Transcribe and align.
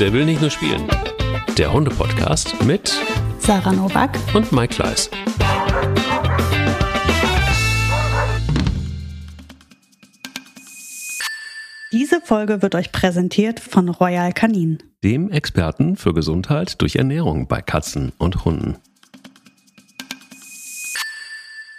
Der 0.00 0.12
will 0.12 0.24
nicht 0.24 0.40
nur 0.40 0.50
spielen. 0.50 0.86
Der 1.56 1.72
Hunde-Podcast 1.72 2.64
mit 2.64 2.96
Sarah 3.40 3.72
Novak 3.72 4.16
und 4.32 4.52
Mike 4.52 4.76
Kleiss. 4.76 5.10
Diese 11.90 12.20
Folge 12.20 12.62
wird 12.62 12.76
euch 12.76 12.92
präsentiert 12.92 13.58
von 13.58 13.88
Royal 13.88 14.32
Canin. 14.32 14.78
Dem 15.02 15.32
Experten 15.32 15.96
für 15.96 16.14
Gesundheit 16.14 16.80
durch 16.80 16.94
Ernährung 16.94 17.48
bei 17.48 17.60
Katzen 17.60 18.12
und 18.18 18.44
Hunden. 18.44 18.76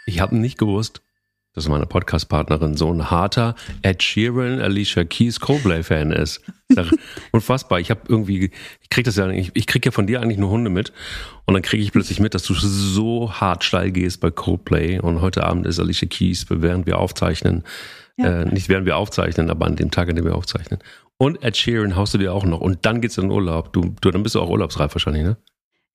Ich 0.06 0.20
habe 0.20 0.36
nicht 0.36 0.58
gewusst, 0.58 1.02
dass 1.54 1.68
meine 1.68 1.86
Podcast-Partnerin 1.86 2.78
so 2.78 2.94
ein 2.94 3.10
harter 3.10 3.56
Ed 3.82 4.04
Sheeran, 4.04 4.62
Alicia 4.62 5.04
Keys, 5.04 5.40
Coldplay-Fan 5.40 6.12
ist. 6.12 6.42
Unfassbar. 7.32 7.80
Ich 7.80 7.90
habe 7.90 8.02
irgendwie, 8.08 8.52
ich 8.82 8.90
krieg 8.90 9.04
das 9.06 9.16
ja, 9.16 9.30
ich, 9.30 9.52
ich 9.56 9.66
krieg 9.66 9.86
ja 9.86 9.92
von 9.92 10.08
dir 10.08 10.22
eigentlich 10.22 10.38
nur 10.38 10.52
Hunde 10.52 10.70
mit 10.70 10.94
und 11.46 11.56
dann 11.56 11.64
kriege 11.64 11.82
ich 11.82 11.92
plötzlich 11.92 12.20
mit, 12.20 12.36
dass 12.36 12.44
du 12.44 12.54
so 12.54 13.34
hart 13.34 13.64
steil 13.64 13.92
gehst 13.92 14.22
bei 14.22 14.30
Coldplay 14.30 15.00
und 15.00 15.22
heute 15.22 15.44
Abend 15.44 15.66
ist 15.66 15.80
Alicia 15.80 16.08
Keys, 16.08 16.46
während 16.50 16.86
wir 16.86 17.00
aufzeichnen, 17.00 17.64
ja. 18.18 18.42
äh, 18.42 18.46
nicht 18.46 18.70
während 18.70 18.86
wir 18.86 18.98
aufzeichnen, 18.98 19.50
aber 19.50 19.66
an 19.66 19.76
dem 19.76 19.90
Tag, 19.90 20.10
an 20.10 20.16
dem 20.16 20.26
wir 20.26 20.36
aufzeichnen. 20.36 20.80
Und 21.18 21.44
Ed 21.44 21.58
Sheeran 21.58 21.96
haust 21.96 22.14
du 22.14 22.20
dir 22.20 22.34
auch 22.34 22.46
noch 22.46 22.62
und 22.62 22.86
dann 22.86 23.02
geht's 23.02 23.18
in 23.18 23.26
den 23.26 23.32
Urlaub. 23.32 23.74
Du, 23.74 23.96
du 24.00 24.12
dann 24.12 24.24
bist 24.24 24.36
du 24.36 24.42
auch 24.42 24.50
urlaubsreif 24.50 24.94
wahrscheinlich, 24.94 25.24
ne? 25.24 25.38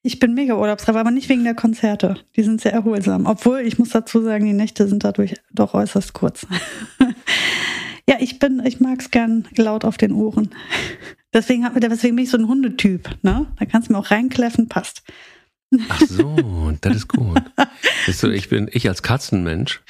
Ich 0.07 0.19
bin 0.19 0.35
mega 0.35 0.55
urlaubsreif, 0.55 0.97
aber 0.97 1.11
nicht 1.11 1.31
wegen 1.31 1.45
der 1.45 1.55
Konzerte. 1.55 2.17
Die 2.37 2.43
sind 2.43 2.61
sehr 2.61 2.75
erholsam. 2.75 3.25
Obwohl, 3.25 3.61
ich 3.61 3.79
muss 3.79 3.89
dazu 3.89 4.23
sagen, 4.23 4.45
die 4.45 4.53
Nächte 4.53 4.87
sind 4.87 5.03
dadurch 5.03 5.37
doch 5.51 5.73
äußerst 5.73 6.13
kurz. 6.13 6.47
ja, 8.07 8.17
ich 8.21 8.39
bin, 8.39 8.63
ich 8.67 8.81
mag 8.81 9.01
es 9.01 9.11
gern 9.11 9.49
laut 9.57 9.87
auf 9.87 9.97
den 9.97 10.13
Ohren. 10.13 10.51
Deswegen, 11.33 11.67
deswegen 11.81 12.17
bin 12.17 12.25
ich 12.27 12.31
so 12.31 12.37
ein 12.37 12.49
Hundetyp. 12.49 13.09
Ne? 13.23 13.47
Da 13.59 13.65
kannst 13.65 13.89
du 13.89 13.95
mir 13.95 13.99
auch 13.99 14.11
reinkläffen, 14.11 14.69
passt. 14.69 15.05
Ach 15.89 16.03
so, 16.03 16.71
das 16.83 16.97
ist 16.97 17.09
gut. 17.09 17.41
ich 18.07 18.51
bin 18.51 18.69
ich 18.71 18.87
als 18.87 19.03
Katzenmensch 19.03 19.81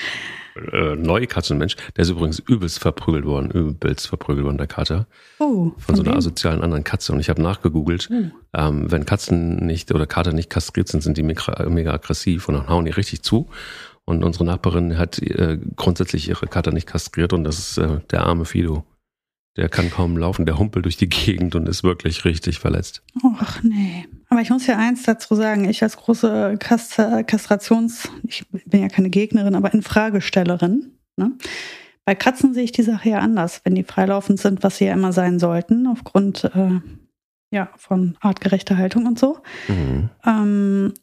äh, 0.56 0.96
neue 0.96 1.26
Katzenmensch, 1.26 1.76
der 1.96 2.02
ist 2.02 2.10
übrigens 2.10 2.38
übelst 2.38 2.78
verprügelt 2.78 3.24
worden, 3.24 3.50
übelst 3.50 4.08
verprügelt 4.08 4.44
worden, 4.44 4.58
der 4.58 4.66
Kater. 4.66 5.06
Oh, 5.38 5.70
von, 5.70 5.78
von 5.78 5.96
so 5.96 6.02
einer 6.02 6.12
wem? 6.12 6.18
asozialen 6.18 6.62
anderen 6.62 6.84
Katze. 6.84 7.12
Und 7.12 7.20
ich 7.20 7.28
habe 7.28 7.42
nachgegoogelt, 7.42 8.08
oh. 8.12 8.30
ähm, 8.54 8.90
wenn 8.90 9.04
Katzen 9.04 9.56
nicht 9.66 9.92
oder 9.92 10.06
Kater 10.06 10.32
nicht 10.32 10.50
kastriert 10.50 10.88
sind, 10.88 11.02
sind 11.02 11.16
die 11.18 11.22
mega, 11.22 11.68
mega 11.68 11.92
aggressiv 11.92 12.48
und 12.48 12.54
dann 12.54 12.68
hauen 12.68 12.84
die 12.84 12.92
richtig 12.92 13.22
zu. 13.22 13.48
Und 14.04 14.22
unsere 14.22 14.44
Nachbarin 14.44 14.98
hat 14.98 15.18
äh, 15.18 15.58
grundsätzlich 15.76 16.28
ihre 16.28 16.46
Kater 16.46 16.72
nicht 16.72 16.86
kastriert 16.86 17.32
und 17.32 17.44
das 17.44 17.58
ist 17.58 17.78
äh, 17.78 18.00
der 18.10 18.26
arme 18.26 18.44
Fido. 18.44 18.84
Der 19.56 19.68
kann 19.68 19.90
kaum 19.90 20.16
laufen, 20.16 20.46
der 20.46 20.58
humpelt 20.58 20.84
durch 20.84 20.96
die 20.96 21.08
Gegend 21.08 21.54
und 21.54 21.68
ist 21.68 21.84
wirklich 21.84 22.24
richtig 22.24 22.58
verletzt. 22.58 23.02
Ach 23.38 23.62
nee. 23.62 24.06
Aber 24.28 24.40
ich 24.40 24.50
muss 24.50 24.66
ja 24.66 24.76
eins 24.76 25.04
dazu 25.04 25.36
sagen, 25.36 25.68
ich 25.68 25.82
als 25.82 25.96
große 25.96 26.56
Kast 26.58 26.96
Kastrations, 26.96 28.08
ich 28.24 28.44
bin 28.66 28.82
ja 28.82 28.88
keine 28.88 29.10
Gegnerin, 29.10 29.54
aber 29.54 29.72
Infragestellerin. 29.72 30.98
Ne? 31.16 31.32
Bei 32.04 32.16
Katzen 32.16 32.52
sehe 32.52 32.64
ich 32.64 32.72
die 32.72 32.82
Sache 32.82 33.10
ja 33.10 33.18
anders, 33.20 33.60
wenn 33.64 33.76
die 33.76 33.84
freilaufend 33.84 34.40
sind, 34.40 34.64
was 34.64 34.78
sie 34.78 34.86
ja 34.86 34.92
immer 34.92 35.12
sein 35.12 35.38
sollten, 35.38 35.86
aufgrund 35.86 36.44
äh, 36.44 36.80
ja, 37.52 37.70
von 37.76 38.16
artgerechter 38.20 38.76
Haltung 38.76 39.06
und 39.06 39.18
so. 39.18 39.38
Mhm. 39.68 40.10
Ähm, 40.26 40.94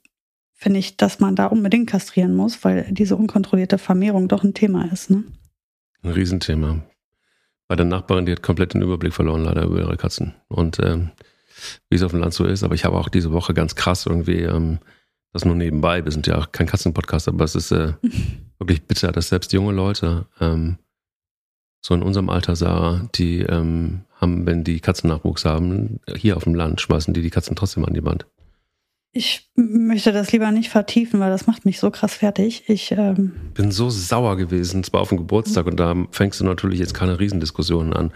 finde 0.54 0.80
ich, 0.80 0.98
dass 0.98 1.20
man 1.20 1.38
da 1.38 1.48
unbedingt 1.48 1.90
kastrieren 1.90 2.36
muss, 2.36 2.64
weil 2.66 2.86
diese 2.92 3.16
unkontrollierte 3.16 3.78
Vermehrung 3.78 4.28
doch 4.28 4.44
ein 4.44 4.54
Thema 4.54 4.92
ist. 4.92 5.10
Ne? 5.10 5.24
Ein 6.04 6.12
Riesenthema 6.12 6.84
bei 7.72 7.78
der 7.78 7.86
Nachbarin, 7.86 8.26
die 8.26 8.34
hat 8.34 8.44
komplett 8.44 8.74
den 8.74 8.82
Überblick 8.82 9.14
verloren, 9.14 9.46
leider 9.46 9.64
über 9.64 9.80
ihre 9.80 9.96
Katzen. 9.96 10.36
Und 10.50 10.78
ähm, 10.80 11.12
wie 11.90 11.96
es 11.96 12.04
auf 12.04 12.12
dem 12.12 12.20
Land 12.20 12.34
so 12.34 12.44
ist, 12.44 12.64
aber 12.64 12.76
ich 12.76 12.84
habe 12.84 12.98
auch 12.98 13.08
diese 13.08 13.32
Woche 13.32 13.54
ganz 13.54 13.76
krass 13.76 14.06
irgendwie, 14.06 14.42
ähm, 14.42 14.80
das 15.32 15.46
nur 15.46 15.56
nebenbei, 15.56 16.04
wir 16.04 16.12
sind 16.12 16.28
ja 16.28 16.38
auch 16.38 16.52
kein 16.52 16.68
Katzenpodcast, 16.68 17.30
aber 17.30 17.46
es 17.46 17.56
ist 17.56 17.72
äh, 17.72 17.94
wirklich 18.60 18.84
bitter, 18.84 19.14
dass 19.14 19.30
selbst 19.30 19.54
junge 19.54 19.72
Leute, 19.72 20.26
ähm, 20.42 20.80
so 21.80 21.94
in 21.94 22.04
unserem 22.04 22.30
Alter, 22.30 22.58
Sarah, 22.58 23.08
die 23.16 23.40
ähm, 23.40 24.02
haben, 24.20 24.46
wenn 24.46 24.66
die 24.66 24.82
Katzen 24.82 25.10
Nachwuchs 25.10 25.46
haben, 25.46 26.02
hier 26.14 26.36
auf 26.36 26.44
dem 26.44 26.56
Land, 26.56 26.82
schmeißen 26.82 27.14
die 27.14 27.22
die 27.22 27.30
Katzen 27.30 27.56
trotzdem 27.56 27.86
an 27.86 27.94
die 27.94 28.04
Wand. 28.04 28.26
Ich 29.14 29.52
möchte 29.56 30.14
das 30.14 30.32
lieber 30.32 30.52
nicht 30.52 30.70
vertiefen, 30.70 31.20
weil 31.20 31.32
das 31.32 31.46
macht 31.46 31.66
mich 31.66 31.80
so 31.80 31.92
krass 31.92 32.16
fertig. 32.16 32.64
Ich 32.68 32.92
ähm 32.94 33.34
bin 33.54 33.72
so 33.72 33.90
sauer 33.90 34.38
gewesen, 34.38 34.84
zwar 34.86 35.02
auf 35.02 35.10
dem 35.10 35.18
Geburtstag 35.18 35.66
und 35.66 35.78
da 35.78 35.96
fängst 36.12 36.40
du 36.40 36.46
natürlich 36.46 36.80
jetzt 36.80 36.94
keine 36.94 37.20
Riesendiskussionen 37.20 37.94
an. 37.94 38.14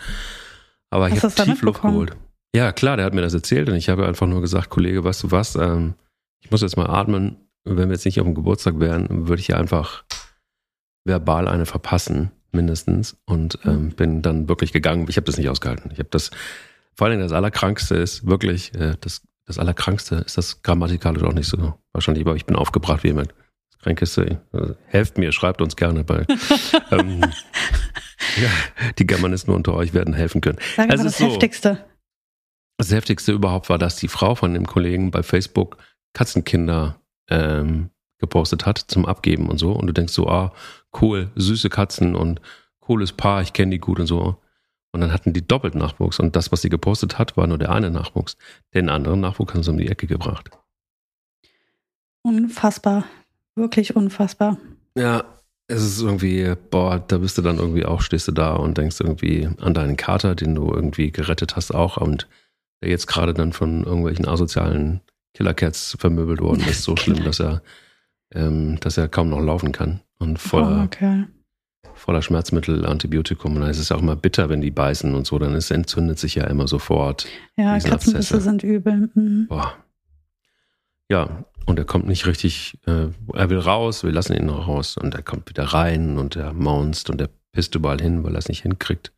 Aber 0.89 1.09
Hast 1.09 1.17
ich 1.17 1.23
habe 1.23 1.33
tief 1.33 1.61
Luft 1.63 1.81
geholt. 1.81 2.15
Ja, 2.55 2.71
klar, 2.71 2.95
der 2.95 3.05
hat 3.05 3.13
mir 3.13 3.21
das 3.21 3.33
erzählt 3.33 3.67
und 3.67 3.75
ich 3.75 3.89
habe 3.89 4.07
einfach 4.07 4.27
nur 4.27 4.39
gesagt, 4.39 4.69
Kollege, 4.69 5.03
weißt 5.03 5.23
du 5.23 5.31
was, 5.31 5.55
ähm, 5.55 5.95
ich 6.39 6.51
muss 6.51 6.61
jetzt 6.61 6.77
mal 6.77 6.89
atmen. 6.89 7.35
Wenn 7.65 7.89
wir 7.89 7.95
jetzt 7.95 8.05
nicht 8.05 8.19
auf 8.21 8.25
dem 8.25 8.35
Geburtstag 8.35 8.79
wären, 8.79 9.27
würde 9.27 9.41
ich 9.41 9.47
hier 9.47 9.57
einfach 9.57 10.05
verbal 11.03 11.49
eine 11.49 11.65
verpassen, 11.65 12.31
mindestens. 12.53 13.17
Und 13.25 13.59
ähm, 13.65 13.89
bin 13.89 14.21
dann 14.21 14.47
wirklich 14.47 14.71
gegangen. 14.71 15.07
Ich 15.09 15.17
habe 15.17 15.25
das 15.25 15.37
nicht 15.37 15.49
ausgehalten. 15.49 15.91
Ich 15.91 15.99
habe 15.99 16.09
das, 16.11 16.31
vor 16.93 17.07
allem 17.07 17.19
das 17.19 17.33
Allerkrankste 17.33 17.95
ist 17.95 18.25
wirklich, 18.25 18.73
äh, 18.75 18.95
das 19.01 19.23
das 19.45 19.59
Allerkrankste 19.59 20.15
ist 20.15 20.37
das 20.37 20.61
grammatikalisch 20.63 21.23
auch 21.23 21.33
nicht 21.33 21.47
so 21.47 21.75
wahrscheinlich, 21.93 22.25
aber 22.25 22.35
ich 22.35 22.45
bin 22.45 22.55
aufgebracht 22.55 23.03
wie 23.03 23.09
jemand. 23.09 23.33
Das 23.71 23.79
Krankeste, 23.81 24.41
also 24.51 24.75
helft 24.85 25.17
mir, 25.17 25.31
schreibt 25.31 25.61
uns 25.61 25.75
gerne 25.75 26.03
bei. 26.03 26.25
ähm, 26.91 27.21
ja, 27.21 28.49
die 28.97 29.05
Germanisten 29.05 29.53
unter 29.53 29.75
euch 29.75 29.93
werden 29.93 30.13
helfen 30.13 30.41
können. 30.41 30.57
Sag 30.75 30.89
also 30.89 31.03
das 31.03 31.17
so, 31.17 31.27
Heftigste. 31.27 31.85
Das 32.77 32.91
Heftigste 32.91 33.31
überhaupt 33.31 33.69
war, 33.69 33.77
dass 33.77 33.95
die 33.97 34.07
Frau 34.07 34.35
von 34.35 34.53
dem 34.53 34.65
Kollegen 34.65 35.11
bei 35.11 35.23
Facebook 35.23 35.77
Katzenkinder 36.13 36.99
ähm, 37.29 37.89
gepostet 38.19 38.65
hat 38.65 38.79
zum 38.79 39.05
Abgeben 39.05 39.49
und 39.49 39.57
so. 39.57 39.71
Und 39.71 39.87
du 39.87 39.93
denkst 39.93 40.13
so, 40.13 40.27
ah, 40.27 40.53
cool, 41.01 41.29
süße 41.35 41.69
Katzen 41.69 42.15
und 42.15 42.41
cooles 42.79 43.11
Paar, 43.11 43.41
ich 43.41 43.53
kenne 43.53 43.71
die 43.71 43.79
gut 43.79 43.99
und 43.99 44.07
so. 44.07 44.41
Und 44.95 45.01
dann 45.01 45.11
hatten 45.11 45.33
die 45.33 45.45
doppelt 45.45 45.75
Nachwuchs. 45.75 46.21
Und 46.21 46.37
das, 46.37 46.53
was 46.53 46.61
sie 46.61 46.69
gepostet 46.69 47.19
hat, 47.19 47.35
war 47.35 47.47
nur 47.47 47.57
der 47.57 47.69
eine 47.69 47.91
Nachwuchs. 47.91 48.37
Den 48.73 48.87
anderen 48.87 49.19
Nachwuchs 49.19 49.53
haben 49.53 49.61
sie 49.61 49.71
um 49.71 49.77
die 49.77 49.89
Ecke 49.89 50.07
gebracht. 50.07 50.49
Unfassbar. 52.21 53.03
Wirklich 53.55 53.93
unfassbar. 53.93 54.57
Ja, 54.97 55.25
es 55.67 55.83
ist 55.83 56.01
irgendwie, 56.01 56.53
boah, 56.71 57.03
da 57.05 57.17
bist 57.17 57.37
du 57.37 57.41
dann 57.41 57.57
irgendwie 57.57 57.83
auch, 57.83 57.99
stehst 57.99 58.29
du 58.29 58.31
da 58.31 58.53
und 58.53 58.77
denkst 58.77 59.01
irgendwie 59.01 59.49
an 59.59 59.73
deinen 59.73 59.97
Kater, 59.97 60.33
den 60.33 60.55
du 60.55 60.71
irgendwie 60.71 61.11
gerettet 61.11 61.57
hast 61.57 61.75
auch 61.75 61.97
und 61.97 62.29
der 62.81 62.89
jetzt 62.89 63.07
gerade 63.07 63.33
dann 63.33 63.51
von 63.51 63.83
irgendwelchen 63.83 64.29
asozialen 64.29 65.01
Killercats 65.33 65.97
vermöbelt 65.99 66.39
worden 66.39 66.63
ist. 66.69 66.83
So 66.83 66.95
schlimm, 66.95 67.21
dass 67.25 67.41
er, 67.41 67.61
ähm, 68.33 68.79
dass 68.79 68.95
er 68.95 69.09
kaum 69.09 69.29
noch 69.29 69.41
laufen 69.41 69.73
kann 69.73 69.99
und 70.19 70.39
voller, 70.39 70.83
oh, 70.83 70.85
okay 70.85 71.25
voller 71.93 72.21
Schmerzmittel, 72.21 72.85
Antibiotikum. 72.85 73.55
Und 73.55 73.61
dann 73.61 73.69
ist 73.69 73.79
es 73.79 73.91
auch 73.91 74.01
immer 74.01 74.15
bitter, 74.15 74.49
wenn 74.49 74.61
die 74.61 74.71
beißen 74.71 75.13
und 75.13 75.27
so. 75.27 75.39
Dann 75.39 75.55
ist, 75.55 75.71
entzündet 75.71 76.19
sich 76.19 76.35
ja 76.35 76.45
immer 76.45 76.67
sofort. 76.67 77.27
Ja, 77.57 77.77
Katzenbisse 77.79 78.41
sind 78.41 78.63
übel. 78.63 79.09
Mhm. 79.13 79.47
Boah. 79.47 79.73
Ja, 81.09 81.45
und 81.65 81.79
er 81.79 81.85
kommt 81.85 82.07
nicht 82.07 82.25
richtig, 82.25 82.77
äh, 82.85 83.07
er 83.33 83.49
will 83.49 83.59
raus, 83.59 84.03
wir 84.03 84.11
lassen 84.11 84.33
ihn 84.33 84.45
noch 84.45 84.67
raus. 84.67 84.97
Und 84.97 85.15
er 85.15 85.23
kommt 85.23 85.49
wieder 85.49 85.63
rein 85.63 86.17
und 86.17 86.35
er 86.35 86.53
maunzt 86.53 87.09
und 87.09 87.21
er 87.21 87.29
pisst 87.51 87.75
überall 87.75 88.01
hin, 88.01 88.23
weil 88.23 88.35
er 88.35 88.39
es 88.39 88.49
nicht 88.49 88.63
hinkriegt. 88.63 89.11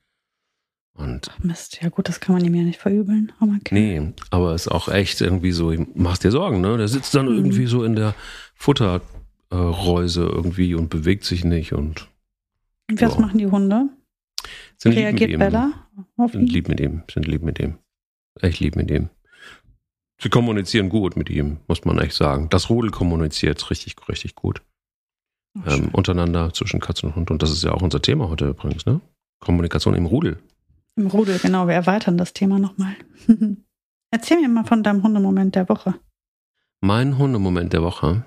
Und 0.98 1.30
Ach 1.32 1.44
Mist, 1.44 1.80
ja 1.82 1.90
gut, 1.90 2.10
das 2.10 2.20
kann 2.20 2.36
man 2.36 2.44
ihm 2.44 2.56
ja 2.56 2.64
nicht 2.64 2.80
verübeln. 2.80 3.32
Aber 3.40 3.52
okay. 3.60 3.74
Nee, 3.74 4.14
aber 4.32 4.54
es 4.54 4.66
ist 4.66 4.72
auch 4.72 4.90
echt 4.90 5.22
irgendwie 5.22 5.52
so, 5.52 5.74
machst 5.94 6.24
dir 6.24 6.32
Sorgen, 6.32 6.60
ne? 6.62 6.76
Der 6.78 6.88
sitzt 6.88 7.14
dann 7.14 7.28
mhm. 7.28 7.36
irgendwie 7.36 7.68
so 7.68 7.84
in 7.84 7.96
der 7.96 8.16
Futterreuse 8.56 10.24
irgendwie 10.24 10.74
und 10.74 10.90
bewegt 10.90 11.24
sich 11.24 11.44
nicht 11.44 11.74
und 11.74 12.08
und 12.90 13.02
was 13.02 13.14
so. 13.14 13.20
machen 13.20 13.38
die 13.38 13.48
Hunde? 13.48 13.90
Sind 14.78 14.96
Reagiert 14.96 15.40
Bella 15.40 15.72
auf 16.18 16.34
ihn? 16.34 16.42
Sind 16.42 16.52
lieb 16.52 16.68
mit 16.70 16.80
ihm, 16.80 17.04
sind 17.12 17.28
lieb 17.28 17.42
mit 17.44 17.60
ihm. 17.60 17.78
Echt 18.40 18.60
lieb 18.60 18.76
mit 18.76 18.92
ihm. 18.92 19.10
Sie 20.20 20.30
kommunizieren 20.30 20.90
gut 20.90 21.16
mit 21.16 21.30
ihm, 21.30 21.58
muss 21.68 21.86
man 21.86 22.00
echt 22.00 22.16
sagen. 22.16 22.50
Das 22.50 22.70
Rudel 22.70 22.92
kommuniziert 22.92 23.70
richtig, 23.70 23.96
richtig 24.10 24.36
gut. 24.36 24.62
Oh, 25.56 25.70
ähm, 25.70 25.90
untereinander 25.92 26.54
zwischen 26.54 26.80
Katze 26.80 27.08
und 27.08 27.16
Hund. 27.16 27.32
Und 27.32 27.44
das 27.44 27.52
ist 27.52 27.64
ja 27.64 27.72
auch 27.72 27.82
unser 27.82 28.02
Thema 28.02 28.30
heute 28.30 28.50
übrigens, 28.50 28.86
ne? 28.86 29.02
Kommunikation 29.40 29.94
im 29.94 30.06
Rudel. 30.06 30.40
Im 30.96 31.08
Rudel, 31.08 31.38
genau. 31.40 31.68
Wir 31.68 31.76
erweitern 31.76 32.18
das 32.18 32.34
Thema 32.34 32.58
nochmal. 32.58 32.96
Erzähl 34.12 34.42
mir 34.42 34.50
mal 34.50 34.64
von 34.64 34.84
deinem 34.84 35.04
Hundemoment 35.04 35.56
der 35.56 35.70
Woche. 35.70 35.96
Mein 36.82 37.18
Hundemoment 37.18 37.74
der 37.74 37.84
Woche. 37.84 38.26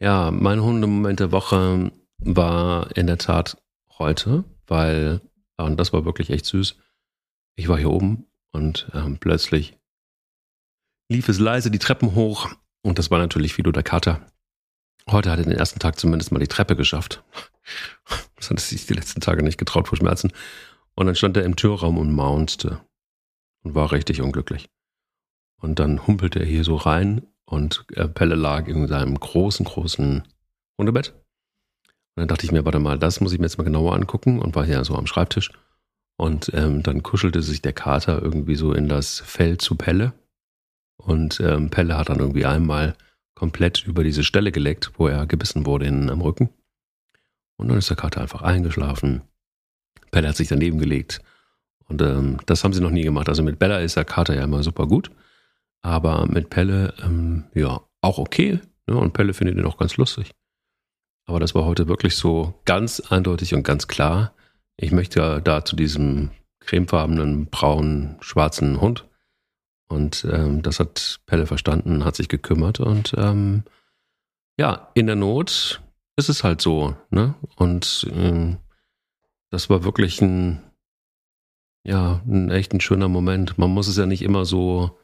Ja, 0.00 0.30
mein 0.30 0.62
Hundemoment 0.62 1.20
der 1.20 1.30
Woche 1.30 1.92
war 2.20 2.96
in 2.96 3.06
der 3.06 3.18
Tat 3.18 3.56
heute, 3.98 4.44
weil, 4.66 5.20
und 5.56 5.78
das 5.78 5.92
war 5.92 6.04
wirklich 6.04 6.30
echt 6.30 6.46
süß, 6.46 6.76
ich 7.56 7.68
war 7.68 7.78
hier 7.78 7.90
oben 7.90 8.26
und 8.52 8.90
ähm, 8.94 9.18
plötzlich 9.18 9.78
lief 11.08 11.28
es 11.28 11.38
leise 11.38 11.70
die 11.70 11.78
Treppen 11.78 12.14
hoch 12.14 12.50
und 12.82 12.98
das 12.98 13.10
war 13.10 13.18
natürlich 13.18 13.54
Fido 13.54 13.72
der 13.72 13.82
Kater. 13.82 14.26
Heute 15.10 15.30
hat 15.30 15.38
er 15.38 15.44
den 15.44 15.58
ersten 15.58 15.80
Tag 15.80 15.98
zumindest 15.98 16.30
mal 16.30 16.38
die 16.38 16.46
Treppe 16.46 16.76
geschafft. 16.76 17.22
Das 18.36 18.50
hat 18.50 18.58
sich 18.60 18.86
die 18.86 18.94
letzten 18.94 19.20
Tage 19.20 19.42
nicht 19.42 19.58
getraut 19.58 19.88
vor 19.88 19.98
Schmerzen. 19.98 20.32
Und 20.94 21.06
dann 21.06 21.14
stand 21.14 21.36
er 21.36 21.44
im 21.44 21.56
Türraum 21.56 21.98
und 21.98 22.12
maunzte. 22.12 22.80
und 23.62 23.74
war 23.74 23.92
richtig 23.92 24.22
unglücklich. 24.22 24.70
Und 25.56 25.78
dann 25.78 26.06
humpelte 26.06 26.38
er 26.38 26.46
hier 26.46 26.64
so 26.64 26.76
rein 26.76 27.26
und 27.44 27.84
äh, 27.92 28.08
Pelle 28.08 28.34
lag 28.34 28.66
in 28.66 28.88
seinem 28.88 29.14
großen, 29.18 29.66
großen 29.66 30.26
Hundebett. 30.78 31.19
Dann 32.20 32.28
dachte 32.28 32.44
ich 32.44 32.52
mir, 32.52 32.66
warte 32.66 32.78
mal, 32.78 32.98
das 32.98 33.22
muss 33.22 33.32
ich 33.32 33.38
mir 33.38 33.46
jetzt 33.46 33.56
mal 33.56 33.64
genauer 33.64 33.94
angucken 33.94 34.40
und 34.40 34.54
war 34.54 34.66
ja 34.66 34.84
so 34.84 34.94
am 34.94 35.06
Schreibtisch. 35.06 35.50
Und 36.18 36.50
ähm, 36.52 36.82
dann 36.82 37.02
kuschelte 37.02 37.40
sich 37.40 37.62
der 37.62 37.72
Kater 37.72 38.20
irgendwie 38.20 38.56
so 38.56 38.74
in 38.74 38.88
das 38.88 39.20
Fell 39.20 39.56
zu 39.56 39.74
Pelle. 39.74 40.12
Und 40.98 41.40
ähm, 41.40 41.70
Pelle 41.70 41.96
hat 41.96 42.10
dann 42.10 42.18
irgendwie 42.18 42.44
einmal 42.44 42.94
komplett 43.34 43.86
über 43.86 44.04
diese 44.04 44.22
Stelle 44.22 44.52
geleckt, 44.52 44.92
wo 44.98 45.08
er 45.08 45.24
gebissen 45.24 45.64
wurde 45.64 45.86
in, 45.86 46.10
am 46.10 46.20
Rücken. 46.20 46.50
Und 47.56 47.68
dann 47.68 47.78
ist 47.78 47.88
der 47.88 47.96
Kater 47.96 48.20
einfach 48.20 48.42
eingeschlafen. 48.42 49.22
Pelle 50.10 50.28
hat 50.28 50.36
sich 50.36 50.48
daneben 50.48 50.78
gelegt. 50.78 51.22
Und 51.88 52.02
ähm, 52.02 52.36
das 52.44 52.64
haben 52.64 52.74
sie 52.74 52.82
noch 52.82 52.90
nie 52.90 53.04
gemacht. 53.04 53.30
Also 53.30 53.42
mit 53.42 53.58
Bella 53.58 53.78
ist 53.78 53.96
der 53.96 54.04
Kater 54.04 54.34
ja 54.34 54.44
immer 54.44 54.62
super 54.62 54.86
gut. 54.86 55.10
Aber 55.80 56.26
mit 56.26 56.50
Pelle, 56.50 56.92
ähm, 57.02 57.44
ja, 57.54 57.80
auch 58.02 58.18
okay. 58.18 58.60
Ne? 58.86 58.96
Und 58.96 59.14
Pelle 59.14 59.32
findet 59.32 59.56
ihn 59.56 59.64
auch 59.64 59.78
ganz 59.78 59.96
lustig. 59.96 60.32
Aber 61.30 61.38
das 61.38 61.54
war 61.54 61.64
heute 61.64 61.86
wirklich 61.86 62.16
so 62.16 62.54
ganz 62.64 62.98
eindeutig 62.98 63.54
und 63.54 63.62
ganz 63.62 63.86
klar. 63.86 64.34
Ich 64.76 64.90
möchte 64.90 65.40
da 65.40 65.64
zu 65.64 65.76
diesem 65.76 66.32
cremefarbenen, 66.58 67.46
braunen, 67.46 68.16
schwarzen 68.20 68.80
Hund. 68.80 69.06
Und 69.88 70.26
ähm, 70.28 70.62
das 70.62 70.80
hat 70.80 71.20
Pelle 71.26 71.46
verstanden, 71.46 72.04
hat 72.04 72.16
sich 72.16 72.26
gekümmert. 72.26 72.80
Und 72.80 73.14
ähm, 73.16 73.62
ja, 74.58 74.90
in 74.94 75.06
der 75.06 75.14
Not 75.14 75.80
ist 76.16 76.28
es 76.28 76.42
halt 76.42 76.60
so. 76.60 76.96
Ne? 77.10 77.36
Und 77.54 78.10
ähm, 78.12 78.56
das 79.50 79.70
war 79.70 79.84
wirklich 79.84 80.20
ein, 80.20 80.60
ja, 81.84 82.22
ein 82.26 82.50
echt 82.50 82.74
ein 82.74 82.80
schöner 82.80 83.08
Moment. 83.08 83.56
Man 83.56 83.70
muss 83.70 83.86
es 83.86 83.96
ja 83.96 84.06
nicht 84.06 84.22
immer 84.22 84.44
so 84.44 84.98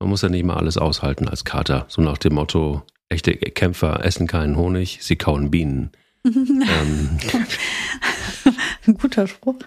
man 0.00 0.10
muss 0.10 0.20
ja 0.20 0.28
nicht 0.28 0.44
mal 0.44 0.56
alles 0.56 0.76
aushalten 0.78 1.28
als 1.28 1.44
Kater. 1.44 1.86
So 1.88 2.02
nach 2.02 2.18
dem 2.18 2.34
Motto, 2.34 2.82
echte 3.10 3.34
Kämpfer 3.34 4.04
essen 4.04 4.26
keinen 4.26 4.56
Honig, 4.56 4.98
sie 5.02 5.16
kauen 5.16 5.50
Bienen. 5.50 5.90
ähm, 6.24 7.18
Ein 8.86 8.94
guter 8.94 9.26
Spruch. 9.26 9.58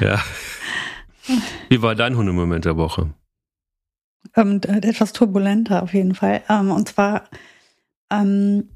Ja. 0.00 0.22
Wie 1.68 1.82
war 1.82 1.94
dein 1.94 2.16
Hundemoment 2.16 2.64
der 2.64 2.76
Woche? 2.76 3.10
Ähm, 4.34 4.60
etwas 4.64 5.12
turbulenter 5.12 5.82
auf 5.82 5.94
jeden 5.94 6.14
Fall. 6.14 6.42
Ähm, 6.48 6.70
und 6.70 6.88
zwar 6.88 7.28
ähm, 8.10 8.68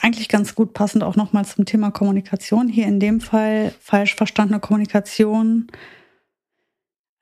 eigentlich 0.00 0.28
ganz 0.28 0.54
gut 0.54 0.72
passend 0.72 1.04
auch 1.04 1.16
nochmal 1.16 1.44
zum 1.44 1.64
Thema 1.64 1.90
Kommunikation. 1.90 2.68
Hier 2.68 2.86
in 2.86 3.00
dem 3.00 3.20
Fall 3.20 3.72
falsch 3.80 4.14
verstandene 4.14 4.60
Kommunikation 4.60 5.68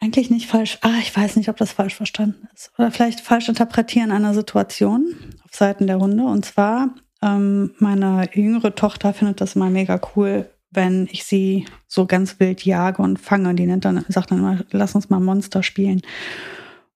eigentlich 0.02 0.30
nicht 0.30 0.48
falsch, 0.48 0.78
ah, 0.80 0.98
ich 1.00 1.16
weiß 1.16 1.36
nicht, 1.36 1.48
ob 1.48 1.56
das 1.56 1.72
falsch 1.72 1.94
verstanden 1.94 2.48
ist. 2.52 2.72
Oder 2.76 2.90
vielleicht 2.90 3.20
falsch 3.20 3.48
interpretieren 3.48 4.10
einer 4.10 4.34
Situation 4.34 5.14
auf 5.44 5.54
Seiten 5.54 5.86
der 5.86 6.00
Hunde. 6.00 6.24
Und 6.24 6.44
zwar, 6.44 6.92
ähm, 7.22 7.70
meine 7.78 8.28
jüngere 8.34 8.74
Tochter 8.74 9.14
findet 9.14 9.40
das 9.40 9.54
immer 9.54 9.70
mega 9.70 10.00
cool, 10.16 10.50
wenn 10.72 11.08
ich 11.12 11.22
sie 11.22 11.66
so 11.86 12.06
ganz 12.06 12.40
wild 12.40 12.64
jage 12.64 13.00
und 13.00 13.20
fange. 13.20 13.54
Die 13.54 13.64
nennt 13.64 13.84
dann, 13.84 14.04
sagt 14.08 14.32
dann 14.32 14.38
immer, 14.38 14.64
lass 14.72 14.96
uns 14.96 15.08
mal 15.08 15.20
Monster 15.20 15.62
spielen. 15.62 16.02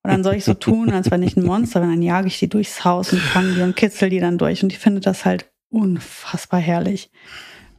Und 0.02 0.10
dann 0.10 0.24
soll 0.24 0.34
ich 0.34 0.44
so 0.44 0.54
tun, 0.54 0.90
als 0.90 1.10
wenn 1.12 1.22
ich 1.22 1.36
ein 1.36 1.44
Monster 1.44 1.80
bin. 1.80 1.90
Dann 1.90 2.02
jage 2.02 2.26
ich 2.26 2.40
die 2.40 2.48
durchs 2.48 2.84
Haus 2.84 3.12
und 3.12 3.20
fange 3.20 3.54
die 3.54 3.62
und 3.62 3.76
kitzel 3.76 4.10
die 4.10 4.20
dann 4.20 4.36
durch. 4.36 4.64
Und 4.64 4.72
die 4.72 4.76
findet 4.76 5.06
das 5.06 5.24
halt 5.24 5.48
unfassbar 5.70 6.58
herrlich. 6.58 7.12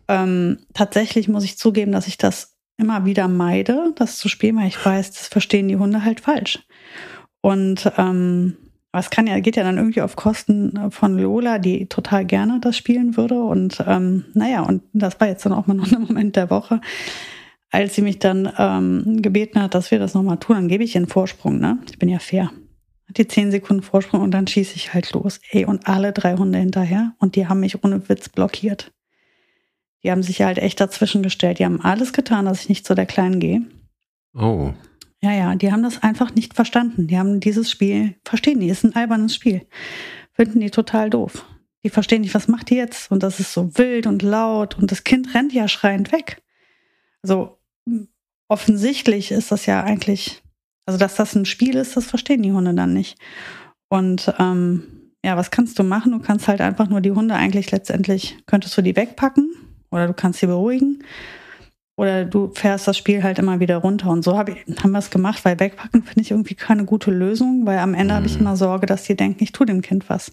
Ähm, 0.08 0.60
tatsächlich 0.74 1.28
muss 1.28 1.44
ich 1.44 1.58
zugeben, 1.58 1.92
dass 1.92 2.08
ich 2.08 2.18
das 2.18 2.57
immer 2.78 3.06
wieder 3.06 3.28
meide, 3.28 3.94
das 3.96 4.18
zu 4.18 4.30
spielen, 4.30 4.58
weil 4.58 4.68
ich 4.68 4.84
weiß, 4.84 5.12
das 5.12 5.28
verstehen 5.28 5.68
die 5.68 5.78
Hunde 5.78 6.04
halt 6.04 6.22
falsch. 6.22 6.60
Und 7.42 7.92
ähm, 7.98 8.58
aber 8.92 9.02
es 9.02 9.10
kann 9.10 9.28
ja, 9.28 9.40
geht 9.40 9.56
ja 9.56 9.64
dann 9.64 9.78
irgendwie 9.78 10.02
auf 10.02 10.16
Kosten 10.16 10.92
von 10.92 11.18
Lola, 11.20 11.60
die 11.60 11.88
total 11.88 12.26
gerne 12.26 12.60
das 12.60 12.78
spielen 12.78 13.18
würde. 13.18 13.42
Und 13.42 13.84
ähm, 13.86 14.26
naja, 14.34 14.62
und 14.62 14.82
das 14.94 15.20
war 15.20 15.28
jetzt 15.28 15.46
dann 15.46 15.54
auch 15.54 15.68
mal 15.68 15.76
noch 15.76 15.92
ein 15.92 16.02
Moment 16.02 16.36
der 16.36 16.50
Woche, 16.50 16.82
als 17.70 17.96
sie 17.96 18.02
mich 18.02 18.20
dann 18.20 18.52
ähm, 18.58 19.22
gebeten 19.22 19.62
hat, 19.62 19.76
dass 19.76 19.92
wir 19.92 20.00
das 20.00 20.14
nochmal 20.14 20.38
tun, 20.38 20.56
dann 20.56 20.68
gebe 20.68 20.84
ich 20.84 20.96
ihr 20.96 21.02
einen 21.02 21.10
Vorsprung, 21.10 21.60
ne? 21.60 21.78
Ich 21.90 22.00
bin 22.00 22.10
ja 22.10 22.20
fair. 22.20 22.52
Hat 23.08 23.18
die 23.18 23.28
zehn 23.28 23.52
Sekunden 23.52 23.84
Vorsprung 23.84 24.22
und 24.22 24.32
dann 24.32 24.48
schieße 24.48 24.76
ich 24.76 24.94
halt 24.94 25.14
los. 25.14 25.40
Ey, 25.52 25.66
und 25.66 25.88
alle 25.88 26.12
drei 26.12 26.36
Hunde 26.36 26.60
hinterher 26.60 27.14
und 27.20 27.36
die 27.36 27.48
haben 27.48 27.60
mich 27.60 27.84
ohne 27.84 28.10
Witz 28.10 28.30
blockiert. 28.30 28.92
Die 30.04 30.12
haben 30.12 30.24
sich 30.24 30.42
halt 30.42 30.58
echt 30.58 30.80
dazwischen 30.80 31.24
gestellt. 31.24 31.60
Die 31.60 31.66
haben 31.66 31.82
alles 31.82 32.14
getan, 32.14 32.46
dass 32.46 32.62
ich 32.62 32.70
nicht 32.70 32.86
zu 32.86 32.96
der 32.96 33.06
Kleinen 33.06 33.40
gehe. 33.40 33.62
Oh. 34.34 34.74
Ja, 35.22 35.34
ja, 35.34 35.56
die 35.56 35.72
haben 35.72 35.84
das 35.84 36.04
einfach 36.04 36.34
nicht 36.36 36.54
verstanden. 36.54 37.08
Die 37.08 37.18
haben 37.18 37.40
dieses 37.40 37.72
Spiel, 37.72 38.16
verstehen 38.24 38.60
die, 38.60 38.70
ist 38.70 38.84
ein 38.84 38.96
albernes 38.96 39.34
Spiel. 39.34 39.66
Finden 40.34 40.60
die 40.60 40.70
total 40.70 41.10
doof. 41.10 41.46
Die 41.84 41.90
verstehen 41.90 42.22
nicht, 42.22 42.36
was 42.36 42.48
macht 42.48 42.70
die 42.70 42.76
jetzt? 42.76 43.12
Und 43.12 43.24
das 43.24 43.40
ist 43.40 43.54
so 43.54 43.78
wild 43.78 44.06
und 44.06 44.22
laut 44.22 44.78
und 44.78 44.92
das 44.92 45.04
Kind 45.04 45.34
rennt 45.34 45.54
ja 45.54 45.68
schreiend 45.68 46.12
weg. 46.12 46.44
Also 47.24 47.58
offensichtlich 48.48 49.32
ist 49.32 49.52
das 49.52 49.66
ja 49.66 49.84
eigentlich, 49.84 50.44
also 50.86 51.00
dass 51.00 51.16
das 51.16 51.36
ein 51.36 51.46
Spiel 51.46 51.76
ist, 51.76 51.98
das 51.98 52.06
verstehen 52.06 52.44
die 52.44 52.52
Hunde 52.52 52.74
dann 52.76 52.94
nicht. 52.94 53.18
Und 53.90 54.34
ähm, 54.38 54.84
ja, 55.26 55.36
was 55.36 55.50
kannst 55.50 55.80
du 55.80 55.84
machen? 55.84 56.12
Du 56.12 56.20
kannst 56.20 56.48
halt 56.48 56.62
einfach 56.62 56.90
nur 56.90 57.02
die 57.02 57.12
Hunde 57.12 57.34
eigentlich 57.34 57.72
letztendlich, 57.72 58.38
könntest 58.46 58.78
du 58.78 58.84
die 58.84 58.96
wegpacken 58.96 59.50
oder 59.92 60.08
du 60.08 60.14
kannst 60.14 60.40
sie 60.40 60.48
beruhigen. 60.48 61.04
Oder 61.96 62.26
du 62.26 62.52
fährst 62.54 62.88
das 62.88 62.96
Spiel 62.96 63.24
halt 63.24 63.40
immer 63.40 63.60
wieder 63.60 63.78
runter. 63.78 64.12
Und 64.12 64.24
so 64.24 64.38
hab 64.38 64.50
ich, 64.50 64.58
haben 64.84 64.92
wir 64.92 65.00
es 65.00 65.10
gemacht, 65.10 65.44
weil 65.44 65.60
wegpacken 65.60 66.04
finde 66.04 66.22
ich 66.22 66.32
irgendwie 66.32 66.54
keine 66.54 66.86
gute 66.86 67.10
Lösung, 67.10 67.66
weil 67.66 67.80
am 67.80 67.96
Ende 67.96 68.14
mhm. 68.14 68.18
habe 68.18 68.28
ich 68.28 68.40
immer 68.40 68.56
Sorge, 68.56 68.86
dass 68.86 69.06
sie 69.06 69.16
denken, 69.16 69.44
ich 69.44 69.52
tue 69.52 69.66
dem 69.66 69.82
Kind 69.82 70.08
was. 70.08 70.32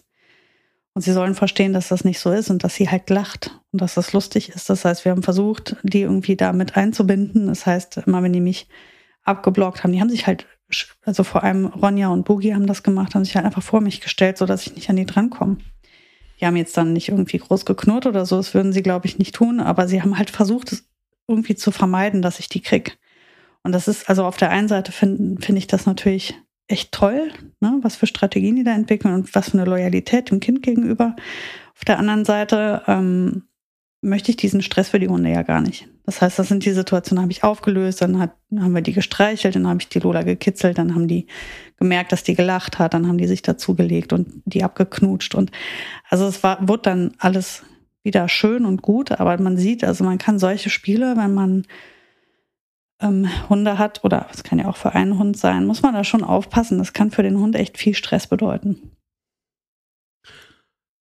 Und 0.93 1.01
sie 1.01 1.11
sollen 1.11 1.35
verstehen, 1.35 1.73
dass 1.73 1.89
das 1.89 2.05
nicht 2.05 2.19
so 2.19 2.31
ist 2.31 2.49
und 2.49 2.63
dass 2.63 2.75
sie 2.75 2.89
halt 2.89 3.09
lacht 3.09 3.59
und 3.73 3.81
dass 3.81 3.95
das 3.95 4.13
lustig 4.13 4.49
ist. 4.49 4.69
Das 4.69 4.85
heißt, 4.85 5.03
wir 5.03 5.11
haben 5.11 5.23
versucht, 5.23 5.75
die 5.83 6.01
irgendwie 6.01 6.37
da 6.37 6.53
mit 6.53 6.77
einzubinden. 6.77 7.47
Das 7.47 7.65
heißt, 7.65 7.97
immer 8.05 8.23
wenn 8.23 8.31
die 8.31 8.39
mich 8.39 8.69
abgeblockt 9.23 9.83
haben, 9.83 9.91
die 9.91 9.99
haben 9.99 10.09
sich 10.09 10.27
halt, 10.27 10.45
also 11.03 11.23
vor 11.23 11.43
allem 11.43 11.65
Ronja 11.65 12.09
und 12.09 12.25
Boogie 12.25 12.53
haben 12.53 12.67
das 12.67 12.83
gemacht, 12.83 13.15
haben 13.15 13.25
sich 13.25 13.35
halt 13.35 13.45
einfach 13.45 13.63
vor 13.63 13.81
mich 13.81 13.99
gestellt, 13.99 14.37
sodass 14.37 14.67
ich 14.67 14.75
nicht 14.75 14.89
an 14.89 14.95
die 14.95 15.05
drankomme. 15.05 15.57
Die 16.39 16.45
haben 16.45 16.57
jetzt 16.57 16.75
dann 16.77 16.93
nicht 16.93 17.09
irgendwie 17.09 17.37
groß 17.37 17.65
geknurrt 17.65 18.05
oder 18.05 18.25
so, 18.25 18.37
das 18.37 18.53
würden 18.53 18.73
sie, 18.73 18.83
glaube 18.83 19.07
ich, 19.07 19.17
nicht 19.19 19.35
tun, 19.35 19.59
aber 19.59 19.87
sie 19.87 20.01
haben 20.01 20.17
halt 20.17 20.29
versucht, 20.29 20.71
es 20.71 20.85
irgendwie 21.27 21.55
zu 21.55 21.71
vermeiden, 21.71 22.21
dass 22.21 22.39
ich 22.39 22.49
die 22.49 22.61
krieg. 22.61 22.97
Und 23.63 23.71
das 23.71 23.87
ist, 23.87 24.09
also 24.09 24.25
auf 24.25 24.37
der 24.37 24.51
einen 24.51 24.67
Seite 24.67 24.91
finde 24.91 25.41
find 25.41 25.57
ich 25.57 25.67
das 25.67 25.85
natürlich 25.85 26.35
echt 26.67 26.91
toll, 26.91 27.31
ne, 27.61 27.79
was 27.81 27.95
für 27.95 28.07
Strategien 28.07 28.55
die 28.55 28.63
da 28.63 28.73
entwickeln 28.73 29.13
und 29.13 29.33
was 29.33 29.51
für 29.51 29.59
eine 29.59 29.69
Loyalität 29.69 30.29
dem 30.29 30.39
Kind 30.39 30.61
gegenüber. 30.61 31.15
Auf 31.75 31.85
der 31.85 31.99
anderen 31.99 32.25
Seite 32.25 32.83
ähm, 32.87 33.43
möchte 34.05 34.31
ich 34.31 34.37
diesen 34.37 34.61
Stress 34.61 34.89
für 34.89 34.99
die 34.99 35.07
Hunde 35.07 35.31
ja 35.31 35.41
gar 35.41 35.61
nicht. 35.61 35.87
Das 36.05 36.21
heißt, 36.21 36.37
das 36.37 36.47
sind 36.47 36.63
die 36.63 36.71
Situationen, 36.71 37.23
habe 37.23 37.31
ich 37.31 37.43
aufgelöst, 37.43 38.01
dann, 38.01 38.19
hat, 38.19 38.31
haben 38.55 38.75
wir 38.75 38.81
die 38.81 38.93
gestreichelt, 38.93 39.55
dann 39.55 39.67
habe 39.67 39.79
ich 39.81 39.89
die 39.89 39.99
Lola 39.99 40.21
gekitzelt, 40.21 40.77
dann 40.77 40.93
haben 40.93 41.07
die 41.07 41.25
gemerkt, 41.77 42.11
dass 42.11 42.23
die 42.23 42.35
gelacht 42.35 42.77
hat, 42.77 42.93
dann 42.93 43.07
haben 43.07 43.17
die 43.17 43.27
sich 43.27 43.41
dazugelegt 43.41 44.13
und 44.13 44.43
die 44.45 44.63
abgeknutscht 44.63 45.33
und 45.33 45.51
also 46.09 46.27
es 46.27 46.43
war, 46.43 46.67
wurde 46.67 46.83
dann 46.83 47.13
alles 47.17 47.63
wieder 48.03 48.29
schön 48.29 48.65
und 48.65 48.83
gut, 48.83 49.11
aber 49.11 49.37
man 49.41 49.57
sieht, 49.57 49.83
also 49.83 50.03
man 50.03 50.19
kann 50.19 50.37
solche 50.37 50.69
Spiele, 50.69 51.17
wenn 51.17 51.33
man 51.33 51.65
ähm, 53.01 53.27
Hunde 53.49 53.77
hat 53.77 54.03
oder 54.03 54.27
es 54.31 54.43
kann 54.43 54.59
ja 54.59 54.67
auch 54.67 54.77
für 54.77 54.93
einen 54.93 55.17
Hund 55.17 55.37
sein, 55.37 55.65
muss 55.65 55.81
man 55.81 55.93
da 55.93 56.03
schon 56.03 56.23
aufpassen. 56.23 56.77
Das 56.77 56.93
kann 56.93 57.11
für 57.11 57.23
den 57.23 57.39
Hund 57.39 57.55
echt 57.55 57.77
viel 57.77 57.95
Stress 57.95 58.27
bedeuten. 58.27 58.94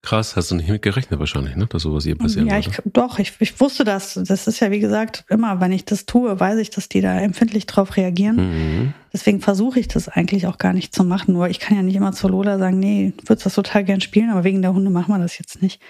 Krass, 0.05 0.37
hast 0.37 0.51
du 0.51 0.57
nicht 0.57 0.69
mit 0.69 0.83
gerechnet 0.83 1.19
wahrscheinlich, 1.19 1.57
ne? 1.57 1.67
dass 1.67 1.81
sowas 1.81 2.05
hier 2.05 2.15
passieren 2.15 2.47
Ja, 2.47 2.59
ich, 2.59 2.69
doch, 2.85 3.19
ich, 3.19 3.33
ich 3.39 3.59
wusste 3.59 3.85
das. 3.85 4.21
Das 4.23 4.47
ist 4.47 4.61
ja, 4.61 4.71
wie 4.71 4.79
gesagt, 4.79 5.25
immer, 5.31 5.63
wenn 5.63 5.73
ich 5.73 5.87
das 5.87 6.05
tue, 6.05 6.39
weiß 6.39 6.59
ich, 6.59 6.69
dass 6.69 6.91
die 6.91 7.01
da 7.01 7.19
empfindlich 7.19 7.65
drauf 7.65 7.97
reagieren. 7.97 8.37
Mhm. 8.37 8.95
Deswegen 9.15 9.41
versuche 9.41 9.81
ich 9.81 9.89
das 9.89 10.11
eigentlich 10.11 10.47
auch 10.47 10.59
gar 10.59 10.75
nicht 10.75 10.95
zu 10.95 11.05
machen. 11.05 11.33
Nur 11.33 11.49
ich 11.49 11.59
kann 11.59 11.75
ja 11.75 11.83
nicht 11.83 11.97
immer 11.97 12.13
zur 12.13 12.31
Lola 12.31 12.59
sagen, 12.59 12.79
nee, 12.79 13.15
du 13.17 13.31
würdest 13.31 13.47
das 13.47 13.55
total 13.55 13.83
gern 13.83 14.03
spielen, 14.03 14.29
aber 14.29 14.45
wegen 14.45 14.61
der 14.61 14.75
Hunde 14.75 14.91
machen 14.91 15.11
wir 15.11 15.19
das 15.19 15.39
jetzt 15.39 15.63
nicht. 15.63 15.81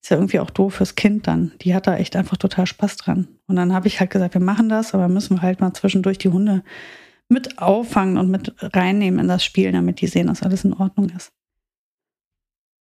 Ist 0.00 0.10
ja 0.10 0.18
irgendwie 0.18 0.38
auch 0.38 0.50
doof 0.50 0.74
fürs 0.74 0.94
Kind 0.94 1.26
dann. 1.26 1.50
Die 1.62 1.74
hat 1.74 1.88
da 1.88 1.96
echt 1.96 2.14
einfach 2.14 2.36
total 2.36 2.68
Spaß 2.68 2.96
dran. 2.96 3.26
Und 3.48 3.56
dann 3.56 3.72
habe 3.72 3.88
ich 3.88 3.98
halt 3.98 4.10
gesagt, 4.10 4.34
wir 4.34 4.40
machen 4.40 4.68
das, 4.68 4.94
aber 4.94 5.08
müssen 5.08 5.38
wir 5.38 5.42
halt 5.42 5.60
mal 5.60 5.72
zwischendurch 5.72 6.18
die 6.18 6.28
Hunde 6.28 6.62
mit 7.28 7.58
auffangen 7.58 8.18
und 8.18 8.30
mit 8.30 8.54
reinnehmen 8.60 9.18
in 9.18 9.26
das 9.26 9.44
Spiel, 9.44 9.72
damit 9.72 10.00
die 10.00 10.06
sehen, 10.06 10.28
dass 10.28 10.44
alles 10.44 10.64
in 10.64 10.74
Ordnung 10.74 11.08
ist. 11.08 11.32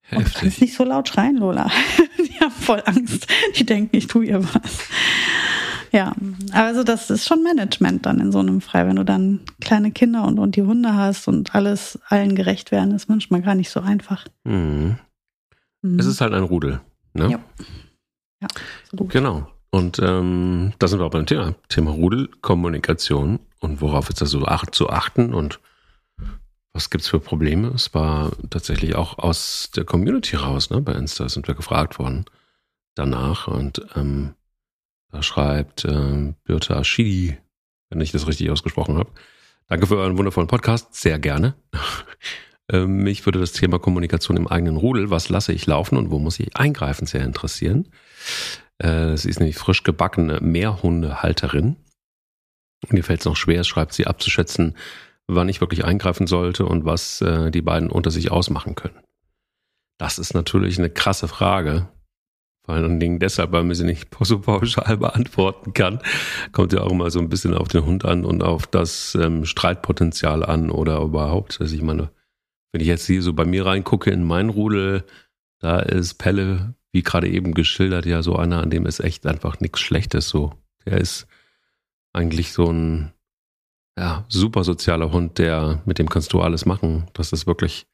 Heftig. 0.04 0.26
Und 0.26 0.36
du 0.36 0.40
kannst 0.40 0.62
nicht 0.62 0.76
so 0.76 0.84
laut 0.84 1.08
schreien, 1.08 1.38
Lola. 1.38 1.70
die 2.18 2.40
haben 2.40 2.52
voll 2.52 2.82
Angst. 2.86 3.28
Die 3.56 3.66
denken, 3.66 3.96
ich 3.96 4.08
tue 4.08 4.26
ihr 4.26 4.44
was. 4.44 4.80
Ja, 5.92 6.14
also 6.52 6.84
das 6.84 7.12
ist 7.12 7.28
schon 7.28 7.44
Management 7.44 8.06
dann 8.08 8.20
in 8.20 8.32
so 8.32 8.40
einem 8.40 8.62
Frei. 8.62 8.88
Wenn 8.88 8.96
du 8.96 9.06
dann 9.06 9.42
kleine 9.62 9.92
Kinder 9.92 10.26
und, 10.26 10.40
und 10.40 10.56
die 10.56 10.64
Hunde 10.64 10.96
hast 10.96 11.28
und 11.28 11.54
alles 11.54 12.00
allen 12.10 12.36
gerecht 12.36 12.72
werden, 12.72 12.96
ist 12.96 13.10
manchmal 13.10 13.44
gar 13.44 13.54
nicht 13.54 13.70
so 13.70 13.80
einfach. 13.80 14.26
Mhm. 14.44 14.98
Mhm. 15.84 16.00
Es 16.00 16.08
ist 16.08 16.20
halt 16.20 16.34
ein 16.34 16.44
Rudel. 16.44 16.82
Ne? 17.14 17.30
Ja. 17.30 17.40
ja 18.42 18.48
absolut. 18.84 19.12
Genau. 19.12 19.48
Und 19.70 20.00
ähm, 20.00 20.74
da 20.80 20.88
sind 20.88 21.00
wir 21.00 21.06
auch 21.06 21.12
beim 21.12 21.26
Thema, 21.26 21.54
Thema 21.70 21.92
Rudelkommunikation 21.92 23.40
und 23.60 23.82
worauf 23.82 24.10
ist 24.10 24.22
da 24.22 24.26
so 24.26 24.46
zu 24.72 24.90
achten 24.90 25.34
und 25.34 25.60
was 26.74 26.90
gibt 26.90 27.04
es 27.04 27.08
für 27.08 27.20
Probleme? 27.20 27.70
Es 27.70 27.94
war 27.94 28.32
tatsächlich 28.50 28.96
auch 28.96 29.20
aus 29.20 29.70
der 29.76 29.86
Community 29.86 30.36
raus, 30.36 30.72
ne? 30.72 30.82
Bei 30.82 30.94
Insta 30.94 31.30
sind 31.30 31.48
wir 31.48 31.54
gefragt 31.54 32.00
worden 32.00 32.26
danach 32.96 33.48
und 33.48 33.86
ähm, 33.96 34.34
da 35.12 35.22
schreibt 35.22 35.86
äh, 35.86 36.34
Birte 36.44 36.76
Aschidi, 36.76 37.38
wenn 37.90 38.02
ich 38.02 38.12
das 38.12 38.28
richtig 38.28 38.50
ausgesprochen 38.50 38.98
habe. 38.98 39.12
Danke 39.68 39.88
für 39.88 39.98
euren 39.98 40.18
wundervollen 40.18 40.48
Podcast, 40.48 40.96
sehr 40.96 41.20
gerne. 41.20 41.56
ähm, 42.72 43.04
mich 43.04 43.26
würde 43.26 43.40
das 43.40 43.52
Thema 43.52 43.78
Kommunikation 43.78 44.38
im 44.38 44.48
eigenen 44.48 44.78
Rudel, 44.78 45.12
was 45.12 45.30
lasse 45.30 45.54
ich 45.54 45.68
laufen 45.68 45.98
und 45.98 46.10
wo 46.10 46.18
muss 46.18 46.40
ich 46.40 46.56
eingreifen, 46.58 47.06
sehr 47.06 47.24
interessieren. 47.24 47.90
Äh, 48.80 49.16
sie 49.16 49.30
ist 49.30 49.40
nämlich 49.40 49.58
frisch 49.58 49.84
gebackene 49.84 50.40
Meerhundehalterin. 50.42 51.76
Mir 52.90 53.04
fällt 53.04 53.22
es 53.22 53.26
noch 53.26 53.38
schwer, 53.38 53.64
schreibt 53.64 53.94
sie, 53.94 54.08
abzuschätzen, 54.08 54.76
wann 55.28 55.50
ich 55.50 55.62
wirklich 55.62 55.86
eingreifen 55.86 56.28
sollte 56.28 56.66
und 56.66 56.86
was 56.86 57.22
äh, 57.22 57.52
die 57.52 57.62
beiden 57.62 57.90
unter 57.90 58.12
sich 58.12 58.32
ausmachen 58.32 58.76
können. 58.76 59.00
Das 59.98 60.20
ist 60.20 60.34
natürlich 60.34 60.80
eine 60.80 60.90
krasse 60.90 61.28
Frage. 61.28 61.88
Vor 62.66 62.76
allen 62.76 63.00
Dingen 63.00 63.20
deshalb, 63.20 63.52
weil 63.52 63.64
man 63.64 63.76
sie 63.76 63.84
nicht 63.84 64.08
so 64.22 64.40
pauschal 64.40 64.98
beantworten 64.98 65.74
kann. 65.74 66.00
Kommt 66.52 66.74
ja 66.74 66.82
auch 66.82 66.92
immer 66.92 67.12
so 67.12 67.20
ein 67.20 67.30
bisschen 67.30 67.54
auf 67.54 67.68
den 67.68 67.86
Hund 67.86 68.06
an 68.06 68.26
und 68.26 68.44
auf 68.44 68.68
das 68.68 69.16
ähm, 69.16 69.46
Streitpotenzial 69.46 70.44
an 70.46 70.70
oder 70.70 71.00
überhaupt. 71.02 71.60
Also 71.60 71.76
ich 71.76 71.82
meine, 71.82 72.10
wenn 72.72 72.82
ich 72.82 72.88
jetzt 72.88 73.06
hier 73.06 73.22
so 73.22 73.34
bei 73.34 73.46
mir 73.46 73.66
reingucke 73.66 74.12
in 74.12 74.24
mein 74.24 74.50
Rudel, 74.50 75.04
da 75.60 75.80
ist 75.80 76.16
Pelle, 76.16 76.76
wie 76.92 77.04
gerade 77.04 77.30
eben 77.30 77.54
geschildert, 77.54 78.06
ja 78.06 78.24
so 78.24 78.36
einer, 78.36 78.62
an 78.62 78.70
dem 78.70 78.86
ist 78.86 79.00
echt 79.00 79.26
einfach 79.26 79.60
nichts 79.60 79.80
Schlechtes 79.80 80.30
so. 80.30 80.54
Der 80.86 80.98
ist 80.98 81.28
eigentlich 82.14 82.52
so 82.52 82.72
ein 82.72 83.13
ja, 83.98 84.26
super 84.28 84.64
sozialer 84.64 85.12
Hund, 85.12 85.38
der, 85.38 85.82
mit 85.86 86.00
dem 86.00 86.10
kannst 86.10 86.34
du 86.34 86.42
alles 86.42 86.66
machen. 86.66 87.10
Das 87.14 87.32
ist 87.32 87.46
wirklich, 87.46 87.88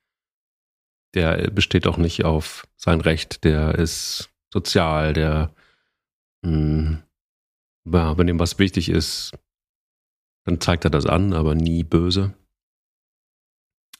der 1.14 1.52
besteht 1.52 1.88
auch 1.88 1.98
nicht 1.98 2.24
auf 2.24 2.68
sein 2.78 3.02
Recht, 3.02 3.44
der 3.44 3.76
ist 3.76 4.30
sozial, 4.54 5.14
der, 5.14 5.54
mh, 6.44 6.52
hm, 6.52 7.04
ja, 7.92 8.18
wenn 8.18 8.28
ihm 8.28 8.40
was 8.40 8.60
wichtig 8.60 8.90
ist, 8.90 9.32
dann 10.46 10.62
zeigt 10.62 10.86
er 10.86 10.92
das 10.92 11.06
an, 11.06 11.34
aber 11.34 11.56
nie 11.56 11.84
böse. 11.84 12.34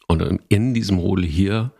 Und 0.08 0.22
in 0.50 0.74
diesem 0.74 0.98
Rudel 0.98 1.26
hier 1.26 1.74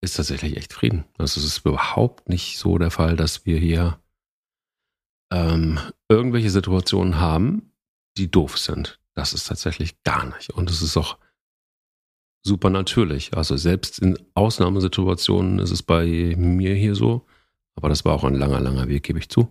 ist 0.00 0.16
tatsächlich 0.16 0.56
echt 0.56 0.72
Frieden. 0.72 1.04
Also 1.18 1.40
es 1.40 1.46
ist 1.46 1.66
überhaupt 1.66 2.28
nicht 2.28 2.58
so 2.58 2.78
der 2.78 2.90
Fall, 2.90 3.16
dass 3.16 3.46
wir 3.46 3.58
hier 3.58 4.00
ähm, 5.32 5.80
irgendwelche 6.08 6.50
Situationen 6.50 7.18
haben, 7.18 7.72
die 8.16 8.30
doof 8.30 8.58
sind. 8.58 9.00
Das 9.14 9.32
ist 9.32 9.46
tatsächlich 9.46 10.02
gar 10.02 10.26
nicht. 10.34 10.50
Und 10.50 10.70
es 10.70 10.82
ist 10.82 10.96
auch 10.96 11.18
super 12.42 12.70
natürlich. 12.70 13.36
Also 13.36 13.56
selbst 13.56 13.98
in 13.98 14.18
Ausnahmesituationen 14.34 15.58
ist 15.58 15.70
es 15.70 15.82
bei 15.82 16.34
mir 16.36 16.74
hier 16.74 16.94
so, 16.94 17.26
aber 17.74 17.88
das 17.88 18.04
war 18.04 18.14
auch 18.14 18.24
ein 18.24 18.34
langer, 18.34 18.60
langer 18.60 18.88
Weg, 18.88 19.04
gebe 19.04 19.18
ich 19.18 19.28
zu, 19.28 19.48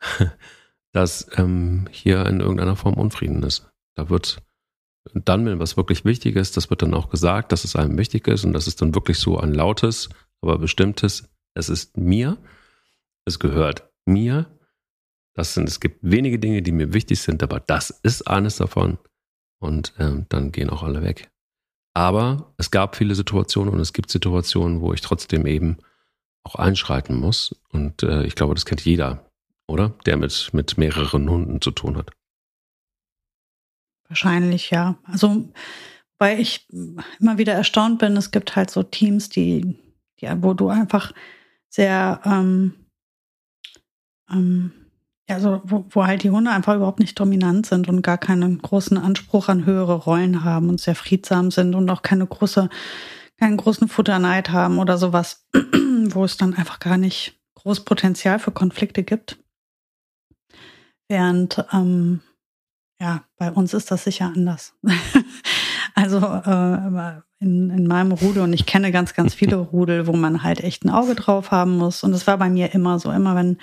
dass 0.92 1.28
ähm, 1.36 1.86
hier 1.90 2.26
in 2.26 2.40
irgendeiner 2.40 2.76
Form 2.76 2.94
Unfrieden 2.94 3.42
ist. 3.42 3.68
Da 3.94 4.08
wird 4.08 4.42
dann, 5.12 5.44
wenn 5.44 5.58
was 5.58 5.76
wirklich 5.76 6.04
wichtig 6.04 6.36
ist, 6.36 6.56
das 6.56 6.70
wird 6.70 6.82
dann 6.82 6.94
auch 6.94 7.10
gesagt, 7.10 7.52
dass 7.52 7.64
es 7.64 7.76
einem 7.76 7.98
wichtig 7.98 8.26
ist 8.26 8.44
und 8.44 8.54
das 8.54 8.66
ist 8.66 8.80
dann 8.80 8.94
wirklich 8.94 9.18
so 9.18 9.38
ein 9.38 9.52
lautes, 9.52 10.08
aber 10.40 10.58
bestimmtes, 10.58 11.28
es 11.54 11.68
ist 11.68 11.96
mir, 11.96 12.38
es 13.26 13.38
gehört 13.38 13.90
mir 14.06 14.46
das 15.34 15.54
sind, 15.54 15.68
es 15.68 15.80
gibt 15.80 15.98
wenige 16.02 16.38
Dinge, 16.38 16.62
die 16.62 16.72
mir 16.72 16.92
wichtig 16.92 17.20
sind, 17.20 17.42
aber 17.42 17.60
das 17.60 17.90
ist 17.90 18.22
eines 18.28 18.56
davon. 18.56 18.98
Und 19.60 19.92
ähm, 19.98 20.26
dann 20.28 20.52
gehen 20.52 20.70
auch 20.70 20.82
alle 20.82 21.02
weg. 21.02 21.30
Aber 21.94 22.52
es 22.56 22.70
gab 22.70 22.96
viele 22.96 23.14
Situationen 23.14 23.72
und 23.72 23.80
es 23.80 23.92
gibt 23.92 24.10
Situationen, 24.10 24.80
wo 24.80 24.92
ich 24.92 25.00
trotzdem 25.00 25.46
eben 25.46 25.78
auch 26.44 26.56
einschreiten 26.56 27.16
muss. 27.16 27.54
Und 27.70 28.02
äh, 28.02 28.24
ich 28.24 28.34
glaube, 28.34 28.54
das 28.54 28.66
kennt 28.66 28.84
jeder, 28.84 29.30
oder? 29.66 29.90
Der 30.06 30.16
mit, 30.16 30.50
mit 30.52 30.76
mehreren 30.76 31.28
Hunden 31.30 31.60
zu 31.60 31.70
tun 31.70 31.96
hat. 31.96 32.10
Wahrscheinlich, 34.08 34.70
ja. 34.70 34.98
Also, 35.04 35.52
weil 36.18 36.38
ich 36.38 36.68
immer 37.18 37.38
wieder 37.38 37.54
erstaunt 37.54 37.98
bin, 37.98 38.16
es 38.16 38.30
gibt 38.30 38.54
halt 38.54 38.70
so 38.70 38.82
Teams, 38.82 39.28
die, 39.28 39.78
die 40.20 40.28
wo 40.42 40.52
du 40.52 40.68
einfach 40.68 41.12
sehr 41.70 42.20
ähm, 42.24 42.74
ähm, 44.30 44.83
ja, 45.28 45.36
also 45.36 45.62
wo, 45.64 45.84
wo 45.88 46.06
halt 46.06 46.22
die 46.22 46.30
Hunde 46.30 46.50
einfach 46.50 46.76
überhaupt 46.76 47.00
nicht 47.00 47.18
dominant 47.18 47.66
sind 47.66 47.88
und 47.88 48.02
gar 48.02 48.18
keinen 48.18 48.60
großen 48.60 48.98
Anspruch 48.98 49.48
an 49.48 49.64
höhere 49.64 49.94
Rollen 49.94 50.44
haben 50.44 50.68
und 50.68 50.80
sehr 50.80 50.94
friedsam 50.94 51.50
sind 51.50 51.74
und 51.74 51.88
auch 51.90 52.02
keine 52.02 52.26
große, 52.26 52.68
keinen 53.38 53.56
großen 53.56 53.88
Futterneid 53.88 54.50
haben 54.50 54.78
oder 54.78 54.98
sowas, 54.98 55.46
wo 56.08 56.24
es 56.24 56.36
dann 56.36 56.54
einfach 56.54 56.78
gar 56.78 56.98
nicht 56.98 57.40
groß 57.54 57.84
Potenzial 57.84 58.38
für 58.38 58.52
Konflikte 58.52 59.02
gibt. 59.02 59.38
Während 61.08 61.64
ähm, 61.72 62.20
ja, 63.00 63.24
bei 63.36 63.50
uns 63.50 63.74
ist 63.74 63.90
das 63.90 64.04
sicher 64.04 64.32
anders. 64.34 64.74
also 65.94 66.18
äh, 66.18 67.20
in, 67.40 67.70
in 67.70 67.86
meinem 67.86 68.12
Rudel 68.12 68.42
und 68.42 68.52
ich 68.52 68.66
kenne 68.66 68.92
ganz, 68.92 69.14
ganz 69.14 69.34
viele 69.34 69.56
Rudel, 69.72 70.06
wo 70.06 70.12
man 70.12 70.42
halt 70.42 70.60
echt 70.60 70.84
ein 70.84 70.90
Auge 70.90 71.14
drauf 71.14 71.50
haben 71.50 71.76
muss. 71.76 72.02
Und 72.02 72.12
es 72.12 72.26
war 72.26 72.38
bei 72.38 72.50
mir 72.50 72.74
immer 72.74 72.98
so, 72.98 73.10
immer 73.10 73.34
wenn 73.34 73.58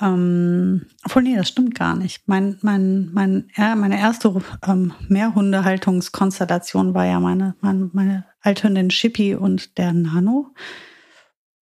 ähm, 0.00 0.86
obwohl, 1.04 1.22
nee, 1.22 1.36
das 1.36 1.48
stimmt 1.48 1.74
gar 1.76 1.94
nicht. 1.94 2.26
Mein, 2.26 2.58
mein, 2.62 3.10
mein, 3.12 3.50
ja, 3.56 3.76
meine 3.76 3.98
erste 3.98 4.42
ähm, 4.66 4.92
Mehrhundehaltungskonstellation 5.08 6.94
war 6.94 7.06
ja 7.06 7.20
meine, 7.20 7.54
meine, 7.60 7.90
meine 7.92 8.24
Althündin 8.40 8.88
Chippy 8.88 9.34
und 9.34 9.78
der 9.78 9.92
Nano. 9.92 10.52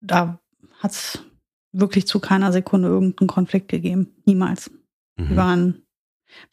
Da 0.00 0.40
hat 0.78 0.92
es 0.92 1.22
wirklich 1.72 2.06
zu 2.06 2.20
keiner 2.20 2.52
Sekunde 2.52 2.88
irgendeinen 2.88 3.28
Konflikt 3.28 3.68
gegeben. 3.68 4.14
Niemals. 4.24 4.70
Mhm. 5.16 5.28
Wir 5.28 5.36
waren. 5.36 5.82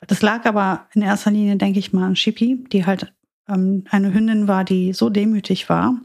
Das 0.05 0.21
lag 0.21 0.45
aber 0.45 0.87
in 0.93 1.01
erster 1.01 1.31
Linie, 1.31 1.55
denke 1.55 1.79
ich 1.79 1.93
mal, 1.93 2.05
an 2.05 2.15
Chippy, 2.15 2.65
die 2.73 2.85
halt 2.85 3.13
ähm, 3.47 3.85
eine 3.89 4.13
Hündin 4.13 4.49
war, 4.49 4.65
die 4.65 4.91
so 4.91 5.09
demütig 5.09 5.69
war, 5.69 5.97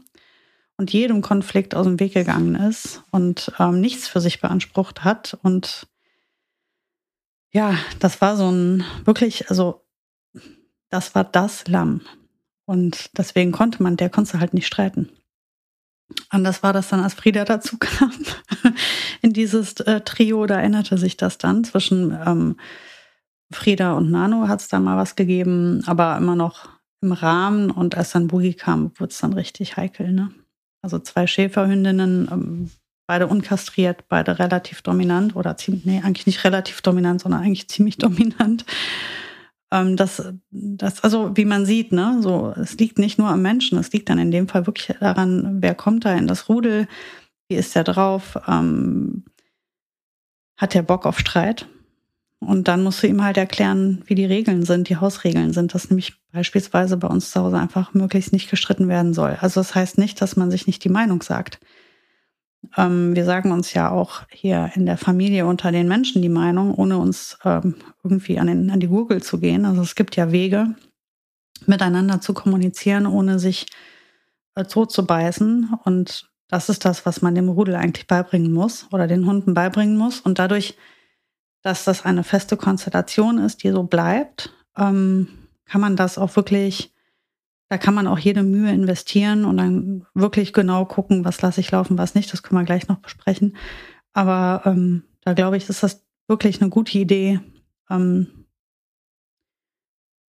und 0.77 0.91
jedem 0.91 1.21
Konflikt 1.21 1.75
aus 1.75 1.85
dem 1.85 1.99
Weg 1.99 2.13
gegangen 2.13 2.55
ist 2.55 3.03
und 3.11 3.51
ähm, 3.59 3.79
nichts 3.79 4.07
für 4.07 4.19
sich 4.19 4.41
beansprucht 4.41 5.03
hat. 5.03 5.37
Und 5.41 5.87
ja, 7.51 7.77
das 7.99 8.21
war 8.21 8.35
so 8.35 8.49
ein 8.49 8.83
wirklich, 9.05 9.49
also 9.49 9.85
das 10.89 11.15
war 11.15 11.23
das 11.23 11.67
Lamm. 11.67 12.01
Und 12.65 13.17
deswegen 13.17 13.51
konnte 13.51 13.81
man, 13.83 13.95
der 13.95 14.09
konnte 14.09 14.39
halt 14.39 14.53
nicht 14.53 14.67
streiten. 14.67 15.09
Anders 16.29 16.61
war 16.61 16.73
das 16.73 16.89
dann, 16.89 16.99
als 16.99 17.13
Frieda 17.13 17.45
dazu 17.45 17.77
kam. 17.79 18.11
In 19.21 19.33
dieses 19.33 19.73
äh, 19.81 20.01
Trio, 20.01 20.45
da 20.45 20.59
änderte 20.59 20.97
sich 20.97 21.17
das 21.17 21.37
dann. 21.37 21.63
Zwischen 21.63 22.11
ähm, 22.11 22.57
Frieda 23.51 23.93
und 23.93 24.11
Nano 24.11 24.47
hat 24.47 24.61
es 24.61 24.67
da 24.67 24.79
mal 24.79 24.97
was 24.97 25.15
gegeben, 25.15 25.83
aber 25.85 26.17
immer 26.17 26.35
noch 26.35 26.69
im 27.01 27.11
Rahmen. 27.11 27.71
Und 27.71 27.95
als 27.95 28.11
dann 28.11 28.27
Boogie 28.27 28.53
kam, 28.53 28.91
wurde 28.99 29.11
es 29.11 29.19
dann 29.19 29.33
richtig 29.33 29.77
heikel, 29.77 30.11
ne? 30.11 30.31
Also 30.85 30.99
zwei 30.99 31.25
Schäferhündinnen, 31.25 32.29
ähm, 32.31 32.71
beide 33.07 33.25
unkastriert, 33.25 34.07
beide 34.07 34.37
relativ 34.37 34.83
dominant 34.83 35.35
oder 35.35 35.57
ziemlich, 35.57 35.83
nee, 35.83 35.99
eigentlich 36.03 36.27
nicht 36.27 36.43
relativ 36.43 36.83
dominant, 36.83 37.21
sondern 37.21 37.41
eigentlich 37.41 37.67
ziemlich 37.69 37.97
dominant. 37.97 38.65
Ähm, 39.71 39.95
das, 39.95 40.31
das, 40.51 41.03
also 41.03 41.35
wie 41.35 41.45
man 41.45 41.65
sieht, 41.65 41.91
ne, 41.91 42.19
so, 42.21 42.53
es 42.55 42.77
liegt 42.77 42.99
nicht 42.99 43.17
nur 43.17 43.29
am 43.29 43.41
Menschen, 43.41 43.79
es 43.79 43.91
liegt 43.93 44.09
dann 44.09 44.19
in 44.19 44.29
dem 44.29 44.47
Fall 44.47 44.67
wirklich 44.67 44.95
daran, 44.99 45.57
wer 45.59 45.73
kommt 45.73 46.05
da 46.05 46.13
in 46.13 46.27
das 46.27 46.49
Rudel, 46.49 46.87
wie 47.49 47.55
ist 47.55 47.73
der 47.73 47.83
drauf, 47.83 48.37
ähm, 48.47 49.25
hat 50.55 50.75
der 50.75 50.83
Bock 50.83 51.07
auf 51.07 51.17
Streit? 51.17 51.67
Und 52.39 52.67
dann 52.67 52.83
musst 52.83 53.01
du 53.01 53.07
ihm 53.07 53.23
halt 53.23 53.37
erklären, 53.37 54.03
wie 54.05 54.15
die 54.15 54.25
Regeln 54.25 54.65
sind, 54.65 54.89
die 54.89 54.97
Hausregeln 54.97 55.53
sind, 55.53 55.73
dass 55.73 55.89
nämlich 55.89 56.13
beispielsweise 56.31 56.97
bei 56.97 57.07
uns 57.07 57.31
zu 57.31 57.41
Hause 57.41 57.57
einfach 57.57 57.93
möglichst 57.93 58.33
nicht 58.33 58.49
gestritten 58.49 58.87
werden 58.87 59.13
soll. 59.13 59.37
Also 59.39 59.59
das 59.59 59.73
heißt 59.73 59.97
nicht, 59.97 60.21
dass 60.21 60.35
man 60.35 60.51
sich 60.51 60.67
nicht 60.67 60.83
die 60.83 60.89
Meinung 60.89 61.21
sagt. 61.21 61.59
Ähm, 62.77 63.15
wir 63.15 63.25
sagen 63.25 63.51
uns 63.51 63.73
ja 63.73 63.89
auch 63.89 64.23
hier 64.29 64.71
in 64.75 64.85
der 64.85 64.97
Familie 64.97 65.45
unter 65.45 65.71
den 65.71 65.87
Menschen 65.87 66.21
die 66.21 66.29
Meinung, 66.29 66.73
ohne 66.75 66.97
uns 66.97 67.37
ähm, 67.43 67.75
irgendwie 68.03 68.37
an, 68.39 68.47
den, 68.47 68.69
an 68.69 68.79
die 68.79 68.87
Gurgel 68.87 69.23
zu 69.23 69.39
gehen. 69.39 69.65
Also 69.65 69.81
es 69.81 69.95
gibt 69.95 70.15
ja 70.15 70.31
Wege, 70.31 70.75
miteinander 71.65 72.21
zu 72.21 72.33
kommunizieren, 72.33 73.05
ohne 73.05 73.39
sich 73.39 73.67
äh, 74.55 74.65
tot 74.65 74.91
zu 74.91 75.05
beißen. 75.05 75.73
Und 75.83 76.29
das 76.47 76.69
ist 76.69 76.85
das, 76.85 77.05
was 77.05 77.21
man 77.21 77.35
dem 77.35 77.49
Rudel 77.49 77.75
eigentlich 77.75 78.07
beibringen 78.07 78.51
muss 78.51 78.87
oder 78.91 79.07
den 79.07 79.25
Hunden 79.25 79.53
beibringen 79.53 79.97
muss. 79.97 80.19
Und 80.19 80.39
dadurch 80.39 80.75
dass 81.65 81.83
das 81.83 82.05
eine 82.05 82.23
feste 82.23 82.57
Konstellation 82.57 83.39
ist, 83.39 83.63
die 83.63 83.71
so 83.71 83.81
bleibt, 83.83 84.53
ähm, 84.77 85.27
kann 85.65 85.81
man 85.81 85.95
das 85.95 86.19
auch 86.19 86.35
wirklich, 86.35 86.93
da 87.69 87.79
kann 87.79 87.95
man 87.95 88.05
auch 88.05 88.19
jede 88.19 88.43
Mühe 88.43 88.71
investieren 88.71 89.45
und 89.45 89.57
dann 89.57 90.05
wirklich 90.13 90.53
genau 90.53 90.85
gucken, 90.85 91.25
was 91.25 91.41
lasse 91.41 91.61
ich 91.61 91.71
laufen, 91.71 91.97
was 91.97 92.13
nicht. 92.13 92.31
Das 92.31 92.43
können 92.43 92.61
wir 92.61 92.65
gleich 92.65 92.87
noch 92.87 92.99
besprechen. 92.99 93.57
Aber 94.13 94.61
ähm, 94.65 95.03
Da 95.21 95.33
glaube 95.33 95.57
ich, 95.57 95.67
ist 95.67 95.81
das 95.81 96.05
wirklich 96.27 96.61
eine 96.61 96.69
gute 96.69 96.99
Idee, 96.99 97.39
ähm, 97.89 98.45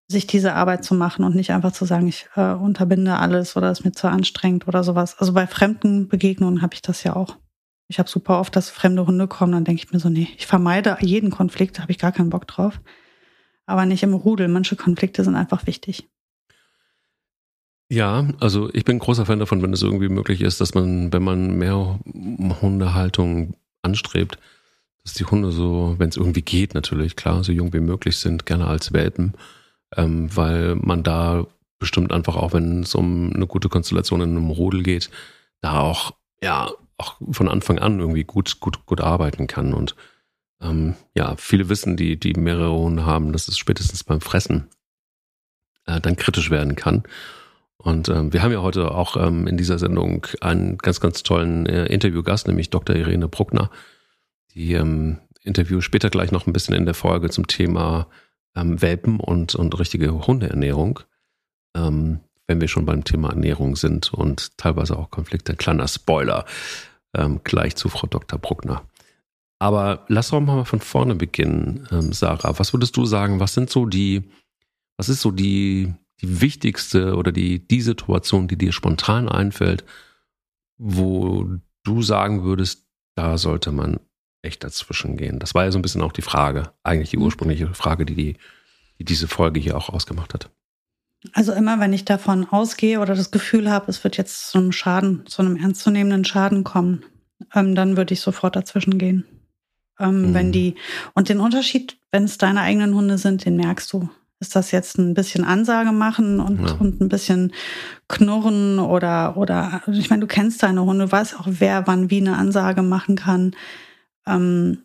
sich 0.08 0.26
diese 0.26 0.54
Arbeit 0.54 0.84
zu 0.84 0.96
machen 0.96 1.24
und 1.24 1.36
nicht 1.36 1.52
einfach 1.52 1.70
zu 1.70 1.84
sagen, 1.84 2.08
ich 2.08 2.26
äh, 2.34 2.54
unterbinde 2.54 3.16
alles 3.16 3.56
oder 3.56 3.70
ist 3.70 3.84
mir 3.84 3.92
zu 3.92 4.08
anstrengend 4.08 4.66
oder 4.66 4.82
sowas. 4.82 5.16
Also 5.20 5.32
bei 5.32 5.46
fremden 5.46 6.08
Begegnungen 6.08 6.60
habe 6.60 6.74
ich 6.74 6.82
das 6.82 7.04
ja 7.04 7.14
auch. 7.14 7.36
Ich 7.90 7.98
habe 7.98 8.08
super 8.08 8.40
oft, 8.40 8.54
dass 8.56 8.70
fremde 8.70 9.06
Hunde 9.06 9.26
kommen, 9.26 9.52
dann 9.52 9.64
denke 9.64 9.82
ich 9.84 9.92
mir 9.92 9.98
so, 9.98 10.08
nee, 10.08 10.28
ich 10.38 10.46
vermeide 10.46 10.96
jeden 11.00 11.30
Konflikt, 11.30 11.76
da 11.76 11.82
habe 11.82 11.92
ich 11.92 11.98
gar 11.98 12.12
keinen 12.12 12.30
Bock 12.30 12.46
drauf. 12.46 12.80
Aber 13.66 13.84
nicht 13.84 14.02
im 14.02 14.14
Rudel. 14.14 14.48
Manche 14.48 14.76
Konflikte 14.76 15.22
sind 15.22 15.36
einfach 15.36 15.66
wichtig. 15.66 16.08
Ja, 17.88 18.28
also 18.38 18.72
ich 18.72 18.84
bin 18.84 18.98
großer 18.98 19.26
Fan 19.26 19.40
davon, 19.40 19.62
wenn 19.62 19.72
es 19.72 19.82
irgendwie 19.82 20.08
möglich 20.08 20.40
ist, 20.40 20.60
dass 20.60 20.74
man, 20.74 21.12
wenn 21.12 21.22
man 21.22 21.58
mehr 21.58 21.98
Hundehaltung 22.62 23.54
anstrebt, 23.82 24.38
dass 25.02 25.14
die 25.14 25.24
Hunde 25.24 25.50
so, 25.50 25.96
wenn 25.98 26.08
es 26.08 26.16
irgendwie 26.16 26.42
geht, 26.42 26.74
natürlich, 26.74 27.16
klar, 27.16 27.42
so 27.42 27.52
jung 27.52 27.72
wie 27.72 27.80
möglich 27.80 28.16
sind, 28.16 28.46
gerne 28.46 28.66
als 28.66 28.92
Welpen 28.92 29.34
ähm, 29.96 30.34
weil 30.34 30.76
man 30.76 31.02
da 31.02 31.46
bestimmt 31.78 32.12
einfach 32.12 32.36
auch, 32.36 32.52
wenn 32.52 32.82
es 32.82 32.94
um 32.94 33.32
eine 33.34 33.46
gute 33.46 33.68
Konstellation 33.68 34.20
in 34.20 34.30
einem 34.30 34.50
Rudel 34.50 34.82
geht, 34.82 35.10
da 35.60 35.80
auch, 35.80 36.12
ja, 36.42 36.70
auch 37.00 37.16
von 37.30 37.48
Anfang 37.48 37.78
an 37.78 37.98
irgendwie 37.98 38.24
gut, 38.24 38.60
gut, 38.60 38.86
gut 38.86 39.00
arbeiten 39.00 39.46
kann. 39.46 39.72
Und 39.74 39.96
ähm, 40.60 40.94
ja, 41.14 41.36
viele 41.36 41.68
wissen, 41.68 41.96
die, 41.96 42.18
die 42.18 42.34
mehrere 42.34 42.72
Hunde 42.72 43.04
haben, 43.04 43.32
dass 43.32 43.48
es 43.48 43.58
spätestens 43.58 44.04
beim 44.04 44.20
Fressen 44.20 44.68
äh, 45.86 46.00
dann 46.00 46.16
kritisch 46.16 46.50
werden 46.50 46.76
kann. 46.76 47.02
Und 47.78 48.10
ähm, 48.10 48.32
wir 48.32 48.42
haben 48.42 48.52
ja 48.52 48.60
heute 48.60 48.90
auch 48.90 49.16
ähm, 49.16 49.46
in 49.46 49.56
dieser 49.56 49.78
Sendung 49.78 50.26
einen 50.42 50.76
ganz, 50.76 51.00
ganz 51.00 51.22
tollen 51.22 51.64
äh, 51.64 51.86
Interviewgast, 51.86 52.46
nämlich 52.46 52.68
Dr. 52.68 52.94
Irene 52.94 53.26
Bruckner, 53.26 53.70
die 54.54 54.74
ähm, 54.74 55.18
Interview 55.42 55.80
später 55.80 56.10
gleich 56.10 56.30
noch 56.30 56.46
ein 56.46 56.52
bisschen 56.52 56.74
in 56.74 56.84
der 56.84 56.94
Folge 56.94 57.30
zum 57.30 57.46
Thema 57.46 58.08
ähm, 58.54 58.82
Welpen 58.82 59.18
und, 59.18 59.54
und 59.54 59.78
richtige 59.78 60.26
Hundeernährung, 60.26 61.00
ähm, 61.74 62.20
wenn 62.46 62.60
wir 62.60 62.68
schon 62.68 62.84
beim 62.84 63.04
Thema 63.04 63.30
Ernährung 63.30 63.76
sind 63.76 64.12
und 64.12 64.58
teilweise 64.58 64.98
auch 64.98 65.10
Konflikte. 65.10 65.56
Kleiner 65.56 65.88
Spoiler 65.88 66.44
ähm, 67.16 67.40
gleich 67.44 67.76
zu 67.76 67.88
Frau 67.88 68.06
Dr. 68.06 68.38
Bruckner. 68.38 68.84
Aber 69.58 70.06
lass 70.08 70.30
doch 70.30 70.40
mal 70.40 70.64
von 70.64 70.80
vorne 70.80 71.14
beginnen, 71.14 71.86
ähm, 71.90 72.12
Sarah. 72.12 72.58
Was 72.58 72.72
würdest 72.72 72.96
du 72.96 73.04
sagen? 73.04 73.40
Was 73.40 73.54
sind 73.54 73.68
so 73.68 73.84
die, 73.84 74.22
was 74.96 75.08
ist 75.08 75.20
so 75.20 75.30
die, 75.30 75.92
die 76.20 76.40
wichtigste 76.40 77.14
oder 77.14 77.30
die, 77.30 77.66
die 77.66 77.82
Situation, 77.82 78.48
die 78.48 78.56
dir 78.56 78.72
spontan 78.72 79.28
einfällt, 79.28 79.84
wo 80.78 81.46
du 81.84 82.02
sagen 82.02 82.42
würdest, 82.42 82.86
da 83.16 83.36
sollte 83.36 83.70
man 83.70 84.00
echt 84.40 84.64
dazwischen 84.64 85.18
gehen? 85.18 85.38
Das 85.38 85.54
war 85.54 85.64
ja 85.64 85.72
so 85.72 85.78
ein 85.78 85.82
bisschen 85.82 86.02
auch 86.02 86.12
die 86.12 86.22
Frage, 86.22 86.72
eigentlich 86.82 87.10
die 87.10 87.18
mhm. 87.18 87.24
ursprüngliche 87.24 87.74
Frage, 87.74 88.06
die, 88.06 88.14
die, 88.14 88.36
die 88.98 89.04
diese 89.04 89.28
Folge 89.28 89.60
hier 89.60 89.76
auch 89.76 89.90
ausgemacht 89.90 90.32
hat. 90.32 90.50
Also 91.32 91.52
immer, 91.52 91.78
wenn 91.80 91.92
ich 91.92 92.04
davon 92.04 92.46
ausgehe 92.48 93.00
oder 93.00 93.14
das 93.14 93.30
Gefühl 93.30 93.70
habe, 93.70 93.90
es 93.90 94.02
wird 94.04 94.16
jetzt 94.16 94.50
zu 94.50 94.58
einem 94.58 94.72
Schaden, 94.72 95.26
zu 95.26 95.42
einem 95.42 95.56
ernstzunehmenden 95.56 96.24
Schaden 96.24 96.64
kommen, 96.64 97.04
ähm, 97.54 97.74
dann 97.74 97.96
würde 97.96 98.14
ich 98.14 98.20
sofort 98.20 98.56
dazwischen 98.56 98.98
gehen. 98.98 99.24
Ähm, 99.98 100.30
mhm. 100.30 100.34
Wenn 100.34 100.52
die, 100.52 100.76
und 101.14 101.28
den 101.28 101.40
Unterschied, 101.40 101.98
wenn 102.10 102.24
es 102.24 102.38
deine 102.38 102.62
eigenen 102.62 102.94
Hunde 102.94 103.18
sind, 103.18 103.44
den 103.44 103.56
merkst 103.56 103.92
du. 103.92 104.08
Ist 104.42 104.56
das 104.56 104.70
jetzt 104.70 104.96
ein 104.96 105.12
bisschen 105.12 105.44
Ansage 105.44 105.92
machen 105.92 106.40
und, 106.40 106.66
ja. 106.66 106.72
und 106.76 107.02
ein 107.02 107.10
bisschen 107.10 107.52
knurren 108.08 108.78
oder, 108.78 109.36
oder, 109.36 109.82
ich 109.86 110.08
meine, 110.08 110.20
du 110.20 110.26
kennst 110.26 110.62
deine 110.62 110.82
Hunde, 110.82 111.04
du 111.04 111.12
weißt 111.12 111.38
auch, 111.38 111.46
wer 111.46 111.86
wann 111.86 112.08
wie 112.08 112.22
eine 112.22 112.38
Ansage 112.38 112.80
machen 112.80 113.16
kann. 113.16 113.54
Ähm, 114.26 114.78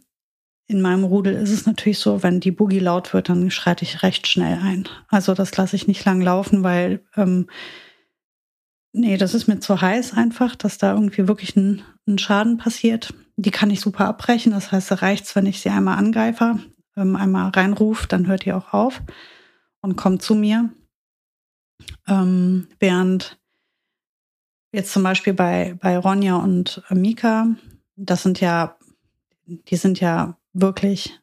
in 0.68 0.82
meinem 0.82 1.04
Rudel 1.04 1.34
ist 1.36 1.52
es 1.52 1.66
natürlich 1.66 2.00
so, 2.00 2.24
wenn 2.24 2.40
die 2.40 2.52
Boogie 2.52 2.80
laut 2.80 3.14
wird, 3.14 3.30
dann 3.30 3.52
schreite 3.52 3.84
ich 3.84 4.02
recht 4.04 4.28
schnell 4.28 4.58
ein. 4.62 4.88
Also 5.10 5.34
das 5.34 5.56
lasse 5.56 5.76
ich 5.76 5.88
nicht 5.88 6.04
lang 6.06 6.22
laufen, 6.22 6.64
weil 6.64 7.04
ähm, 7.16 7.48
nee, 8.92 9.18
das 9.18 9.34
ist 9.34 9.48
mir 9.48 9.60
zu 9.60 9.82
heiß 9.82 10.14
einfach, 10.14 10.56
dass 10.56 10.78
da 10.78 10.94
irgendwie 10.94 11.28
wirklich 11.28 11.56
ein, 11.56 11.84
ein 12.08 12.18
Schaden 12.18 12.58
passiert. 12.58 13.14
Die 13.38 13.52
kann 13.52 13.70
ich 13.70 13.82
super 13.82 14.08
abbrechen. 14.08 14.54
Das 14.54 14.72
heißt, 14.72 14.90
da 14.90 14.96
reicht's, 14.96 15.36
wenn 15.36 15.46
ich 15.46 15.62
sie 15.62 15.70
einmal 15.70 15.98
angreife, 15.98 16.60
ähm, 16.96 17.16
einmal 17.16 17.50
reinrufe, 17.52 18.08
dann 18.08 18.28
hört 18.28 18.46
die 18.46 18.54
auch 18.54 18.74
auf 18.74 19.04
und 19.82 19.96
kommt 19.96 20.24
zu 20.24 20.34
mir. 20.34 20.70
Ähm, 22.08 22.68
während 22.80 23.38
jetzt 24.72 24.92
zum 24.92 25.04
Beispiel 25.04 25.34
bei, 25.34 25.78
bei 25.80 25.98
Ronja 25.98 26.38
und 26.38 26.82
Mika, 26.90 27.48
das 27.96 28.24
sind 28.24 28.42
ja 28.42 28.78
die 29.46 29.76
sind 29.76 30.00
ja 30.00 30.38
wirklich 30.56 31.20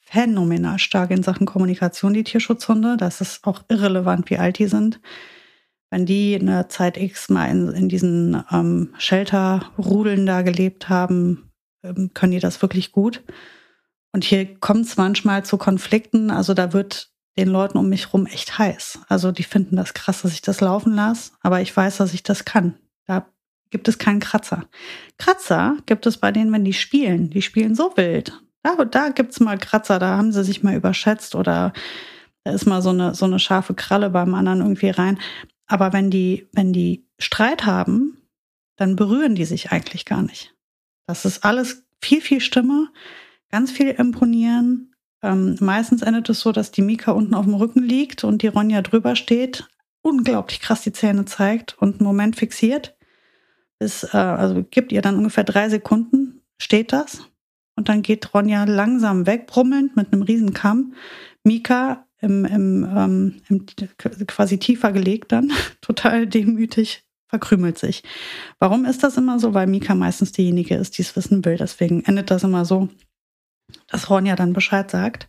phänomenal 0.00 0.78
stark 0.78 1.10
in 1.10 1.22
Sachen 1.22 1.46
Kommunikation, 1.46 2.12
die 2.12 2.24
Tierschutzhunde. 2.24 2.96
Das 2.96 3.20
ist 3.20 3.46
auch 3.46 3.62
irrelevant, 3.68 4.28
wie 4.30 4.38
alt 4.38 4.58
die 4.58 4.66
sind. 4.66 5.00
Wenn 5.90 6.06
die 6.06 6.38
eine 6.38 6.68
Zeit 6.68 6.96
X 6.96 7.28
mal 7.30 7.46
in, 7.46 7.68
in 7.68 7.88
diesen 7.88 8.42
ähm, 8.50 8.94
Shelter-Rudeln 8.98 10.26
da 10.26 10.42
gelebt 10.42 10.88
haben, 10.88 11.50
ähm, 11.82 12.10
können 12.12 12.32
die 12.32 12.40
das 12.40 12.60
wirklich 12.62 12.92
gut. 12.92 13.22
Und 14.12 14.24
hier 14.24 14.58
kommt 14.60 14.86
es 14.86 14.96
manchmal 14.96 15.44
zu 15.44 15.56
Konflikten. 15.56 16.30
Also 16.30 16.52
da 16.54 16.72
wird 16.72 17.10
den 17.36 17.48
Leuten 17.48 17.78
um 17.78 17.88
mich 17.88 18.12
rum 18.12 18.26
echt 18.26 18.58
heiß. 18.58 19.00
Also 19.08 19.32
die 19.32 19.42
finden 19.42 19.76
das 19.76 19.94
krass, 19.94 20.22
dass 20.22 20.32
ich 20.32 20.42
das 20.42 20.60
laufen 20.60 20.94
lasse, 20.94 21.32
aber 21.40 21.60
ich 21.60 21.76
weiß, 21.76 21.96
dass 21.96 22.14
ich 22.14 22.22
das 22.22 22.44
kann. 22.44 22.78
Da 23.06 23.26
gibt 23.74 23.88
es 23.88 23.98
keinen 23.98 24.20
Kratzer. 24.20 24.66
Kratzer 25.18 25.78
gibt 25.84 26.06
es 26.06 26.18
bei 26.18 26.30
denen, 26.30 26.52
wenn 26.52 26.64
die 26.64 26.72
spielen. 26.72 27.30
Die 27.30 27.42
spielen 27.42 27.74
so 27.74 27.96
wild. 27.96 28.40
Da, 28.62 28.84
da 28.84 29.08
es 29.08 29.40
mal 29.40 29.58
Kratzer, 29.58 29.98
da 29.98 30.16
haben 30.16 30.30
sie 30.30 30.44
sich 30.44 30.62
mal 30.62 30.76
überschätzt 30.76 31.34
oder 31.34 31.72
da 32.44 32.52
ist 32.52 32.66
mal 32.66 32.82
so 32.82 32.90
eine, 32.90 33.16
so 33.16 33.24
eine 33.24 33.40
scharfe 33.40 33.74
Kralle 33.74 34.10
beim 34.10 34.32
anderen 34.32 34.60
irgendwie 34.60 34.90
rein. 34.90 35.18
Aber 35.66 35.92
wenn 35.92 36.08
die, 36.08 36.46
wenn 36.52 36.72
die 36.72 37.04
Streit 37.18 37.66
haben, 37.66 38.16
dann 38.76 38.94
berühren 38.94 39.34
die 39.34 39.44
sich 39.44 39.72
eigentlich 39.72 40.04
gar 40.04 40.22
nicht. 40.22 40.54
Das 41.08 41.24
ist 41.24 41.44
alles 41.44 41.84
viel, 42.00 42.20
viel 42.20 42.40
Stimme, 42.40 42.90
ganz 43.50 43.72
viel 43.72 43.88
imponieren. 43.88 44.94
Ähm, 45.20 45.56
meistens 45.58 46.02
endet 46.02 46.28
es 46.28 46.38
so, 46.38 46.52
dass 46.52 46.70
die 46.70 46.82
Mika 46.82 47.10
unten 47.10 47.34
auf 47.34 47.44
dem 47.44 47.54
Rücken 47.54 47.82
liegt 47.82 48.22
und 48.22 48.42
die 48.42 48.46
Ronja 48.46 48.82
drüber 48.82 49.16
steht, 49.16 49.68
unglaublich 50.00 50.60
krass 50.60 50.82
die 50.82 50.92
Zähne 50.92 51.24
zeigt 51.24 51.76
und 51.76 51.96
einen 51.96 52.06
Moment 52.06 52.36
fixiert 52.36 52.94
bis, 53.78 54.04
äh, 54.04 54.16
also 54.16 54.64
gibt 54.70 54.92
ihr 54.92 55.02
dann 55.02 55.16
ungefähr 55.16 55.44
drei 55.44 55.68
Sekunden, 55.68 56.40
steht 56.58 56.92
das. 56.92 57.28
Und 57.76 57.88
dann 57.88 58.02
geht 58.02 58.32
Ronja 58.32 58.64
langsam 58.64 59.26
weg, 59.26 59.46
brummelnd 59.46 59.96
mit 59.96 60.12
einem 60.12 60.22
riesen 60.22 60.54
Kamm. 60.54 60.94
Mika 61.42 62.06
im, 62.20 62.44
im, 62.44 62.88
ähm, 62.96 63.42
im, 63.48 63.66
quasi 64.26 64.58
tiefer 64.58 64.92
gelegt 64.92 65.32
dann, 65.32 65.52
total 65.80 66.26
demütig, 66.26 67.04
verkrümelt 67.28 67.78
sich. 67.78 68.02
Warum 68.58 68.84
ist 68.84 69.02
das 69.02 69.16
immer 69.16 69.38
so? 69.38 69.54
Weil 69.54 69.66
Mika 69.66 69.94
meistens 69.94 70.32
diejenige 70.32 70.76
ist, 70.76 70.96
die 70.96 71.02
es 71.02 71.16
wissen 71.16 71.44
will. 71.44 71.56
Deswegen 71.56 72.04
endet 72.04 72.30
das 72.30 72.44
immer 72.44 72.64
so, 72.64 72.88
dass 73.88 74.08
Ronja 74.08 74.36
dann 74.36 74.52
Bescheid 74.52 74.90
sagt. 74.90 75.28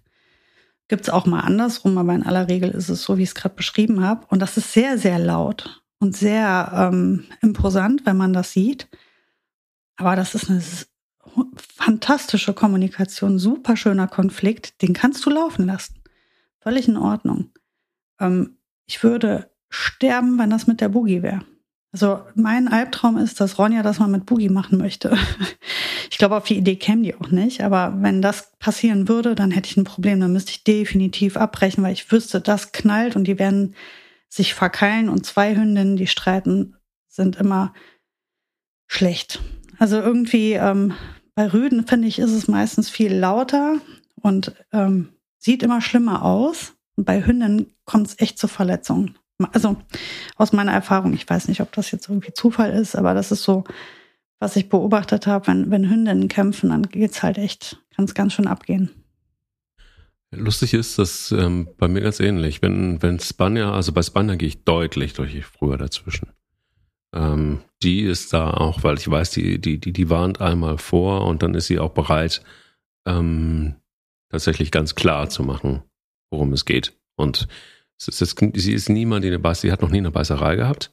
Gibt 0.88 1.03
es 1.03 1.10
auch 1.10 1.25
mal 1.25 1.39
andersrum, 1.39 1.97
aber 1.97 2.13
in 2.13 2.23
aller 2.23 2.47
Regel 2.47 2.69
ist 2.69 2.89
es 2.89 3.01
so, 3.01 3.17
wie 3.17 3.23
ich 3.23 3.29
es 3.29 3.36
gerade 3.36 3.55
beschrieben 3.55 4.03
habe. 4.03 4.27
Und 4.29 4.39
das 4.39 4.55
ist 4.55 4.71
sehr, 4.71 4.99
sehr 4.99 5.17
laut 5.17 5.84
und 6.05 6.15
sehr 6.15 6.71
ähm, 6.73 7.23
imposant, 7.41 8.05
wenn 8.05 8.15
man 8.15 8.31
das 8.31 8.51
sieht. 8.51 8.87
Aber 9.97 10.15
das 10.15 10.35
ist 10.35 10.49
eine 10.51 10.61
fantastische 11.77 12.53
Kommunikation, 12.53 13.39
super 13.39 13.75
schöner 13.75 14.07
Konflikt, 14.07 14.83
den 14.83 14.93
kannst 14.93 15.25
du 15.25 15.31
laufen 15.31 15.65
lassen. 15.65 15.95
Völlig 16.59 16.87
in 16.87 16.97
Ordnung. 16.97 17.49
Ähm, 18.19 18.57
ich 18.85 19.03
würde 19.03 19.49
sterben, 19.69 20.37
wenn 20.37 20.51
das 20.51 20.67
mit 20.67 20.79
der 20.79 20.89
Boogie 20.89 21.23
wäre. 21.23 21.41
Also 21.91 22.19
mein 22.35 22.67
Albtraum 22.67 23.17
ist, 23.17 23.41
dass 23.41 23.57
Ronja 23.57 23.81
das 23.81 23.97
mal 23.97 24.07
mit 24.07 24.25
Boogie 24.25 24.49
machen 24.49 24.77
möchte. 24.77 25.17
Ich 26.11 26.19
glaube, 26.19 26.37
auf 26.37 26.45
die 26.45 26.55
Idee 26.55 26.77
käme 26.77 27.01
die 27.01 27.15
auch 27.15 27.29
nicht. 27.31 27.61
Aber 27.61 27.95
wenn 27.99 28.21
das 28.21 28.53
passieren 28.59 29.09
würde, 29.09 29.35
dann 29.35 29.51
hätte 29.51 29.69
ich 29.69 29.75
ein 29.75 29.83
Problem. 29.83 30.21
Dann 30.21 30.31
müsste 30.31 30.51
ich 30.51 30.63
definitiv 30.63 31.35
abbrechen, 31.35 31.83
weil 31.83 31.91
ich 31.91 32.09
wüsste, 32.09 32.39
das 32.39 32.71
knallt 32.71 33.17
und 33.17 33.25
die 33.25 33.37
werden 33.37 33.75
sich 34.29 34.53
verkeilen 34.53 35.09
und 35.09 35.25
zwei 35.25 35.55
Hündinnen, 35.55 35.95
die 35.95 36.07
streiten, 36.07 36.75
sind 37.07 37.35
immer 37.38 37.73
schlecht. 38.88 39.41
Also 39.79 39.97
irgendwie 39.97 40.53
ähm, 40.53 40.93
bei 41.35 41.51
Rüden 41.51 41.85
finde 41.88 42.07
ich, 42.07 42.19
ist 42.19 42.31
es 42.31 42.47
meistens 42.47 42.89
viel 42.89 43.13
lauter 43.13 43.79
und 44.21 44.53
ähm, 44.71 45.09
sieht 45.38 45.63
immer 45.63 45.81
schlimmer 45.81 46.23
aus. 46.23 46.73
Und 46.95 47.05
bei 47.05 47.25
Hündinnen 47.25 47.73
kommt 47.83 48.07
es 48.07 48.19
echt 48.19 48.39
zu 48.39 48.47
Verletzungen. 48.47 49.17
Also 49.51 49.75
aus 50.38 50.53
meiner 50.53 50.71
Erfahrung, 50.71 51.13
ich 51.13 51.29
weiß 51.29 51.49
nicht, 51.49 51.61
ob 51.61 51.73
das 51.73 51.91
jetzt 51.91 52.07
irgendwie 52.07 52.33
Zufall 52.33 52.71
ist, 52.71 52.95
aber 52.95 53.13
das 53.13 53.31
ist 53.31 53.43
so, 53.43 53.65
was 54.39 54.55
ich 54.55 54.69
beobachtet 54.69 55.27
habe, 55.27 55.47
wenn, 55.47 55.71
wenn 55.71 55.89
Hündinnen 55.89 56.29
kämpfen, 56.29 56.69
dann 56.69 56.83
geht's 56.83 57.21
halt 57.21 57.38
echt, 57.38 57.83
kann 57.95 58.05
es 58.05 58.13
ganz 58.13 58.33
schön 58.33 58.47
abgehen. 58.47 58.91
Lustig 60.35 60.73
ist 60.73 60.99
das 60.99 61.31
ähm, 61.31 61.69
bei 61.77 61.87
mir 61.87 62.01
ganz 62.01 62.19
ähnlich. 62.19 62.61
Wenn, 62.61 63.01
wenn 63.01 63.19
Spanier, 63.19 63.67
also 63.67 63.91
bei 63.91 64.01
Spanier 64.01 64.37
gehe 64.37 64.47
ich 64.47 64.63
deutlich, 64.63 65.13
deutlich 65.13 65.45
früher 65.45 65.77
dazwischen. 65.77 66.29
Ähm, 67.13 67.61
die 67.81 68.01
ist 68.01 68.33
da 68.33 68.51
auch, 68.51 68.83
weil 68.83 68.97
ich 68.97 69.09
weiß, 69.09 69.31
die, 69.31 69.59
die, 69.59 69.79
die, 69.79 69.93
die 69.93 70.09
warnt 70.09 70.41
einmal 70.41 70.77
vor 70.77 71.25
und 71.25 71.43
dann 71.43 71.53
ist 71.55 71.67
sie 71.67 71.79
auch 71.79 71.91
bereit, 71.91 72.43
ähm, 73.07 73.75
tatsächlich 74.29 74.71
ganz 74.71 74.95
klar 74.95 75.29
zu 75.29 75.43
machen, 75.43 75.83
worum 76.29 76.51
es 76.53 76.65
geht. 76.65 76.97
Und 77.15 77.47
es 77.97 78.07
ist, 78.07 78.21
es, 78.21 78.35
sie 78.61 78.73
ist 78.73 78.89
niemand, 78.89 79.23
die 79.23 79.29
eine 79.29 79.39
Beiß, 79.39 79.61
sie 79.61 79.71
hat 79.71 79.81
noch 79.81 79.91
nie 79.91 79.99
eine 79.99 80.11
Beißerei 80.11 80.57
gehabt, 80.57 80.91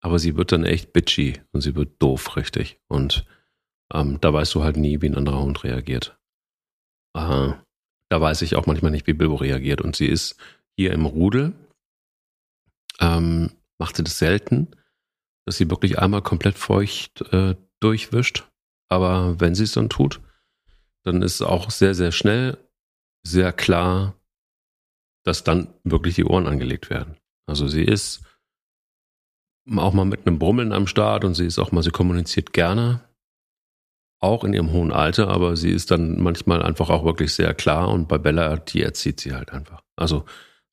aber 0.00 0.18
sie 0.18 0.36
wird 0.36 0.52
dann 0.52 0.64
echt 0.64 0.92
bitchy 0.92 1.40
und 1.52 1.60
sie 1.60 1.74
wird 1.76 2.00
doof, 2.00 2.36
richtig. 2.36 2.80
Und 2.88 3.26
ähm, 3.92 4.18
da 4.20 4.32
weißt 4.32 4.54
du 4.54 4.62
halt 4.62 4.76
nie, 4.76 5.02
wie 5.02 5.08
ein 5.08 5.16
anderer 5.16 5.42
Hund 5.42 5.62
reagiert. 5.64 6.18
Äh, 7.14 7.52
da 8.10 8.20
weiß 8.20 8.42
ich 8.42 8.56
auch 8.56 8.66
manchmal 8.66 8.90
nicht, 8.90 9.06
wie 9.06 9.12
Bilbo 9.12 9.36
reagiert. 9.36 9.80
Und 9.80 9.96
sie 9.96 10.06
ist 10.06 10.36
hier 10.76 10.92
im 10.92 11.06
Rudel, 11.06 11.54
ähm, 13.00 13.52
macht 13.78 13.96
sie 13.96 14.04
das 14.04 14.18
selten, 14.18 14.68
dass 15.46 15.56
sie 15.56 15.70
wirklich 15.70 15.98
einmal 15.98 16.22
komplett 16.22 16.58
feucht 16.58 17.22
äh, 17.32 17.56
durchwischt. 17.80 18.44
Aber 18.88 19.40
wenn 19.40 19.54
sie 19.54 19.64
es 19.64 19.72
dann 19.72 19.88
tut, 19.88 20.20
dann 21.04 21.22
ist 21.22 21.36
es 21.36 21.42
auch 21.42 21.70
sehr, 21.70 21.94
sehr 21.94 22.12
schnell, 22.12 22.58
sehr 23.22 23.52
klar, 23.52 24.14
dass 25.24 25.44
dann 25.44 25.72
wirklich 25.84 26.16
die 26.16 26.24
Ohren 26.24 26.46
angelegt 26.46 26.90
werden. 26.90 27.16
Also 27.46 27.68
sie 27.68 27.84
ist 27.84 28.22
auch 29.76 29.92
mal 29.92 30.04
mit 30.04 30.26
einem 30.26 30.38
Brummeln 30.38 30.72
am 30.72 30.86
Start 30.86 31.24
und 31.24 31.34
sie 31.34 31.46
ist 31.46 31.58
auch 31.58 31.72
mal, 31.72 31.82
sie 31.82 31.90
kommuniziert 31.90 32.52
gerne, 32.52 33.08
auch 34.20 34.44
in 34.44 34.52
ihrem 34.52 34.72
hohen 34.72 34.92
Alter, 34.92 35.28
aber 35.28 35.56
sie 35.56 35.70
ist 35.70 35.90
dann 35.90 36.20
manchmal 36.20 36.62
einfach 36.62 36.90
auch 36.90 37.04
wirklich 37.04 37.34
sehr 37.34 37.54
klar 37.54 37.88
und 37.88 38.06
bei 38.06 38.18
Bella, 38.18 38.56
die 38.56 38.82
erzieht 38.82 39.20
sie 39.20 39.34
halt 39.34 39.52
einfach. 39.52 39.82
Also 39.96 40.24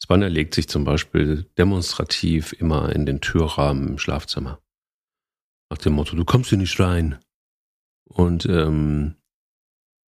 Spanner 0.03 0.29
legt 0.29 0.53
sich 0.53 0.67
zum 0.67 0.83
Beispiel 0.83 1.45
demonstrativ 1.57 2.53
immer 2.53 2.93
in 2.93 3.05
den 3.05 3.21
Türrahmen 3.21 3.87
im 3.87 3.97
Schlafzimmer. 3.97 4.59
Nach 5.69 5.77
dem 5.77 5.93
Motto, 5.93 6.15
du 6.15 6.23
kommst 6.23 6.49
hier 6.49 6.57
nicht 6.57 6.79
rein. 6.79 7.19
Und, 8.05 8.45
ähm, 8.45 9.15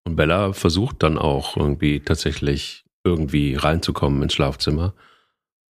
und 0.04 0.16
Bella 0.16 0.52
versucht 0.52 1.02
dann 1.02 1.18
auch 1.18 1.56
irgendwie 1.56 2.00
tatsächlich 2.00 2.84
irgendwie 3.04 3.54
reinzukommen 3.54 4.22
ins 4.22 4.34
Schlafzimmer. 4.34 4.94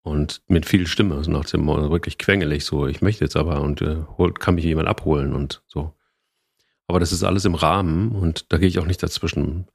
Und 0.04 0.42
mit 0.48 0.66
viel 0.66 0.88
Stimme, 0.88 1.16
also 1.16 1.32
nach 1.32 1.46
dem 1.46 1.62
Motto, 1.62 1.92
wirklich 1.92 2.18
quengelig, 2.18 2.66
so, 2.66 2.88
ich 2.88 3.02
möchte 3.02 3.26
jetzt 3.26 3.36
aber 3.36 3.62
und 3.62 3.82
äh, 3.82 4.04
kann 4.40 4.56
mich 4.56 4.64
jemand 4.64 4.88
abholen 4.88 5.34
und 5.34 5.64
so. 5.68 5.97
Aber 6.88 7.00
das 7.00 7.12
ist 7.12 7.24
alles 7.24 7.46
im 7.46 7.56
Rahmen 7.56 8.14
und 8.14 8.52
da 8.52 8.58
gehe 8.58 8.68
ich 8.68 8.80
auch 8.80 8.86
nicht 8.86 9.04
dazwischen. 9.04 9.68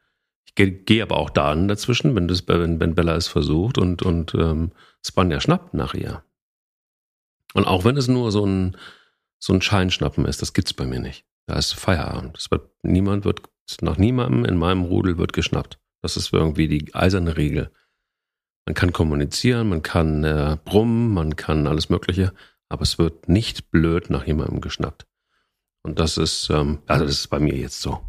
Ich 0.47 0.55
gehe 0.55 0.71
geh 0.71 1.03
aber 1.03 1.17
auch 1.17 1.31
dann 1.31 1.69
dazwischen, 1.69 2.15
wenn, 2.15 2.29
das, 2.29 2.49
wenn, 2.49 2.81
wenn 2.81 2.95
Bella 2.95 3.15
es 3.17 3.29
versucht 3.29 3.79
und, 3.79 4.03
und 4.03 4.35
ähm, 4.35 4.73
Spanja 5.05 5.41
schnappt 5.41 5.75
nach 5.75 5.95
ihr. 5.95 6.25
Und 7.55 7.67
auch 7.67 7.85
wenn 7.85 7.97
es 7.97 8.09
nur 8.09 8.33
so 8.33 8.47
ein, 8.47 8.77
so 9.39 9.53
ein 9.53 9.63
Scheinschnappen 9.63 10.25
ist, 10.25 10.41
das 10.41 10.55
gibt's 10.55 10.73
bei 10.73 10.87
mir 10.87 11.01
nicht. 11.01 11.27
Da 11.47 11.57
ist 11.57 11.75
Feierabend. 11.75 12.39
Wird, 12.51 12.71
niemand 12.83 13.25
wird, 13.25 13.43
nach 13.81 13.99
niemandem 13.99 14.45
in 14.45 14.57
meinem 14.57 14.83
Rudel 14.83 15.19
wird 15.19 15.33
geschnappt. 15.33 15.79
Das 16.01 16.17
ist 16.17 16.33
irgendwie 16.33 16.69
die 16.69 16.95
eiserne 16.95 17.37
Regel. 17.37 17.71
Man 18.67 18.75
kann 18.75 18.93
kommunizieren, 18.93 19.69
man 19.69 19.83
kann 19.83 20.25
äh, 20.25 20.57
brummen, 20.65 21.13
man 21.13 21.37
kann 21.37 21.67
alles 21.67 21.89
Mögliche, 21.89 22.33
aber 22.69 22.83
es 22.83 22.99
wird 22.99 23.29
nicht 23.29 23.71
blöd 23.71 24.09
nach 24.09 24.27
jemandem 24.27 24.61
geschnappt. 24.61 25.07
Und 25.83 25.99
das 25.99 26.17
ist, 26.17 26.49
ähm, 26.51 26.83
also 26.87 27.05
das 27.05 27.19
ist 27.19 27.29
bei 27.29 27.39
mir 27.39 27.57
jetzt 27.57 27.81
so. 27.81 28.01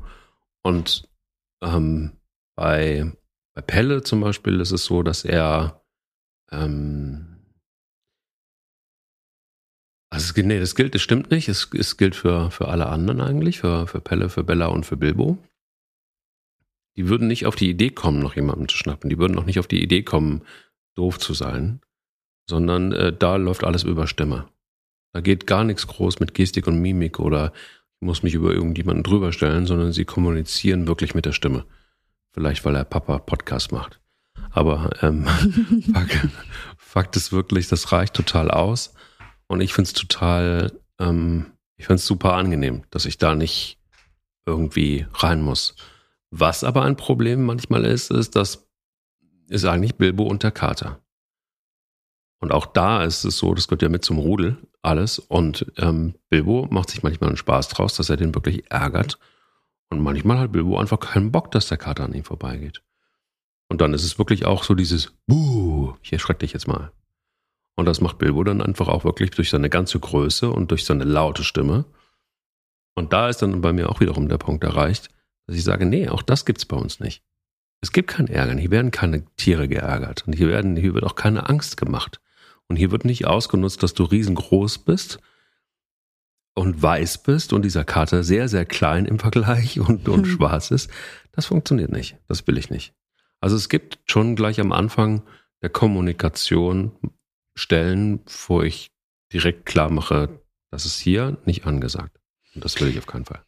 Und 0.62 1.10
ähm, 1.62 2.14
bei, 2.56 3.12
bei 3.56 3.62
Pelle 3.62 4.04
zum 4.04 4.22
Beispiel 4.22 4.60
ist 4.60 4.72
es 4.72 4.86
so, 4.86 5.04
dass 5.04 5.26
er 5.26 5.84
ähm, 6.52 7.34
also 10.14 10.32
nee, 10.44 10.60
das 10.60 10.76
gilt, 10.76 10.94
das 10.94 11.02
stimmt 11.02 11.32
nicht. 11.32 11.50
Es, 11.50 11.70
es 11.74 11.98
gilt 11.98 12.16
für, 12.16 12.52
für 12.52 12.68
alle 12.68 12.86
anderen 12.86 13.20
eigentlich, 13.20 13.62
für, 13.62 13.88
für 13.88 14.00
Pelle, 14.00 14.30
für 14.30 14.44
Bella 14.44 14.68
und 14.68 14.86
für 14.86 14.96
Bilbo. 14.96 15.40
Die 16.96 17.10
würden 17.10 17.28
nicht 17.28 17.48
auf 17.48 17.56
die 17.56 17.68
Idee 17.68 17.90
kommen, 17.90 18.20
noch 18.20 18.36
jemanden 18.36 18.68
zu 18.68 18.78
schnappen. 18.78 19.10
Die 19.10 19.18
würden 19.18 19.34
noch 19.34 19.46
nicht 19.46 19.58
auf 19.58 19.66
die 19.66 19.82
Idee 19.82 20.04
kommen, 20.04 20.44
doof 20.94 21.18
zu 21.18 21.34
sein, 21.34 21.82
sondern 22.48 22.92
äh, 22.92 23.12
da 23.12 23.38
läuft 23.38 23.64
alles 23.64 23.82
über 23.82 24.06
Stimme. 24.06 24.48
Da 25.14 25.22
geht 25.22 25.48
gar 25.48 25.64
nichts 25.64 25.88
groß 25.88 26.20
mit 26.20 26.34
Gestik 26.34 26.68
und 26.68 26.82
Mimik 26.82 27.20
oder 27.20 27.54
ich 28.02 28.06
muss 28.06 28.24
mich 28.24 28.34
über 28.34 28.52
irgendjemanden 28.52 29.04
drüber 29.04 29.32
stellen, 29.32 29.66
sondern 29.66 29.94
sie 29.94 30.06
kommunizieren 30.06 30.88
wirklich 30.88 31.16
mit 31.16 31.26
der 31.26 31.32
Stimme. 31.32 31.66
Vielleicht, 32.32 32.66
weil 32.66 32.76
er 32.76 32.84
Papa 32.84 33.20
Podcast 33.20 33.72
macht. 33.72 34.02
Aber 34.50 34.90
ähm, 35.02 35.26
Fakt, 36.78 37.16
ist 37.16 37.32
wirklich, 37.32 37.68
das 37.68 37.92
reicht 37.92 38.16
total 38.16 38.52
aus. 38.52 38.94
Und 39.48 39.62
ich 39.62 39.74
finde 39.74 39.88
es 39.88 39.94
total, 39.94 40.72
ähm, 41.00 41.46
ich 41.78 41.86
finde 41.86 41.96
es 41.96 42.06
super 42.06 42.34
angenehm, 42.34 42.84
dass 42.90 43.06
ich 43.06 43.18
da 43.18 43.36
nicht 43.36 43.78
irgendwie 44.46 45.06
rein 45.14 45.42
muss. 45.42 45.76
Was 46.32 46.64
aber 46.64 46.84
ein 46.84 46.98
Problem 46.98 47.46
manchmal 47.46 47.86
ist, 47.86 48.10
ist, 48.10 48.36
dass 48.36 48.68
ist 49.50 49.66
eigentlich 49.66 49.96
Bilbo 49.96 50.24
und 50.24 50.42
der 50.42 50.52
Kater. 50.52 51.03
Und 52.44 52.52
auch 52.52 52.66
da 52.66 53.06
ist 53.06 53.24
es 53.24 53.38
so, 53.38 53.54
das 53.54 53.70
gehört 53.70 53.84
ja 53.84 53.88
mit 53.88 54.04
zum 54.04 54.18
Rudel 54.18 54.58
alles. 54.82 55.18
Und 55.18 55.66
ähm, 55.78 56.16
Bilbo 56.28 56.68
macht 56.70 56.90
sich 56.90 57.02
manchmal 57.02 57.30
einen 57.30 57.38
Spaß 57.38 57.70
draus, 57.70 57.96
dass 57.96 58.10
er 58.10 58.18
den 58.18 58.36
wirklich 58.36 58.70
ärgert. 58.70 59.18
Und 59.90 60.02
manchmal 60.02 60.40
hat 60.40 60.52
Bilbo 60.52 60.78
einfach 60.78 61.00
keinen 61.00 61.32
Bock, 61.32 61.52
dass 61.52 61.70
der 61.70 61.78
Kater 61.78 62.04
an 62.04 62.14
ihm 62.14 62.26
vorbeigeht. 62.26 62.84
Und 63.70 63.80
dann 63.80 63.94
ist 63.94 64.04
es 64.04 64.20
wirklich 64.20 64.46
auch 64.46 64.66
so 64.66 64.76
dieses 64.76 65.14
Buh, 65.26 65.94
ich 66.02 66.12
erschreck 66.12 66.40
dich 66.40 66.52
jetzt 66.52 66.68
mal. 66.68 66.92
Und 67.78 67.86
das 67.86 68.02
macht 68.02 68.18
Bilbo 68.18 68.44
dann 68.44 68.62
einfach 68.62 68.90
auch 68.90 69.06
wirklich 69.06 69.32
durch 69.32 69.50
seine 69.50 69.70
ganze 69.70 70.02
Größe 70.02 70.50
und 70.50 70.70
durch 70.72 70.84
seine 70.84 71.06
laute 71.06 71.46
Stimme. 71.46 71.86
Und 72.94 73.14
da 73.14 73.30
ist 73.30 73.42
dann 73.42 73.62
bei 73.62 73.72
mir 73.72 73.90
auch 73.90 74.02
wiederum 74.02 74.28
der 74.28 74.38
Punkt 74.38 74.66
erreicht, 74.66 75.08
dass 75.48 75.56
ich 75.56 75.64
sage, 75.64 75.86
nee, 75.86 76.10
auch 76.10 76.22
das 76.22 76.44
gibt's 76.44 76.66
bei 76.66 76.76
uns 76.76 77.00
nicht. 77.00 77.24
Es 77.80 77.94
gibt 77.94 78.10
kein 78.10 78.28
Ärgern, 78.28 78.58
hier 78.58 78.72
werden 78.72 78.92
keine 78.92 79.24
Tiere 79.38 79.70
geärgert 79.70 80.28
und 80.28 80.34
hier 80.34 80.50
werden, 80.50 80.76
hier 80.76 80.94
wird 80.94 81.06
auch 81.06 81.16
keine 81.16 81.48
Angst 81.48 81.78
gemacht. 81.78 82.20
Und 82.70 82.78
hier 82.78 82.92
wird 82.92 83.06
nicht 83.06 83.26
ausgenutzt, 83.26 83.84
dass 83.84 83.94
du 83.94 84.04
riesengroß 84.04 84.80
bist 84.80 85.20
und 86.56 86.82
weiß 86.82 87.24
bist 87.24 87.54
und 87.54 87.64
dieser 87.64 87.84
Kater 87.84 88.24
sehr, 88.24 88.48
sehr 88.48 88.66
klein 88.66 89.06
im 89.06 89.20
Vergleich 89.20 89.80
und, 89.80 90.08
und 90.08 90.26
hm. 90.26 90.32
schwarz 90.32 90.72
ist. 90.72 90.90
Das 91.32 91.48
funktioniert 91.48 91.92
nicht. 91.92 92.18
Das 92.28 92.46
will 92.48 92.58
ich 92.58 92.70
nicht. 92.70 92.94
Also 93.42 93.56
es 93.56 93.70
gibt 93.70 94.00
schon 94.06 94.36
gleich 94.36 94.60
am 94.60 94.72
Anfang 94.72 95.24
der 95.62 95.70
Kommunikation 95.70 96.92
Stellen, 97.56 98.22
wo 98.48 98.62
ich 98.62 98.92
direkt 99.32 99.66
klar 99.66 99.92
mache, 99.92 100.42
das 100.72 100.86
ist 100.86 101.00
hier 101.00 101.38
nicht 101.46 101.66
angesagt. 101.66 102.20
Und 102.56 102.64
das 102.64 102.80
will 102.80 102.88
ich 102.88 102.98
auf 102.98 103.06
keinen 103.06 103.26
Fall. 103.26 103.44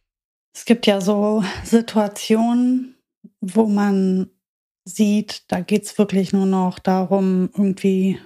Es 0.54 0.64
gibt 0.64 0.86
ja 0.86 1.00
so 1.00 1.44
Situationen, 1.64 2.96
wo 3.40 3.66
man 3.66 4.30
sieht, 4.84 5.50
da 5.50 5.60
geht 5.60 5.84
es 5.84 5.98
wirklich 5.98 6.32
nur 6.32 6.46
noch 6.46 6.78
darum, 6.78 7.50
irgendwie 7.52 8.18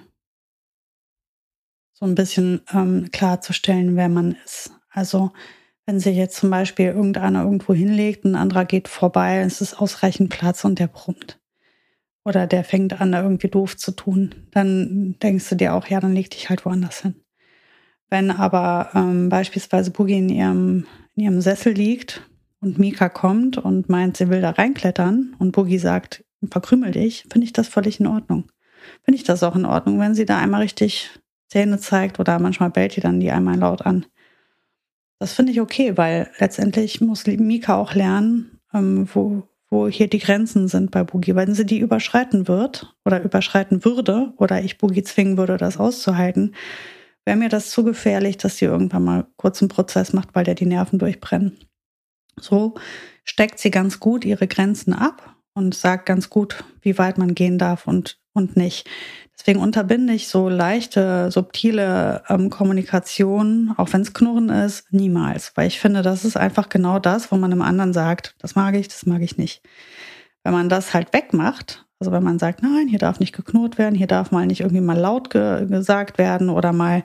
so 2.01 2.07
ein 2.07 2.15
bisschen 2.15 2.61
ähm, 2.73 3.09
klarzustellen, 3.11 3.95
wer 3.95 4.09
man 4.09 4.35
ist. 4.43 4.71
Also 4.89 5.31
wenn 5.85 5.99
sich 5.99 6.17
jetzt 6.17 6.35
zum 6.35 6.49
Beispiel 6.49 6.87
irgendeiner 6.87 7.43
irgendwo 7.43 7.73
hinlegt, 7.73 8.25
ein 8.25 8.35
anderer 8.35 8.65
geht 8.65 8.87
vorbei, 8.87 9.39
es 9.39 9.61
ist 9.61 9.79
ausreichend 9.79 10.31
Platz 10.31 10.65
und 10.65 10.79
der 10.79 10.87
brummt. 10.87 11.39
Oder 12.25 12.47
der 12.47 12.63
fängt 12.63 12.99
an, 12.99 13.11
da 13.11 13.21
irgendwie 13.21 13.49
doof 13.49 13.77
zu 13.77 13.91
tun, 13.91 14.33
dann 14.51 15.15
denkst 15.21 15.49
du 15.49 15.55
dir 15.55 15.75
auch, 15.75 15.87
ja, 15.87 15.99
dann 15.99 16.13
leg 16.13 16.29
dich 16.31 16.49
halt 16.49 16.65
woanders 16.65 17.01
hin. 17.01 17.15
Wenn 18.09 18.31
aber 18.31 18.89
ähm, 18.95 19.29
beispielsweise 19.29 19.91
Boogie 19.91 20.17
in 20.17 20.29
ihrem, 20.29 20.87
in 21.15 21.23
ihrem 21.23 21.41
Sessel 21.41 21.73
liegt 21.73 22.27
und 22.61 22.79
Mika 22.79 23.09
kommt 23.09 23.59
und 23.59 23.89
meint, 23.89 24.17
sie 24.17 24.29
will 24.29 24.41
da 24.41 24.51
reinklettern 24.51 25.35
und 25.37 25.51
Boogie 25.51 25.79
sagt, 25.79 26.23
verkrümel 26.49 26.91
dich, 26.91 27.25
finde 27.31 27.45
ich 27.45 27.53
das 27.53 27.67
völlig 27.67 27.99
in 27.99 28.07
Ordnung. 28.07 28.51
Finde 29.03 29.17
ich 29.17 29.23
das 29.23 29.43
auch 29.43 29.55
in 29.55 29.65
Ordnung, 29.65 29.99
wenn 29.99 30.15
sie 30.15 30.25
da 30.25 30.39
einmal 30.39 30.61
richtig 30.61 31.20
Zähne 31.51 31.79
zeigt 31.79 32.17
oder 32.19 32.39
manchmal 32.39 32.69
bellt 32.69 32.95
die 32.95 33.01
dann 33.01 33.19
die 33.19 33.29
einmal 33.29 33.57
laut 33.57 33.81
an. 33.85 34.05
Das 35.19 35.33
finde 35.33 35.51
ich 35.51 35.59
okay, 35.59 35.97
weil 35.97 36.31
letztendlich 36.39 37.01
muss 37.01 37.27
Mika 37.27 37.75
auch 37.75 37.93
lernen, 37.93 38.59
ähm, 38.73 39.07
wo, 39.13 39.43
wo 39.69 39.89
hier 39.89 40.07
die 40.07 40.19
Grenzen 40.19 40.69
sind 40.69 40.91
bei 40.91 41.03
Boogie. 41.03 41.35
Wenn 41.35 41.53
sie 41.53 41.65
die 41.65 41.79
überschreiten 41.79 42.47
wird 42.47 42.95
oder 43.03 43.21
überschreiten 43.21 43.83
würde 43.83 44.33
oder 44.37 44.63
ich 44.63 44.77
Boogie 44.77 45.03
zwingen 45.03 45.37
würde, 45.37 45.57
das 45.57 45.77
auszuhalten, 45.77 46.55
wäre 47.25 47.37
mir 47.37 47.49
das 47.49 47.69
zu 47.69 47.83
gefährlich, 47.83 48.37
dass 48.37 48.55
sie 48.55 48.65
irgendwann 48.65 49.03
mal 49.03 49.27
kurz 49.35 49.61
einen 49.61 49.69
Prozess 49.69 50.13
macht, 50.13 50.29
weil 50.33 50.45
der 50.45 50.55
die 50.55 50.65
Nerven 50.65 50.99
durchbrennen. 50.99 51.57
So 52.39 52.75
steckt 53.25 53.59
sie 53.59 53.71
ganz 53.71 53.99
gut 53.99 54.23
ihre 54.23 54.47
Grenzen 54.47 54.93
ab 54.93 55.35
und 55.53 55.75
sagt 55.75 56.05
ganz 56.05 56.29
gut, 56.29 56.63
wie 56.81 56.97
weit 56.97 57.17
man 57.17 57.35
gehen 57.35 57.57
darf 57.57 57.87
und, 57.87 58.21
und 58.31 58.55
nicht. 58.55 58.89
Deswegen 59.37 59.59
unterbinde 59.59 60.13
ich 60.13 60.27
so 60.27 60.49
leichte, 60.49 61.31
subtile 61.31 62.23
ähm, 62.29 62.49
Kommunikation, 62.49 63.73
auch 63.77 63.91
wenn 63.91 64.01
es 64.01 64.13
Knurren 64.13 64.49
ist, 64.49 64.91
niemals. 64.91 65.53
Weil 65.55 65.67
ich 65.67 65.79
finde, 65.79 66.03
das 66.03 66.25
ist 66.25 66.37
einfach 66.37 66.69
genau 66.69 66.99
das, 66.99 67.31
wo 67.31 67.37
man 67.37 67.49
dem 67.49 67.63
anderen 67.63 67.93
sagt, 67.93 68.35
das 68.39 68.55
mag 68.55 68.75
ich, 68.75 68.87
das 68.87 69.05
mag 69.05 69.21
ich 69.21 69.37
nicht. 69.37 69.63
Wenn 70.43 70.53
man 70.53 70.69
das 70.69 70.93
halt 70.93 71.13
wegmacht, 71.13 71.85
also 71.99 72.11
wenn 72.11 72.23
man 72.23 72.39
sagt, 72.39 72.61
nein, 72.61 72.87
hier 72.87 72.99
darf 72.99 73.19
nicht 73.19 73.35
geknurrt 73.35 73.77
werden, 73.77 73.95
hier 73.95 74.07
darf 74.07 74.31
mal 74.31 74.45
nicht 74.45 74.61
irgendwie 74.61 74.81
mal 74.81 74.97
laut 74.97 75.29
ge 75.29 75.65
gesagt 75.67 76.17
werden 76.17 76.49
oder 76.49 76.73
mal 76.73 77.03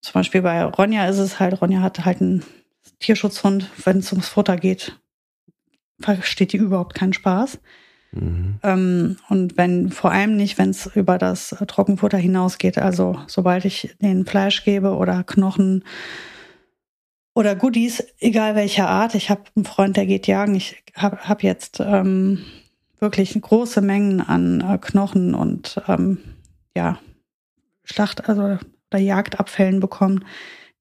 Zum 0.00 0.14
Beispiel 0.14 0.42
bei 0.42 0.62
Ronja 0.64 1.06
ist 1.08 1.18
es 1.18 1.40
halt, 1.40 1.60
Ronja 1.62 1.80
hat 1.80 2.04
halt 2.04 2.20
einen 2.20 2.44
Tierschutzhund, 3.00 3.70
wenn 3.84 3.98
es 3.98 4.12
ums 4.12 4.28
Futter 4.28 4.56
geht, 4.56 4.98
versteht 6.00 6.52
die 6.52 6.58
überhaupt 6.58 6.94
keinen 6.94 7.12
Spaß. 7.14 7.58
Mhm. 8.14 8.58
Ähm, 8.62 9.16
und 9.28 9.56
wenn, 9.56 9.90
vor 9.90 10.12
allem 10.12 10.36
nicht, 10.36 10.58
wenn 10.58 10.70
es 10.70 10.86
über 10.94 11.18
das 11.18 11.54
Trockenfutter 11.66 12.18
hinausgeht. 12.18 12.78
Also 12.78 13.18
sobald 13.26 13.64
ich 13.64 13.96
den 14.00 14.26
Fleisch 14.26 14.64
gebe 14.64 14.94
oder 14.94 15.24
Knochen 15.24 15.84
oder 17.34 17.56
Goodies, 17.56 18.04
egal 18.20 18.54
welcher 18.54 18.88
Art. 18.88 19.14
Ich 19.14 19.30
habe 19.30 19.42
einen 19.56 19.64
Freund, 19.64 19.96
der 19.96 20.06
geht 20.06 20.26
jagen. 20.26 20.54
Ich 20.54 20.82
habe 20.94 21.28
hab 21.28 21.42
jetzt 21.42 21.80
ähm, 21.80 22.44
wirklich 23.00 23.38
große 23.40 23.80
Mengen 23.80 24.20
an 24.20 24.60
äh, 24.60 24.78
Knochen 24.78 25.34
und 25.34 25.80
ähm, 25.88 26.18
ja, 26.76 26.98
Schlacht, 27.84 28.28
also 28.28 28.58
oder 28.94 29.02
Jagdabfällen 29.02 29.80
bekommen. 29.80 30.24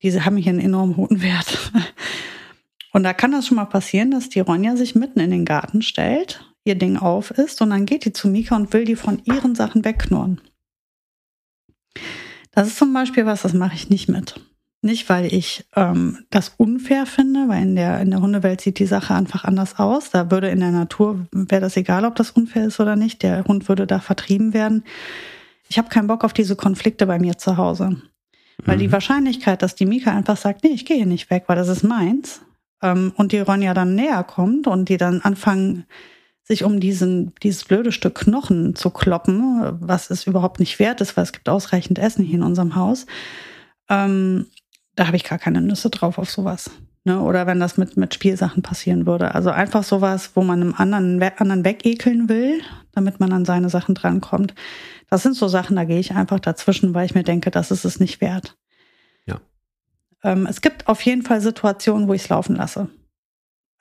Diese 0.04 0.26
haben 0.26 0.38
hier 0.38 0.52
einen 0.52 0.60
enorm 0.60 0.98
hohen 0.98 1.22
Wert. 1.22 1.72
Und 2.96 3.02
da 3.02 3.14
kann 3.14 3.32
das 3.32 3.48
schon 3.48 3.56
mal 3.56 3.66
passieren, 3.66 4.12
dass 4.12 4.30
die 4.30 4.40
Ronja 4.40 4.76
sich 4.76 4.94
mitten 4.94 5.20
in 5.20 5.32
den 5.32 5.46
Garten 5.46 5.82
stellt, 5.82 6.53
ihr 6.66 6.76
Ding 6.76 6.98
auf 6.98 7.32
ist 7.32 7.62
und 7.62 7.70
dann 7.72 7.86
geht 7.86 8.06
die 8.06 8.14
zu 8.14 8.28
Mika 8.28 8.56
und 8.56 8.74
will 8.74 8.86
die 8.86 8.96
von 8.96 9.22
ihren 9.26 9.56
Sachen 9.56 9.84
wegknurren. 9.84 10.42
Das 12.52 12.68
ist 12.68 12.78
zum 12.78 12.94
Beispiel 12.94 13.26
was, 13.26 13.42
das 13.42 13.54
mache 13.54 13.76
ich 13.76 13.90
nicht 13.90 14.10
mit. 14.10 14.40
Nicht, 14.82 15.08
weil 15.10 15.34
ich 15.34 15.66
ähm, 15.76 16.26
das 16.30 16.54
unfair 16.58 17.06
finde, 17.06 17.48
weil 17.48 17.64
in 17.64 17.76
der, 17.76 18.02
in 18.02 18.12
der 18.12 18.22
Hundewelt 18.22 18.60
sieht 18.60 18.80
die 18.80 18.86
Sache 18.86 19.14
einfach 19.14 19.46
anders 19.46 19.80
aus. 19.80 20.10
Da 20.10 20.30
würde 20.30 20.50
in 20.50 20.60
der 20.60 20.72
Natur, 20.72 21.26
wäre 21.32 21.62
das 21.62 21.78
egal, 21.78 22.04
ob 22.04 22.16
das 22.16 22.32
unfair 22.32 22.68
ist 22.68 22.82
oder 22.82 22.98
nicht. 22.98 23.24
Der 23.24 23.46
Hund 23.46 23.70
würde 23.70 23.88
da 23.88 24.00
vertrieben 24.00 24.54
werden. 24.54 24.84
Ich 25.70 25.78
habe 25.78 25.88
keinen 25.88 26.08
Bock 26.08 26.26
auf 26.26 26.34
diese 26.34 26.58
Konflikte 26.58 27.06
bei 27.06 27.18
mir 27.18 27.38
zu 27.38 27.56
Hause. 27.56 28.02
Weil 28.66 28.76
mhm. 28.76 28.82
die 28.82 28.92
Wahrscheinlichkeit, 28.92 29.62
dass 29.62 29.76
die 29.76 29.86
Mika 29.86 30.12
einfach 30.12 30.38
sagt, 30.38 30.66
nee, 30.66 30.72
ich 30.72 30.86
gehe 30.86 30.98
hier 30.98 31.06
nicht 31.06 31.30
weg, 31.30 31.46
weil 31.48 31.56
das 31.56 31.70
ist 31.70 31.84
meins, 31.84 32.42
ähm, 32.84 33.14
und 33.16 33.32
die 33.32 33.40
Ronja 33.40 33.74
dann 33.74 33.96
näher 33.96 34.24
kommt 34.24 34.68
und 34.68 34.90
die 34.90 34.98
dann 34.98 35.22
anfangen, 35.22 35.86
sich 36.44 36.64
um 36.64 36.80
diesen, 36.80 37.34
dieses 37.42 37.64
blöde 37.64 37.92
Stück 37.92 38.16
Knochen 38.16 38.76
zu 38.76 38.90
kloppen, 38.90 39.78
was 39.80 40.10
es 40.10 40.28
überhaupt 40.28 40.60
nicht 40.60 40.78
wert 40.80 41.00
ist, 41.02 41.16
weil 41.16 41.24
es 41.24 41.32
gibt 41.32 41.48
ausreichend 41.48 42.00
Essen 42.00 42.26
hier 42.26 42.36
in 42.36 42.44
unserem 42.44 42.76
Haus. 42.76 43.06
Ähm, 43.90 44.48
da 44.96 45.08
habe 45.08 45.16
ich 45.16 45.24
gar 45.24 45.40
keine 45.40 45.62
Nüsse 45.62 45.90
drauf 45.90 46.18
auf 46.18 46.30
sowas. 46.30 46.70
Ne? 47.06 47.20
Oder 47.22 47.48
wenn 47.48 47.60
das 47.60 47.78
mit, 47.78 47.98
mit 47.98 48.14
Spielsachen 48.14 48.62
passieren 48.62 49.06
würde. 49.06 49.34
Also 49.36 49.50
einfach 49.50 49.84
sowas, 49.84 50.32
wo 50.36 50.44
man 50.44 50.62
einem 50.62 50.74
anderen, 50.76 51.22
anderen 51.22 51.66
wegekeln 51.66 52.30
will, 52.30 52.62
damit 52.92 53.20
man 53.20 53.32
an 53.34 53.46
seine 53.46 53.70
Sachen 53.70 53.96
drankommt. 53.96 54.54
Das 55.10 55.24
sind 55.24 55.36
so 55.36 55.48
Sachen, 55.48 55.76
da 55.76 55.86
gehe 55.86 56.00
ich 56.00 56.14
einfach 56.14 56.40
dazwischen, 56.40 56.94
weil 56.94 57.06
ich 57.06 57.16
mir 57.16 57.24
denke, 57.24 57.52
das 57.52 57.72
ist 57.72 57.86
es 57.86 58.00
nicht 58.00 58.22
wert. 58.22 58.58
Ja. 59.26 59.40
Ähm, 60.24 60.46
es 60.46 60.62
gibt 60.62 60.88
auf 60.88 61.02
jeden 61.02 61.24
Fall 61.24 61.42
Situationen, 61.42 62.08
wo 62.08 62.14
ich 62.14 62.24
es 62.24 62.30
laufen 62.30 62.56
lasse. 62.56 62.90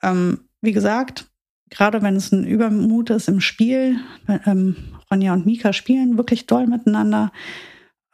Ähm, 0.01 0.41
wie 0.61 0.73
gesagt, 0.73 1.32
gerade 1.73 2.01
wenn 2.01 2.15
es 2.15 2.31
ein 2.31 2.45
Übermut 2.45 3.09
ist 3.09 3.27
im 3.27 3.41
Spiel, 3.41 3.99
ähm, 4.45 4.75
Ronja 5.09 5.33
und 5.33 5.45
Mika 5.45 5.73
spielen 5.73 6.17
wirklich 6.17 6.45
doll 6.45 6.67
miteinander. 6.67 7.31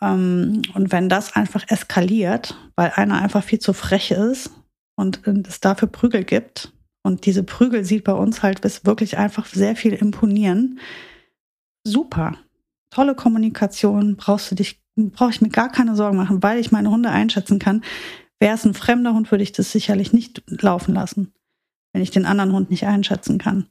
Ähm, 0.02 0.62
und 0.74 0.92
wenn 0.92 1.10
das 1.10 1.36
einfach 1.36 1.66
eskaliert, 1.68 2.58
weil 2.76 2.94
einer 2.96 3.22
einfach 3.22 3.44
viel 3.44 3.60
zu 3.60 3.74
frech 3.74 4.12
ist 4.12 4.52
und 4.96 5.28
es 5.28 5.60
dafür 5.60 5.90
Prügel 5.90 6.24
gibt, 6.24 6.74
und 7.02 7.26
diese 7.26 7.44
Prügel 7.44 7.86
sieht 7.86 8.04
bei 8.04 8.14
uns 8.14 8.44
halt 8.44 8.62
bis 8.62 8.86
wirklich 8.86 9.18
einfach 9.18 9.46
sehr 9.46 9.76
viel 9.76 9.94
imponieren. 9.94 10.80
Super. 11.84 12.36
Tolle 12.92 13.16
Kommunikation, 13.16 14.18
brauchst 14.18 14.52
du 14.52 14.56
dich, 14.56 14.82
brauche 14.96 15.32
ich 15.32 15.42
mir 15.42 15.50
gar 15.50 15.72
keine 15.72 15.96
Sorgen 15.96 16.18
machen, 16.18 16.44
weil 16.44 16.60
ich 16.60 16.72
meine 16.72 16.90
Hunde 16.90 17.10
einschätzen 17.10 17.58
kann. 17.58 17.84
Wäre 18.40 18.56
es 18.56 18.66
ein 18.66 18.74
fremder 18.74 19.14
Hund, 19.14 19.32
würde 19.32 19.44
ich 19.44 19.52
das 19.52 19.72
sicherlich 19.72 20.14
nicht 20.14 20.44
laufen 20.48 20.94
lassen, 20.94 21.34
wenn 21.94 22.02
ich 22.02 22.12
den 22.12 22.26
anderen 22.26 22.54
Hund 22.54 22.70
nicht 22.70 22.86
einschätzen 22.86 23.38
kann 23.38 23.68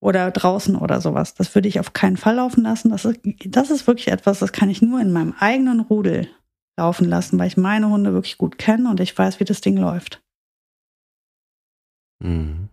oder 0.00 0.30
draußen 0.30 0.76
oder 0.76 1.00
sowas. 1.00 1.34
Das 1.34 1.54
würde 1.54 1.68
ich 1.68 1.80
auf 1.80 1.92
keinen 1.92 2.16
Fall 2.16 2.36
laufen 2.36 2.64
lassen. 2.64 2.90
Das 2.90 3.04
ist, 3.04 3.20
das 3.46 3.70
ist 3.70 3.86
wirklich 3.86 4.08
etwas, 4.08 4.40
das 4.40 4.52
kann 4.52 4.70
ich 4.70 4.82
nur 4.82 5.00
in 5.00 5.12
meinem 5.12 5.34
eigenen 5.38 5.80
Rudel 5.80 6.28
laufen 6.76 7.08
lassen, 7.08 7.38
weil 7.38 7.48
ich 7.48 7.56
meine 7.56 7.88
Hunde 7.88 8.12
wirklich 8.12 8.38
gut 8.38 8.58
kenne 8.58 8.90
und 8.90 9.00
ich 9.00 9.16
weiß, 9.16 9.40
wie 9.40 9.44
das 9.44 9.60
Ding 9.60 9.76
läuft. 9.76 10.22
Mhm. 12.20 12.68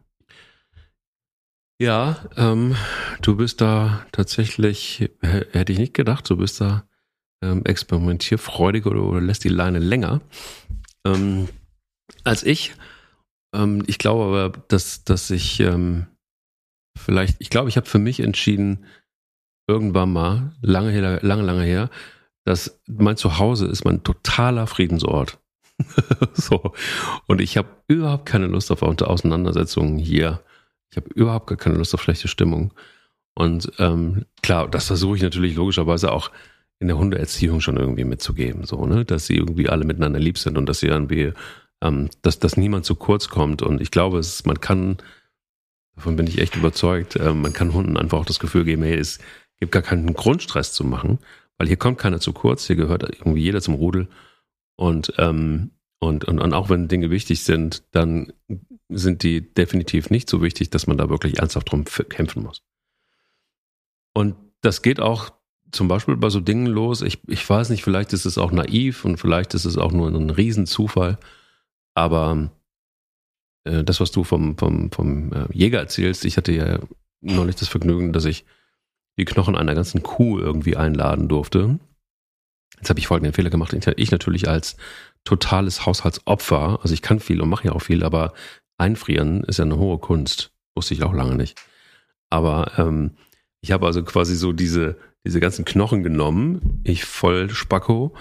Ja, 1.81 2.17
ähm, 2.35 2.75
du 3.21 3.37
bist 3.37 3.61
da 3.61 4.05
tatsächlich, 4.11 5.09
hätte 5.21 5.71
ich 5.71 5.79
nicht 5.79 5.93
gedacht, 5.93 6.29
du 6.29 6.35
bist 6.35 6.59
da 6.59 6.83
ähm, 7.41 7.63
experimentierfreudig 7.63 8.85
oder, 8.85 9.03
oder 9.03 9.21
lässt 9.21 9.43
die 9.43 9.49
Leine 9.49 9.79
länger 9.79 10.21
ähm, 11.05 11.47
als 12.23 12.43
ich. 12.43 12.73
Ähm, 13.53 13.83
ich 13.87 13.97
glaube 13.97 14.23
aber, 14.25 14.57
dass, 14.67 15.03
dass 15.03 15.29
ich 15.31 15.59
ähm, 15.59 16.07
vielleicht, 16.97 17.37
ich 17.39 17.49
glaube, 17.49 17.69
ich 17.69 17.77
habe 17.77 17.87
für 17.87 17.99
mich 17.99 18.19
entschieden, 18.19 18.85
irgendwann 19.67 20.11
mal, 20.11 20.53
lange, 20.61 21.19
lange, 21.21 21.43
lange 21.43 21.63
her, 21.63 21.89
dass 22.45 22.81
mein 22.87 23.17
Zuhause 23.17 23.67
ist 23.67 23.85
mein 23.85 24.03
totaler 24.03 24.65
Friedensort. 24.65 25.39
so. 26.33 26.73
Und 27.27 27.41
ich 27.41 27.57
habe 27.57 27.69
überhaupt 27.87 28.25
keine 28.25 28.47
Lust 28.47 28.71
auf 28.71 28.81
Auseinandersetzungen 28.81 29.97
hier. 29.97 30.41
Ich 30.91 30.97
habe 30.97 31.09
überhaupt 31.13 31.47
gar 31.47 31.57
keine 31.57 31.75
Lust 31.75 31.93
auf 31.93 32.01
schlechte 32.01 32.27
Stimmung. 32.27 32.73
Und 33.35 33.71
ähm, 33.77 34.25
klar, 34.41 34.67
das 34.67 34.87
versuche 34.87 35.17
ich 35.17 35.21
natürlich 35.21 35.55
logischerweise 35.55 36.11
auch 36.11 36.31
in 36.79 36.87
der 36.87 36.97
Hundeerziehung 36.97 37.61
schon 37.61 37.77
irgendwie 37.77 38.05
mitzugeben, 38.05 38.65
so, 38.65 38.85
ne, 38.85 39.05
dass 39.05 39.27
sie 39.27 39.35
irgendwie 39.35 39.69
alle 39.69 39.85
miteinander 39.85 40.19
lieb 40.19 40.37
sind 40.37 40.57
und 40.57 40.65
dass 40.65 40.79
sie 40.79 40.87
irgendwie, 40.87 41.33
ähm, 41.81 42.09
dass, 42.21 42.39
dass 42.39 42.57
niemand 42.57 42.85
zu 42.85 42.95
kurz 42.95 43.29
kommt. 43.29 43.61
Und 43.61 43.81
ich 43.81 43.91
glaube, 43.91 44.19
es, 44.19 44.45
man 44.45 44.59
kann 44.59 44.97
Davon 45.99 46.15
bin 46.15 46.27
ich 46.27 46.37
echt 46.37 46.55
überzeugt. 46.55 47.17
Ähm, 47.17 47.41
man 47.41 47.51
kann 47.51 47.73
Hunden 47.73 47.97
einfach 47.97 48.19
auch 48.19 48.25
das 48.25 48.39
Gefühl 48.39 48.63
geben, 48.63 48.83
hey, 48.83 48.97
es 48.97 49.19
gibt 49.59 49.73
gar 49.73 49.81
keinen 49.81 50.13
Grundstress 50.13 50.71
zu 50.71 50.85
machen, 50.85 51.19
weil 51.57 51.67
hier 51.67 51.75
kommt 51.75 51.97
keiner 51.97 52.21
zu 52.21 52.31
kurz, 52.31 52.65
hier 52.65 52.77
gehört 52.77 53.03
irgendwie 53.03 53.41
jeder 53.41 53.59
zum 53.59 53.73
Rudel. 53.73 54.07
Und, 54.77 55.11
ähm, 55.17 55.71
und, 55.99 56.23
und, 56.23 56.39
und 56.39 56.53
auch 56.53 56.69
wenn 56.69 56.87
Dinge 56.87 57.09
wichtig 57.09 57.43
sind, 57.43 57.83
dann 57.91 58.31
sind 58.87 59.23
die 59.23 59.53
definitiv 59.53 60.09
nicht 60.09 60.29
so 60.29 60.41
wichtig, 60.41 60.69
dass 60.69 60.87
man 60.87 60.97
da 60.97 61.09
wirklich 61.09 61.39
ernsthaft 61.39 61.69
drum 61.69 61.83
kämpfen 61.83 62.43
muss. 62.43 62.63
Und 64.13 64.37
das 64.61 64.81
geht 64.81 65.01
auch 65.01 65.33
zum 65.69 65.89
Beispiel 65.89 66.15
bei 66.15 66.29
so 66.29 66.39
Dingen 66.39 66.67
los. 66.67 67.01
Ich, 67.01 67.19
ich 67.27 67.47
weiß 67.47 67.71
nicht, 67.71 67.83
vielleicht 67.83 68.13
ist 68.13 68.25
es 68.25 68.37
auch 68.37 68.53
naiv 68.53 69.03
und 69.03 69.17
vielleicht 69.17 69.53
ist 69.53 69.65
es 69.65 69.77
auch 69.77 69.91
nur 69.91 70.07
ein 70.07 70.29
Riesenzufall. 70.29 71.17
Aber 71.99 72.49
äh, 73.65 73.83
das, 73.83 73.99
was 73.99 74.11
du 74.11 74.23
vom, 74.23 74.57
vom, 74.57 74.89
vom 74.89 75.33
äh, 75.33 75.45
Jäger 75.51 75.79
erzählst, 75.79 76.23
ich 76.23 76.37
hatte 76.37 76.53
ja 76.53 76.79
neulich 77.19 77.57
das 77.57 77.67
Vergnügen, 77.67 78.13
dass 78.13 78.23
ich 78.23 78.45
die 79.17 79.25
Knochen 79.25 79.57
einer 79.57 79.75
ganzen 79.75 80.01
Kuh 80.01 80.39
irgendwie 80.39 80.77
einladen 80.77 81.27
durfte. 81.27 81.77
Jetzt 82.77 82.89
habe 82.89 83.01
ich 83.01 83.07
folgenden 83.07 83.33
Fehler 83.33 83.49
gemacht. 83.49 83.73
Ich 83.97 84.11
natürlich 84.11 84.47
als 84.47 84.77
totales 85.25 85.85
Haushaltsopfer, 85.85 86.79
also 86.81 86.93
ich 86.93 87.01
kann 87.01 87.19
viel 87.19 87.41
und 87.41 87.49
mache 87.49 87.65
ja 87.65 87.73
auch 87.73 87.81
viel, 87.81 88.05
aber 88.05 88.33
einfrieren 88.77 89.43
ist 89.43 89.59
ja 89.59 89.65
eine 89.65 89.77
hohe 89.77 89.97
Kunst. 89.97 90.53
Wusste 90.75 90.93
ich 90.93 91.03
auch 91.03 91.13
lange 91.13 91.35
nicht. 91.35 91.61
Aber 92.29 92.71
ähm, 92.77 93.17
ich 93.59 93.73
habe 93.73 93.85
also 93.85 94.03
quasi 94.03 94.37
so 94.37 94.53
diese, 94.53 94.95
diese 95.25 95.41
ganzen 95.41 95.65
Knochen 95.65 96.03
genommen, 96.03 96.79
ich 96.85 97.03
voll 97.03 97.49
Spacko 97.49 98.15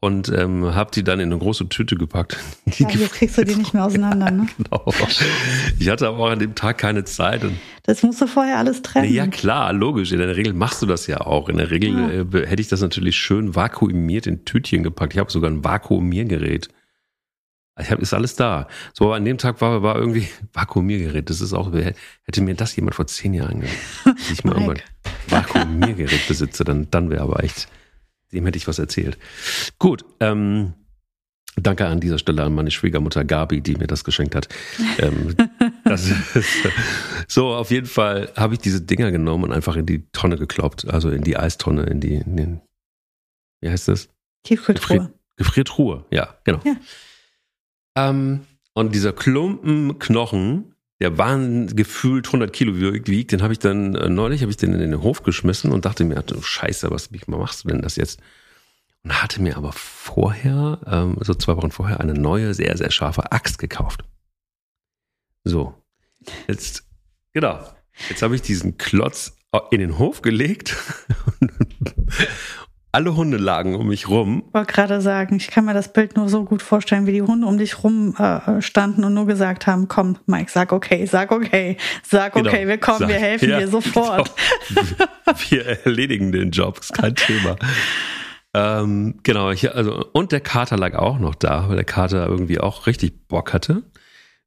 und 0.00 0.28
ähm, 0.28 0.74
habe 0.74 0.90
die 0.92 1.02
dann 1.02 1.20
in 1.20 1.32
eine 1.32 1.38
große 1.38 1.68
Tüte 1.68 1.96
gepackt. 1.96 2.36
Ja, 2.78 2.88
jetzt 2.90 3.14
kriegst 3.14 3.38
du 3.38 3.44
die 3.44 3.54
nicht 3.54 3.72
mehr 3.72 3.84
auseinander, 3.84 4.30
ne? 4.30 4.46
genau. 4.56 4.84
Ich 5.78 5.88
hatte 5.88 6.08
aber 6.08 6.18
auch 6.18 6.30
an 6.30 6.38
dem 6.38 6.54
Tag 6.54 6.78
keine 6.78 7.04
Zeit. 7.04 7.42
Das 7.84 8.02
musst 8.02 8.20
du 8.20 8.26
vorher 8.26 8.58
alles 8.58 8.82
trennen. 8.82 9.12
Ja, 9.12 9.26
klar, 9.28 9.72
logisch. 9.72 10.12
In 10.12 10.18
der 10.18 10.36
Regel 10.36 10.52
machst 10.52 10.82
du 10.82 10.86
das 10.86 11.06
ja 11.06 11.22
auch. 11.22 11.48
In 11.48 11.56
der 11.56 11.70
Regel 11.70 11.90
ja. 11.90 12.08
äh, 12.10 12.46
hätte 12.46 12.60
ich 12.60 12.68
das 12.68 12.82
natürlich 12.82 13.16
schön 13.16 13.54
vakuumiert 13.54 14.26
in 14.26 14.44
Tütchen 14.44 14.82
gepackt. 14.82 15.14
Ich 15.14 15.18
habe 15.18 15.30
sogar 15.30 15.50
ein 15.50 15.64
Vakuumiergerät. 15.64 16.68
Ich 17.80 17.90
hab, 17.90 18.00
ist 18.00 18.12
alles 18.12 18.36
da. 18.36 18.68
So, 18.92 19.06
aber 19.06 19.16
an 19.16 19.24
dem 19.24 19.38
Tag 19.38 19.60
war, 19.60 19.82
war 19.82 19.96
irgendwie 19.96 20.28
Vakuumiergerät. 20.52 21.30
Das 21.30 21.40
ist 21.40 21.54
auch, 21.54 21.72
hätte 21.72 22.42
mir 22.42 22.54
das 22.54 22.76
jemand 22.76 22.94
vor 22.94 23.06
zehn 23.06 23.32
Jahren 23.32 23.60
gesagt, 23.60 24.20
ich 24.32 24.44
mal 24.44 24.52
irgendwann 24.54 24.82
Vakuumiergerät 25.28 26.28
besitze, 26.28 26.64
dann, 26.64 26.90
dann 26.90 27.10
wäre 27.10 27.22
aber 27.22 27.42
echt 27.42 27.68
dem 28.32 28.44
hätte 28.44 28.58
ich 28.58 28.68
was 28.68 28.78
erzählt. 28.78 29.18
Gut, 29.78 30.04
ähm, 30.20 30.74
Danke 31.58 31.86
an 31.86 32.00
dieser 32.00 32.18
Stelle 32.18 32.42
an 32.42 32.54
meine 32.54 32.70
Schwiegermutter 32.70 33.24
Gabi, 33.24 33.62
die 33.62 33.76
mir 33.76 33.86
das 33.86 34.04
geschenkt 34.04 34.34
hat. 34.34 34.48
ähm, 34.98 35.34
das 35.84 36.06
ist, 36.06 36.68
so, 37.28 37.54
auf 37.54 37.70
jeden 37.70 37.86
Fall 37.86 38.30
habe 38.36 38.54
ich 38.54 38.60
diese 38.60 38.82
Dinger 38.82 39.10
genommen 39.10 39.44
und 39.44 39.52
einfach 39.52 39.76
in 39.76 39.86
die 39.86 40.06
Tonne 40.12 40.36
gekloppt, 40.36 40.86
also 40.86 41.08
in 41.10 41.22
die 41.22 41.38
Eistonne, 41.38 41.84
in 41.84 42.00
die, 42.00 42.16
in 42.16 42.36
den, 42.36 42.60
wie 43.62 43.70
heißt 43.70 43.88
das? 43.88 44.10
Tiefkühltruhe. 44.44 44.98
Gefrier, 44.98 45.12
Gefriertruhe, 45.36 46.04
ja, 46.10 46.36
genau. 46.44 46.60
Ja. 46.64 46.76
Ähm, 47.96 48.42
und 48.74 48.94
dieser 48.94 49.14
Klumpen 49.14 49.98
Knochen 49.98 50.74
der 51.00 51.18
waren 51.18 51.74
gefühlt 51.76 52.26
100 52.26 52.52
Kilo 52.52 52.74
wiegt, 52.74 53.32
den 53.32 53.42
habe 53.42 53.52
ich 53.52 53.58
dann 53.58 53.94
äh, 53.94 54.08
neulich, 54.08 54.42
habe 54.42 54.50
ich 54.50 54.56
den 54.56 54.72
in 54.72 54.80
den 54.80 55.02
Hof 55.02 55.22
geschmissen 55.22 55.72
und 55.72 55.84
dachte 55.84 56.04
mir, 56.04 56.22
du 56.22 56.40
Scheiße, 56.40 56.90
was 56.90 57.10
machst 57.26 57.64
du 57.64 57.68
denn 57.68 57.82
das 57.82 57.96
jetzt? 57.96 58.20
und 59.06 59.22
hatte 59.22 59.40
mir 59.40 59.56
aber 59.56 59.72
vorher, 59.72 60.80
ähm, 60.84 61.16
so 61.20 61.32
zwei 61.32 61.56
Wochen 61.56 61.70
vorher, 61.70 62.00
eine 62.00 62.14
neue, 62.14 62.54
sehr, 62.54 62.76
sehr 62.76 62.90
scharfe 62.90 63.30
Axt 63.30 63.60
gekauft. 63.60 64.02
So, 65.44 65.80
jetzt, 66.48 66.82
genau, 67.32 67.64
jetzt 68.08 68.22
habe 68.22 68.34
ich 68.34 68.42
diesen 68.42 68.78
Klotz 68.78 69.36
in 69.70 69.78
den 69.78 69.96
Hof 69.98 70.22
gelegt 70.22 70.76
alle 72.96 73.14
Hunde 73.14 73.36
lagen 73.36 73.74
um 73.74 73.88
mich 73.88 74.08
rum. 74.08 74.42
Ich 74.48 74.54
wollte 74.54 74.72
gerade 74.72 75.02
sagen, 75.02 75.36
ich 75.36 75.48
kann 75.48 75.66
mir 75.66 75.74
das 75.74 75.92
Bild 75.92 76.16
nur 76.16 76.30
so 76.30 76.44
gut 76.44 76.62
vorstellen, 76.62 77.06
wie 77.06 77.12
die 77.12 77.20
Hunde 77.20 77.46
um 77.46 77.58
dich 77.58 77.84
rum 77.84 78.14
äh, 78.16 78.62
standen 78.62 79.04
und 79.04 79.12
nur 79.12 79.26
gesagt 79.26 79.66
haben, 79.66 79.86
komm, 79.86 80.16
Mike, 80.24 80.50
sag 80.50 80.72
okay, 80.72 81.04
sag 81.04 81.30
okay, 81.30 81.76
sag 82.02 82.32
genau. 82.32 82.48
okay, 82.48 82.66
wir 82.66 82.78
kommen, 82.78 83.00
sag, 83.00 83.08
wir 83.08 83.16
helfen 83.16 83.50
ja, 83.50 83.58
dir 83.58 83.68
sofort. 83.68 84.32
Genau. 84.68 84.86
Wir 85.50 85.66
erledigen 85.84 86.32
den 86.32 86.52
Job, 86.52 86.78
ist 86.78 86.94
kein 86.94 87.14
Thema. 87.14 87.56
ähm, 88.54 89.18
genau, 89.22 89.50
ich, 89.50 89.74
also, 89.74 90.06
und 90.12 90.32
der 90.32 90.40
Kater 90.40 90.78
lag 90.78 90.94
auch 90.94 91.18
noch 91.18 91.34
da, 91.34 91.68
weil 91.68 91.76
der 91.76 91.84
Kater 91.84 92.26
irgendwie 92.26 92.60
auch 92.60 92.86
richtig 92.86 93.28
Bock 93.28 93.52
hatte. 93.52 93.82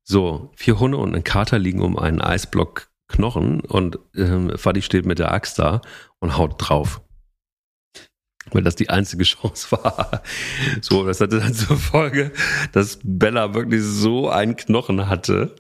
So, 0.04 0.52
vier 0.56 0.80
Hunde 0.80 0.98
und 0.98 1.16
ein 1.16 1.24
Kater 1.24 1.60
liegen 1.60 1.82
um 1.82 2.00
einen 2.00 2.20
Eisblock 2.20 2.88
Knochen 3.10 3.60
und 3.60 4.00
ähm, 4.16 4.54
Fadi 4.56 4.82
steht 4.82 5.06
mit 5.06 5.20
der 5.20 5.32
Axt 5.32 5.60
da 5.60 5.82
und 6.20 6.38
haut 6.38 6.56
drauf 6.58 7.02
weil 8.52 8.64
das 8.64 8.76
die 8.76 8.90
einzige 8.90 9.24
Chance 9.26 9.72
war. 9.72 10.24
So, 10.82 11.06
das 11.06 11.22
hatte 11.22 11.40
dann 11.40 11.54
zur 11.54 11.78
Folge, 11.78 12.32
dass 12.72 13.00
Bella 13.04 13.54
wirklich 13.54 13.84
so 13.84 14.30
einen 14.30 14.56
Knochen 14.56 15.08
hatte, 15.08 15.56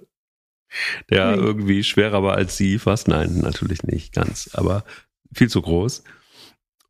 der 1.10 1.36
mhm. 1.36 1.44
irgendwie 1.44 1.84
schwerer 1.84 2.24
war 2.24 2.36
als 2.36 2.58
sie 2.58 2.80
fast. 2.80 3.08
Nein, 3.08 3.40
natürlich 3.40 3.84
nicht 3.84 4.14
ganz, 4.14 4.50
aber 4.54 4.84
viel 5.34 5.50
zu 5.50 5.62
groß. 5.62 6.04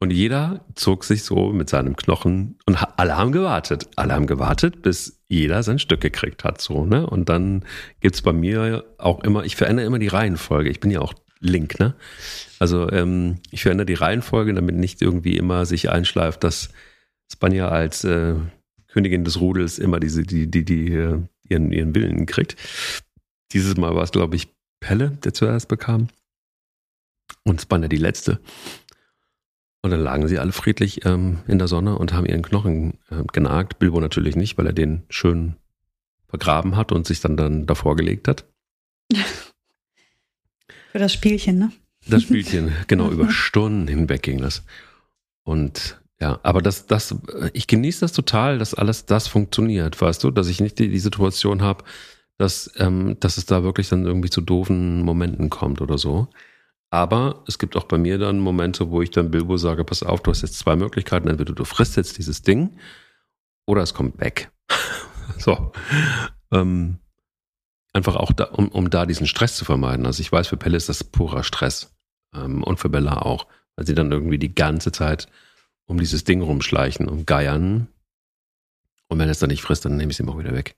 Und 0.02 0.12
jeder 0.12 0.65
zog 0.75 1.04
sich 1.04 1.25
so 1.25 1.52
mit 1.52 1.69
seinem 1.69 1.97
Knochen 1.97 2.58
und 2.65 2.78
alle 2.97 3.17
haben 3.17 3.34
gewartet. 3.34 3.89
Alle 3.97 4.13
haben 4.13 4.28
gewartet, 4.28 4.82
bis 4.82 5.21
jeder 5.28 5.62
sein 5.62 5.78
Stück 5.78 5.99
gekriegt 5.99 6.45
hat, 6.45 6.62
so, 6.62 6.86
ne? 6.86 7.06
Und 7.06 7.28
dann 7.28 7.65
gibt's 7.99 8.21
bei 8.21 8.32
mir 8.32 8.86
auch 8.97 9.21
immer, 9.25 9.43
ich 9.43 9.58
verändere 9.58 9.86
immer 9.86 9.99
die 9.99 10.08
Reihenfolge. 10.08 10.69
Ich 10.69 10.80
bin 10.80 10.89
ja 10.89 11.02
auch 11.02 11.13
Link, 11.41 11.80
ne? 11.80 11.95
Also 12.60 12.91
ähm, 12.91 13.39
ich 13.52 13.63
verändere 13.63 13.86
die 13.86 13.93
Reihenfolge, 13.93 14.54
damit 14.54 14.76
nicht 14.76 15.02
irgendwie 15.02 15.38
immer 15.38 15.65
sich 15.65 15.89
einschleift, 15.89 16.43
dass 16.43 16.69
Spanja 17.32 17.69
als 17.69 18.04
äh, 18.04 18.36
Königin 18.88 19.24
des 19.24 19.39
Rudels 19.39 19.80
immer 19.80 20.00
diese, 20.00 20.24
die, 20.24 20.52
die, 20.52 20.65
die 20.65 20.93
äh, 20.93 21.22
ihren, 21.48 21.72
ihren 21.72 21.95
Willen 21.95 22.26
kriegt. 22.26 22.58
Dieses 23.54 23.78
Mal 23.78 23.95
war 23.95 24.04
es, 24.04 24.12
glaube 24.12 24.36
ich, 24.36 24.50
Pelle, 24.80 25.12
der 25.12 25.34
zuerst 25.34 25.67
bekam. 25.67 26.10
Und 27.43 27.62
Spanja 27.62 27.88
die 27.88 27.98
letzte. 27.98 28.39
Und 29.82 29.91
dann 29.91 30.02
lagen 30.02 30.28
sie 30.28 30.39
alle 30.39 30.52
friedlich 30.52 31.06
ähm, 31.06 31.39
in 31.48 31.58
der 31.58 31.69
Sonne 31.69 31.98
und 31.98 32.12
haben 32.12 32.26
ihren 32.26 32.41
Knochen 32.41 33.00
äh, 33.10 33.24
genagt. 33.32 33.80
Bilbo 33.80 34.02
natürlich 34.02 34.36
nicht, 34.36 34.58
weil 34.58 34.67
er 34.67 34.74
den 34.74 35.04
schön 35.10 35.56
vergraben 36.28 36.76
hat 36.76 36.91
und 36.91 37.08
sich 37.08 37.22
dann, 37.22 37.38
dann 37.38 37.65
davor 37.65 37.95
gelegt 37.95 38.28
hat. 38.28 38.45
Für 40.91 41.00
das 41.00 41.13
Spielchen, 41.13 41.58
ne? 41.60 41.72
Das 42.10 42.24
Spielchen, 42.24 42.74
genau, 42.88 43.10
über 43.10 43.30
Stunden 43.32 43.88
hinweg 43.88 44.24
ging 44.24 44.39
das. 44.39 44.63
Und 45.43 46.00
ja, 46.22 46.39
aber 46.43 46.62
das, 46.62 46.86
das, 46.86 47.15
ich 47.54 47.67
genieße 47.67 48.02
das 48.02 48.12
total, 48.12 48.58
dass 48.58 48.74
alles 48.74 49.06
das 49.06 49.28
funktioniert, 49.28 50.00
weißt 50.00 50.24
du, 50.24 50.32
dass 50.32 50.48
ich 50.48 50.60
nicht 50.60 50.78
die, 50.78 50.89
die 50.89 51.00
Situation 51.00 51.62
habe, 51.62 51.86
dass, 52.38 52.72
ähm, 52.78 53.17
dass 53.19 53.38
es 53.38 53.45
da 53.45 53.63
wirklich 53.63 53.89
dann 53.89 54.06
irgendwie 54.06 54.30
zu 54.30 54.41
doofen 54.41 55.02
Momenten 55.02 55.50
kommt 55.50 55.82
oder 55.82 55.98
so. 55.98 56.28
Aber 56.91 57.43
es 57.48 57.60
gibt 57.60 57.76
auch 57.78 57.84
bei 57.86 57.98
mir 57.98 58.17
dann 58.17 58.39
Momente, 58.39 58.89
wo 58.89 59.02
ich 59.02 59.12
dann 59.12 59.32
Bilbo 59.32 59.58
sage, 59.58 59.84
pass 59.86 60.04
auf, 60.04 60.22
du 60.22 60.32
hast 60.32 60.41
jetzt 60.41 60.58
zwei 60.60 60.76
Möglichkeiten, 60.76 61.28
entweder 61.28 61.54
du 61.54 61.63
frisst 61.63 61.95
jetzt 61.98 62.17
dieses 62.17 62.41
Ding 62.41 62.78
oder 63.65 63.84
es 63.84 63.93
kommt 63.93 64.19
weg. 64.19 64.52
so. 65.38 65.72
Ähm, 66.52 66.98
einfach 67.93 68.15
auch 68.15 68.34
da, 68.34 68.45
um, 68.45 68.69
um 68.69 68.89
da 68.89 69.06
diesen 69.06 69.28
Stress 69.28 69.56
zu 69.56 69.65
vermeiden. 69.65 70.06
Also 70.06 70.22
ich 70.22 70.32
weiß, 70.32 70.48
für 70.48 70.58
Pelle 70.58 70.78
ist 70.78 70.89
das 70.89 71.04
purer 71.04 71.43
Stress 71.43 71.95
ähm, 72.33 72.63
und 72.63 72.79
für 72.79 72.89
Bella 72.89 73.21
auch, 73.21 73.47
weil 73.75 73.85
sie 73.85 73.95
dann 73.95 74.11
irgendwie 74.11 74.37
die 74.37 74.53
ganze 74.53 74.91
Zeit 74.91 75.27
um 75.85 75.99
dieses 75.99 76.23
Ding 76.23 76.41
rumschleichen 76.41 77.07
und 77.07 77.25
geiern. 77.25 77.87
Und 79.07 79.19
wenn 79.19 79.29
es 79.29 79.39
dann 79.39 79.49
nicht 79.49 79.63
frisst, 79.63 79.85
dann 79.85 79.97
nehme 79.97 80.11
ich 80.11 80.15
es 80.17 80.19
ihm 80.19 80.29
auch 80.29 80.37
wieder 80.37 80.53
weg. 80.53 80.75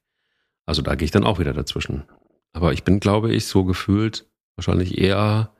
Also 0.65 0.81
da 0.81 0.95
gehe 0.95 1.05
ich 1.05 1.11
dann 1.11 1.25
auch 1.25 1.39
wieder 1.39 1.53
dazwischen. 1.53 2.03
Aber 2.53 2.73
ich 2.73 2.83
bin, 2.83 2.99
glaube 2.99 3.33
ich, 3.33 3.45
so 3.45 3.65
gefühlt 3.65 4.25
wahrscheinlich 4.55 4.97
eher 4.97 5.53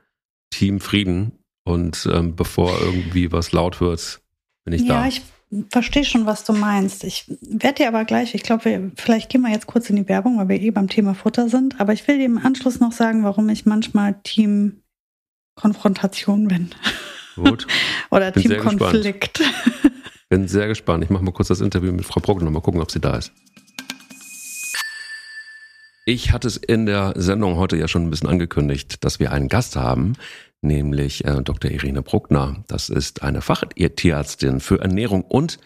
Team 0.50 0.80
Frieden. 0.80 1.38
Und 1.64 2.08
ähm, 2.12 2.34
bevor 2.34 2.72
irgendwie 2.80 3.30
was 3.30 3.52
laut 3.52 3.80
wird, 3.80 4.20
bin 4.64 4.74
ich 4.74 4.82
ja, 4.82 4.88
da. 4.88 5.02
Ja, 5.02 5.08
ich 5.08 5.22
verstehe 5.70 6.04
schon, 6.04 6.26
was 6.26 6.44
du 6.44 6.52
meinst. 6.52 7.04
Ich 7.04 7.26
werde 7.40 7.82
dir 7.82 7.88
aber 7.88 8.04
gleich, 8.04 8.34
ich 8.34 8.42
glaube, 8.42 8.90
vielleicht 8.96 9.30
gehen 9.30 9.42
wir 9.42 9.50
jetzt 9.50 9.66
kurz 9.66 9.90
in 9.90 9.96
die 9.96 10.08
Werbung, 10.08 10.38
weil 10.38 10.48
wir 10.48 10.60
eh 10.60 10.70
beim 10.70 10.88
Thema 10.88 11.14
Futter 11.14 11.48
sind. 11.48 11.80
Aber 11.80 11.92
ich 11.92 12.06
will 12.08 12.18
dir 12.18 12.24
im 12.24 12.38
Anschluss 12.38 12.80
noch 12.80 12.92
sagen, 12.92 13.22
warum 13.22 13.48
ich 13.48 13.66
manchmal 13.66 14.20
Team 14.22 14.81
Konfrontation 15.54 16.48
bin. 16.48 16.70
Gut. 17.36 17.66
Oder 18.10 18.32
Team 18.32 18.58
Konflikt. 18.58 19.40
Bin 20.28 20.48
sehr 20.48 20.66
gespannt. 20.66 21.04
Ich 21.04 21.10
mache 21.10 21.22
mal 21.22 21.32
kurz 21.32 21.48
das 21.48 21.60
Interview 21.60 21.92
mit 21.92 22.06
Frau 22.06 22.20
Bruckner, 22.20 22.50
mal 22.50 22.60
gucken, 22.60 22.80
ob 22.80 22.90
sie 22.90 23.00
da 23.00 23.16
ist. 23.16 23.32
Ich 26.06 26.32
hatte 26.32 26.48
es 26.48 26.56
in 26.56 26.86
der 26.86 27.12
Sendung 27.16 27.56
heute 27.56 27.76
ja 27.76 27.86
schon 27.86 28.04
ein 28.04 28.10
bisschen 28.10 28.28
angekündigt, 28.28 29.04
dass 29.04 29.20
wir 29.20 29.30
einen 29.30 29.48
Gast 29.48 29.76
haben, 29.76 30.14
nämlich 30.62 31.24
äh, 31.26 31.42
Dr. 31.42 31.70
Irene 31.70 32.02
Bruckner. 32.02 32.64
Das 32.66 32.88
ist 32.88 33.22
eine 33.22 33.40
Fachtierärztin 33.40 34.60
für 34.60 34.80
Ernährung 34.80 35.22
und 35.22 35.58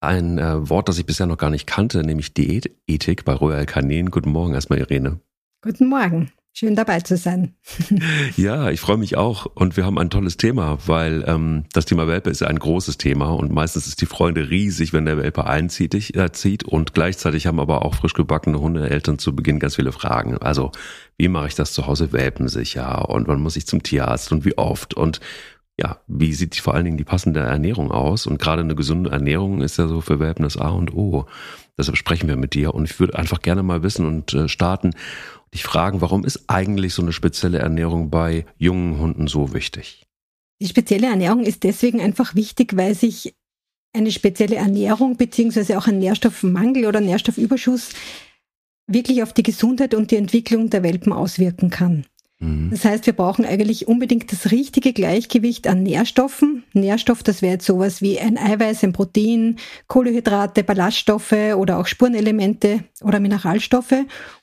ein 0.00 0.38
äh, 0.38 0.68
Wort, 0.68 0.88
das 0.88 0.98
ich 0.98 1.06
bisher 1.06 1.26
noch 1.26 1.38
gar 1.38 1.50
nicht 1.50 1.66
kannte, 1.66 2.04
nämlich 2.04 2.34
Diätethik 2.34 3.24
bei 3.24 3.32
Royal 3.32 3.66
Canin. 3.66 4.10
Guten 4.10 4.30
Morgen 4.30 4.54
erstmal, 4.54 4.78
Irene. 4.80 5.20
Guten 5.62 5.88
Morgen. 5.88 6.32
Schön 6.54 6.76
dabei 6.76 7.00
zu 7.00 7.16
sein. 7.16 7.54
ja, 8.36 8.70
ich 8.70 8.78
freue 8.78 8.98
mich 8.98 9.16
auch. 9.16 9.46
Und 9.46 9.78
wir 9.78 9.86
haben 9.86 9.98
ein 9.98 10.10
tolles 10.10 10.36
Thema, 10.36 10.78
weil 10.86 11.24
ähm, 11.26 11.64
das 11.72 11.86
Thema 11.86 12.06
Welpe 12.06 12.28
ist 12.28 12.42
ein 12.42 12.58
großes 12.58 12.98
Thema 12.98 13.30
und 13.30 13.50
meistens 13.50 13.86
ist 13.86 14.02
die 14.02 14.06
Freude 14.06 14.50
riesig, 14.50 14.92
wenn 14.92 15.06
der 15.06 15.16
Welpe 15.16 15.46
einzieht. 15.46 15.94
Äh, 16.14 16.32
zieht. 16.32 16.64
Und 16.64 16.92
gleichzeitig 16.92 17.46
haben 17.46 17.58
aber 17.58 17.86
auch 17.86 17.94
frisch 17.94 18.12
gebackene 18.12 18.60
Hundeeltern 18.60 19.18
zu 19.18 19.34
Beginn 19.34 19.60
ganz 19.60 19.76
viele 19.76 19.92
Fragen. 19.92 20.36
Also, 20.36 20.72
wie 21.16 21.28
mache 21.28 21.48
ich 21.48 21.54
das 21.54 21.72
zu 21.72 21.86
Hause 21.86 22.12
welpensicher? 22.12 23.08
Und 23.08 23.28
wann 23.28 23.40
muss 23.40 23.56
ich 23.56 23.66
zum 23.66 23.82
Tierarzt 23.82 24.30
und 24.30 24.44
wie 24.44 24.58
oft? 24.58 24.92
Und 24.92 25.20
ja, 25.80 26.00
wie 26.06 26.34
sieht 26.34 26.56
vor 26.56 26.74
allen 26.74 26.84
Dingen 26.84 26.98
die 26.98 27.04
passende 27.04 27.40
Ernährung 27.40 27.90
aus? 27.90 28.26
Und 28.26 28.38
gerade 28.38 28.60
eine 28.60 28.74
gesunde 28.74 29.10
Ernährung 29.10 29.62
ist 29.62 29.78
ja 29.78 29.88
so 29.88 30.02
für 30.02 30.20
Welpen 30.20 30.42
das 30.42 30.58
A 30.58 30.68
und 30.68 30.92
O. 30.92 31.24
Deshalb 31.78 31.96
sprechen 31.96 32.28
wir 32.28 32.36
mit 32.36 32.52
dir 32.52 32.74
und 32.74 32.84
ich 32.84 33.00
würde 33.00 33.18
einfach 33.18 33.40
gerne 33.40 33.62
mal 33.62 33.82
wissen 33.82 34.06
und 34.06 34.34
äh, 34.34 34.48
starten 34.48 34.90
dich 35.52 35.64
fragen, 35.64 36.00
warum 36.00 36.24
ist 36.24 36.44
eigentlich 36.48 36.94
so 36.94 37.02
eine 37.02 37.12
spezielle 37.12 37.58
Ernährung 37.58 38.10
bei 38.10 38.46
jungen 38.56 38.98
Hunden 38.98 39.28
so 39.28 39.52
wichtig? 39.52 40.06
Die 40.60 40.68
spezielle 40.68 41.08
Ernährung 41.08 41.44
ist 41.44 41.64
deswegen 41.64 42.00
einfach 42.00 42.34
wichtig, 42.34 42.76
weil 42.76 42.94
sich 42.94 43.34
eine 43.92 44.10
spezielle 44.10 44.56
Ernährung 44.56 45.16
beziehungsweise 45.16 45.76
auch 45.76 45.86
ein 45.86 45.98
Nährstoffmangel 45.98 46.86
oder 46.86 47.00
Nährstoffüberschuss 47.00 47.90
wirklich 48.86 49.22
auf 49.22 49.32
die 49.32 49.42
Gesundheit 49.42 49.94
und 49.94 50.10
die 50.10 50.16
Entwicklung 50.16 50.70
der 50.70 50.82
Welpen 50.82 51.12
auswirken 51.12 51.70
kann. 51.70 52.06
Mhm. 52.42 52.70
Das 52.70 52.84
heißt, 52.84 53.06
wir 53.06 53.12
brauchen 53.12 53.44
eigentlich 53.44 53.86
unbedingt 53.86 54.32
das 54.32 54.50
richtige 54.50 54.92
Gleichgewicht 54.92 55.68
an 55.68 55.82
Nährstoffen. 55.82 56.64
Nährstoff, 56.72 57.22
das 57.22 57.40
wäre 57.40 57.54
jetzt 57.54 57.66
sowas 57.66 58.02
wie 58.02 58.18
ein 58.18 58.36
Eiweiß, 58.36 58.82
ein 58.82 58.92
Protein, 58.92 59.56
Kohlenhydrate, 59.86 60.64
Ballaststoffe 60.64 61.54
oder 61.56 61.78
auch 61.78 61.86
Spurenelemente 61.86 62.80
oder 63.02 63.20
Mineralstoffe. 63.20 63.94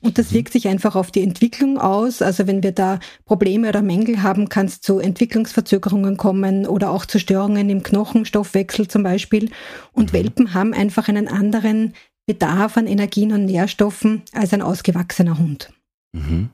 Und 0.01 0.17
das 0.17 0.31
mhm. 0.31 0.35
wirkt 0.35 0.53
sich 0.53 0.67
einfach 0.69 0.95
auf 0.95 1.11
die 1.11 1.21
Entwicklung 1.21 1.77
aus. 1.77 2.21
Also 2.21 2.47
wenn 2.47 2.63
wir 2.63 2.71
da 2.71 2.99
Probleme 3.25 3.67
oder 3.67 3.81
Mängel 3.81 4.23
haben, 4.23 4.47
kann 4.47 4.67
es 4.67 4.79
zu 4.79 4.99
Entwicklungsverzögerungen 4.99 6.15
kommen 6.15 6.65
oder 6.65 6.91
auch 6.91 7.05
zu 7.05 7.19
Störungen 7.19 7.69
im 7.69 7.83
Knochenstoffwechsel 7.83 8.87
zum 8.87 9.03
Beispiel. 9.03 9.51
Und 9.91 10.13
mhm. 10.13 10.17
Welpen 10.17 10.53
haben 10.53 10.73
einfach 10.73 11.09
einen 11.09 11.27
anderen 11.27 11.93
Bedarf 12.25 12.77
an 12.77 12.87
Energien 12.87 13.33
und 13.33 13.45
Nährstoffen 13.45 14.21
als 14.31 14.53
ein 14.53 14.61
ausgewachsener 14.61 15.37
Hund. 15.37 15.73
Mhm. 16.13 16.51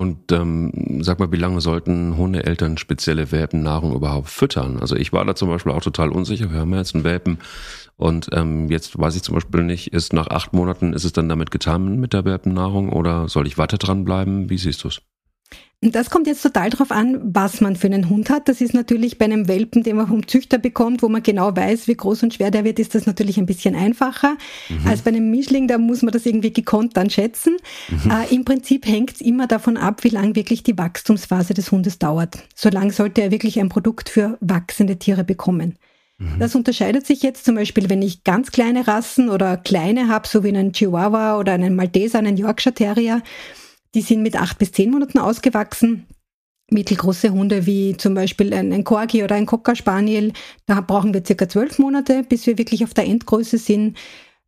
Und 0.00 0.30
ähm, 0.30 1.02
sag 1.02 1.18
mal, 1.18 1.32
wie 1.32 1.36
lange 1.36 1.60
sollten 1.60 2.16
Hundeeltern 2.16 2.78
spezielle 2.78 3.32
Welpennahrung 3.32 3.96
überhaupt 3.96 4.28
füttern? 4.28 4.78
Also 4.78 4.94
ich 4.94 5.12
war 5.12 5.24
da 5.24 5.34
zum 5.34 5.48
Beispiel 5.48 5.72
auch 5.72 5.82
total 5.82 6.12
unsicher. 6.12 6.52
Wir 6.52 6.60
haben 6.60 6.70
ja 6.70 6.78
jetzt 6.78 6.94
einen 6.94 7.02
Welpen 7.02 7.38
und 7.96 8.28
ähm, 8.32 8.70
jetzt 8.70 8.96
weiß 8.96 9.16
ich 9.16 9.24
zum 9.24 9.34
Beispiel 9.34 9.64
nicht, 9.64 9.92
ist 9.92 10.12
nach 10.12 10.28
acht 10.28 10.52
Monaten, 10.52 10.92
ist 10.92 11.04
es 11.04 11.12
dann 11.12 11.28
damit 11.28 11.50
getan 11.50 11.98
mit 11.98 12.12
der 12.12 12.24
Welpennahrung 12.24 12.92
oder 12.92 13.28
soll 13.28 13.48
ich 13.48 13.58
weiter 13.58 13.76
dranbleiben? 13.76 14.48
Wie 14.48 14.58
siehst 14.58 14.84
du 14.84 14.88
es? 14.88 15.02
Das 15.80 16.10
kommt 16.10 16.26
jetzt 16.26 16.42
total 16.42 16.70
darauf 16.70 16.90
an, 16.90 17.20
was 17.22 17.60
man 17.60 17.76
für 17.76 17.86
einen 17.86 18.08
Hund 18.08 18.30
hat. 18.30 18.48
Das 18.48 18.60
ist 18.60 18.74
natürlich 18.74 19.16
bei 19.16 19.26
einem 19.26 19.46
Welpen, 19.46 19.84
den 19.84 19.94
man 19.94 20.08
vom 20.08 20.26
Züchter 20.26 20.58
bekommt, 20.58 21.04
wo 21.04 21.08
man 21.08 21.22
genau 21.22 21.54
weiß, 21.54 21.86
wie 21.86 21.94
groß 21.94 22.24
und 22.24 22.34
schwer 22.34 22.50
der 22.50 22.64
wird, 22.64 22.80
ist 22.80 22.96
das 22.96 23.06
natürlich 23.06 23.38
ein 23.38 23.46
bisschen 23.46 23.76
einfacher. 23.76 24.36
Mhm. 24.68 24.88
Als 24.88 25.02
bei 25.02 25.10
einem 25.10 25.30
Mischling, 25.30 25.68
da 25.68 25.78
muss 25.78 26.02
man 26.02 26.10
das 26.10 26.26
irgendwie 26.26 26.52
gekonnt 26.52 26.96
dann 26.96 27.10
schätzen. 27.10 27.56
Mhm. 27.90 28.10
Äh, 28.10 28.34
Im 28.34 28.44
Prinzip 28.44 28.86
hängt 28.86 29.12
es 29.14 29.20
immer 29.20 29.46
davon 29.46 29.76
ab, 29.76 30.02
wie 30.02 30.08
lang 30.08 30.34
wirklich 30.34 30.64
die 30.64 30.76
Wachstumsphase 30.76 31.54
des 31.54 31.70
Hundes 31.70 32.00
dauert. 32.00 32.38
So 32.56 32.70
lang 32.70 32.90
sollte 32.90 33.22
er 33.22 33.30
wirklich 33.30 33.60
ein 33.60 33.68
Produkt 33.68 34.08
für 34.08 34.36
wachsende 34.40 34.98
Tiere 34.98 35.22
bekommen. 35.22 35.76
Mhm. 36.18 36.40
Das 36.40 36.56
unterscheidet 36.56 37.06
sich 37.06 37.22
jetzt 37.22 37.44
zum 37.44 37.54
Beispiel, 37.54 37.88
wenn 37.88 38.02
ich 38.02 38.24
ganz 38.24 38.50
kleine 38.50 38.88
Rassen 38.88 39.28
oder 39.28 39.56
kleine 39.56 40.08
habe, 40.08 40.26
so 40.26 40.42
wie 40.42 40.48
einen 40.48 40.72
Chihuahua 40.72 41.38
oder 41.38 41.52
einen 41.52 41.76
Malteser, 41.76 42.18
einen 42.18 42.36
Yorkshire 42.36 42.74
Terrier, 42.74 43.22
die 43.94 44.02
sind 44.02 44.22
mit 44.22 44.36
acht 44.36 44.58
bis 44.58 44.72
zehn 44.72 44.90
Monaten 44.90 45.18
ausgewachsen. 45.18 46.06
Mittelgroße 46.70 47.30
Hunde 47.30 47.64
wie 47.64 47.96
zum 47.96 48.14
Beispiel 48.14 48.52
ein, 48.52 48.84
Corgi 48.84 49.24
oder 49.24 49.36
ein 49.36 49.46
Cocker 49.46 49.74
Spaniel, 49.74 50.32
da 50.66 50.82
brauchen 50.82 51.14
wir 51.14 51.24
circa 51.24 51.48
zwölf 51.48 51.78
Monate, 51.78 52.24
bis 52.28 52.46
wir 52.46 52.58
wirklich 52.58 52.84
auf 52.84 52.92
der 52.92 53.06
Endgröße 53.06 53.56
sind. 53.56 53.96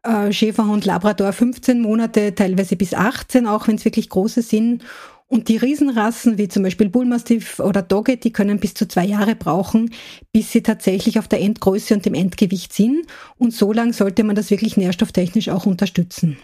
Äh, 0.03 0.33
Schäferhund, 0.33 0.85
Labrador 0.85 1.33
15 1.33 1.81
Monate, 1.81 2.35
teilweise 2.35 2.77
bis 2.77 2.93
18, 2.93 3.47
auch 3.47 3.69
wenn 3.69 3.77
es 3.77 3.85
wirklich 3.85 4.11
große 4.11 4.43
sind. 4.43 4.85
Und 5.33 5.47
die 5.47 5.59
Riesenrassen, 5.59 6.39
wie 6.39 6.49
zum 6.49 6.65
Beispiel 6.65 6.89
Bullmastiff 6.89 7.61
oder 7.61 7.83
Dogge, 7.83 8.17
die 8.17 8.33
können 8.33 8.59
bis 8.59 8.75
zu 8.75 8.89
zwei 8.89 9.07
Jahre 9.07 9.37
brauchen, 9.37 9.93
bis 10.33 10.51
sie 10.51 10.61
tatsächlich 10.61 11.21
auf 11.21 11.29
der 11.29 11.41
Endgröße 11.41 11.95
und 11.95 12.05
dem 12.05 12.15
Endgewicht 12.15 12.73
sind. 12.73 13.07
Und 13.39 13.55
so 13.55 13.73
lang 13.73 13.93
sollte 13.93 14.25
man 14.25 14.35
das 14.35 14.51
wirklich 14.51 14.77
nährstofftechnisch 14.77 15.49
auch 15.49 15.67
unterstützen. 15.67 16.37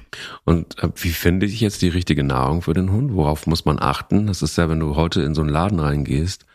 Und 0.44 0.78
äh, 0.80 0.88
wie 0.94 1.08
finde 1.08 1.46
ich 1.46 1.60
jetzt 1.60 1.82
die 1.82 1.88
richtige 1.88 2.22
Nahrung 2.22 2.62
für 2.62 2.74
den 2.74 2.92
Hund? 2.92 3.12
Worauf 3.12 3.48
muss 3.48 3.64
man 3.64 3.80
achten? 3.80 4.28
Das 4.28 4.40
ist 4.40 4.56
ja, 4.56 4.68
wenn 4.68 4.78
du 4.78 4.94
heute 4.94 5.20
in 5.22 5.34
so 5.34 5.40
einen 5.40 5.50
Laden 5.50 5.80
reingehst, 5.80 6.46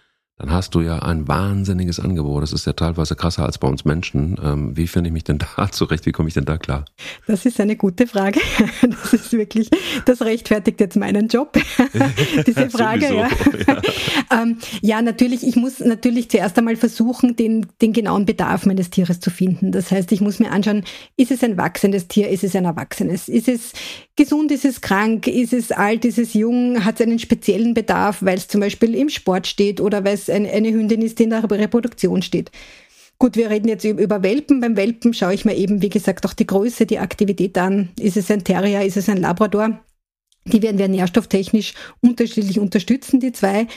dann 0.42 0.52
hast 0.52 0.74
du 0.74 0.82
ja 0.82 0.98
ein 0.98 1.28
wahnsinniges 1.28 2.00
Angebot. 2.00 2.42
Das 2.42 2.52
ist 2.52 2.66
ja 2.66 2.74
teilweise 2.74 3.16
krasser 3.16 3.46
als 3.46 3.60
bei 3.60 3.68
uns 3.68 3.86
Menschen. 3.86 4.40
Ähm, 4.44 4.76
wie 4.76 4.88
finde 4.88 5.10
ich 5.10 5.14
mich 5.14 5.24
denn 5.24 5.38
da 5.58 5.72
zurecht? 5.72 6.08
Wie 6.08 6.12
komme 6.12 6.30
ich 6.30 6.34
denn 6.34 6.46
da 6.46 6.58
klar? 6.58 6.86
Das 7.28 7.46
ist 7.46 7.60
eine 7.62 7.76
gute 7.76 8.08
Frage. 8.08 8.40
Das 8.82 9.14
ist 9.14 9.34
wirklich, 9.34 9.70
das 10.06 10.22
rechtfertigt 10.22 10.80
jetzt 10.80 10.96
meinen 10.96 11.28
Job. 11.28 11.54
Diese 12.48 12.70
Frage, 12.70 13.14
ja. 13.14 13.30
Ja. 13.68 14.42
ähm, 14.42 14.58
ja, 14.82 15.02
natürlich, 15.02 15.46
ich 15.46 15.56
muss 15.56 15.80
natürlich 15.80 16.30
zuerst 16.30 16.58
einmal 16.58 16.76
versuchen, 16.76 17.36
den, 17.36 17.68
den 17.82 17.94
genauen 17.94 18.26
Bedarf 18.26 18.66
meines 18.66 18.90
Tieres 18.90 19.20
zu 19.20 19.30
finden. 19.30 19.72
Das 19.72 19.92
heißt, 19.92 20.12
ich 20.12 20.22
muss 20.22 20.40
mir 20.40 20.52
anschauen, 20.52 20.84
ist 21.18 21.32
es 21.32 21.44
ein 21.44 21.58
wachsendes 21.58 22.08
Tier, 22.08 22.30
ist 22.30 22.44
es 22.44 22.56
ein 22.56 22.66
erwachsenes? 22.66 23.28
Ist 23.28 23.48
es 23.48 23.74
gesund, 24.16 24.52
ist 24.52 24.66
es 24.66 24.82
krank, 24.82 25.28
ist 25.28 25.54
es 25.54 25.72
alt, 25.72 26.06
ist 26.06 26.20
es 26.20 26.34
jung, 26.34 26.84
hat 26.84 27.00
es 27.00 27.06
einen 27.06 27.20
speziellen 27.20 27.74
Bedarf, 27.74 28.22
weil 28.22 28.38
es 28.38 28.48
zum 28.48 28.62
Beispiel 28.62 28.96
im 28.96 29.10
Sport 29.10 29.48
steht 29.48 29.82
oder 29.82 30.04
weil 30.04 30.16
es 30.16 30.30
eine, 30.30 30.50
eine 30.52 30.72
Hündin 30.72 31.02
ist, 31.02 31.20
die 31.20 31.24
in 31.24 31.30
der 31.30 31.50
Reproduktion 31.50 32.22
steht. 32.22 32.52
Gut, 33.22 33.36
wir 33.36 33.52
reden 33.52 33.68
jetzt 33.68 33.86
über 33.86 34.24
Welpen. 34.24 34.62
Beim 34.62 34.76
Welpen 34.76 35.14
schaue 35.14 35.36
ich 35.36 35.46
mir 35.46 35.56
eben, 35.56 35.84
wie 35.84 35.90
gesagt, 35.90 36.26
auch 36.26 36.34
die 36.34 36.48
Größe, 36.48 36.88
die 36.88 36.98
Aktivität 36.98 37.56
an. 37.58 37.90
Ist 38.00 38.18
es 38.18 38.32
ein 38.32 38.44
Terrier, 38.44 38.84
ist 38.84 38.98
es 38.98 39.10
ein 39.10 39.18
Labrador? 39.18 39.80
Die 40.46 40.64
werden 40.64 40.80
wir 40.80 40.88
nährstofftechnisch 40.88 41.76
unterschiedlich 42.02 42.60
unterstützen, 42.60 43.20
die 43.20 43.32
zwei. 43.32 43.68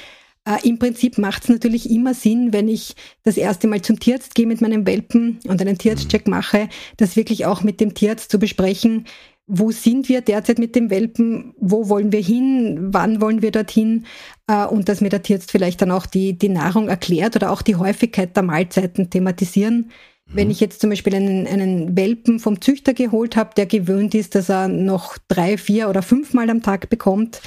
Äh, 0.46 0.66
Im 0.66 0.78
Prinzip 0.78 1.18
macht 1.18 1.44
es 1.44 1.50
natürlich 1.50 1.90
immer 1.90 2.14
Sinn, 2.14 2.54
wenn 2.54 2.68
ich 2.68 2.94
das 3.22 3.36
erste 3.36 3.66
Mal 3.66 3.82
zum 3.82 4.00
Tierarzt 4.00 4.34
gehe 4.34 4.46
mit 4.46 4.62
meinem 4.62 4.86
Welpen 4.86 5.40
und 5.46 5.60
einen 5.60 5.76
Tierarztcheck 5.76 6.26
mache, 6.26 6.70
das 6.96 7.16
wirklich 7.16 7.44
auch 7.44 7.62
mit 7.62 7.80
dem 7.80 7.92
Tierarzt 7.92 8.30
zu 8.30 8.38
besprechen, 8.38 9.04
wo 9.46 9.70
sind 9.70 10.08
wir 10.08 10.22
derzeit 10.22 10.58
mit 10.58 10.74
dem 10.74 10.88
Welpen, 10.90 11.54
wo 11.58 11.88
wollen 11.88 12.12
wir 12.12 12.20
hin, 12.20 12.88
wann 12.92 13.20
wollen 13.20 13.42
wir 13.42 13.50
dorthin 13.50 14.06
äh, 14.46 14.64
und 14.64 14.88
dass 14.88 15.00
mir 15.00 15.10
der 15.10 15.22
Tierarzt 15.22 15.50
vielleicht 15.50 15.82
dann 15.82 15.90
auch 15.90 16.06
die, 16.06 16.38
die 16.38 16.48
Nahrung 16.48 16.88
erklärt 16.88 17.36
oder 17.36 17.50
auch 17.50 17.60
die 17.60 17.76
Häufigkeit 17.76 18.34
der 18.36 18.42
Mahlzeiten 18.42 19.10
thematisieren. 19.10 19.90
Mhm. 20.26 20.36
Wenn 20.36 20.50
ich 20.50 20.60
jetzt 20.60 20.80
zum 20.80 20.90
Beispiel 20.90 21.14
einen, 21.14 21.46
einen 21.46 21.96
Welpen 21.96 22.40
vom 22.40 22.60
Züchter 22.62 22.94
geholt 22.94 23.36
habe, 23.36 23.50
der 23.54 23.66
gewöhnt 23.66 24.14
ist, 24.14 24.34
dass 24.34 24.48
er 24.48 24.68
noch 24.68 25.18
drei, 25.28 25.58
vier 25.58 25.90
oder 25.90 26.00
fünfmal 26.00 26.48
am 26.48 26.62
Tag 26.62 26.88
bekommt, 26.88 27.42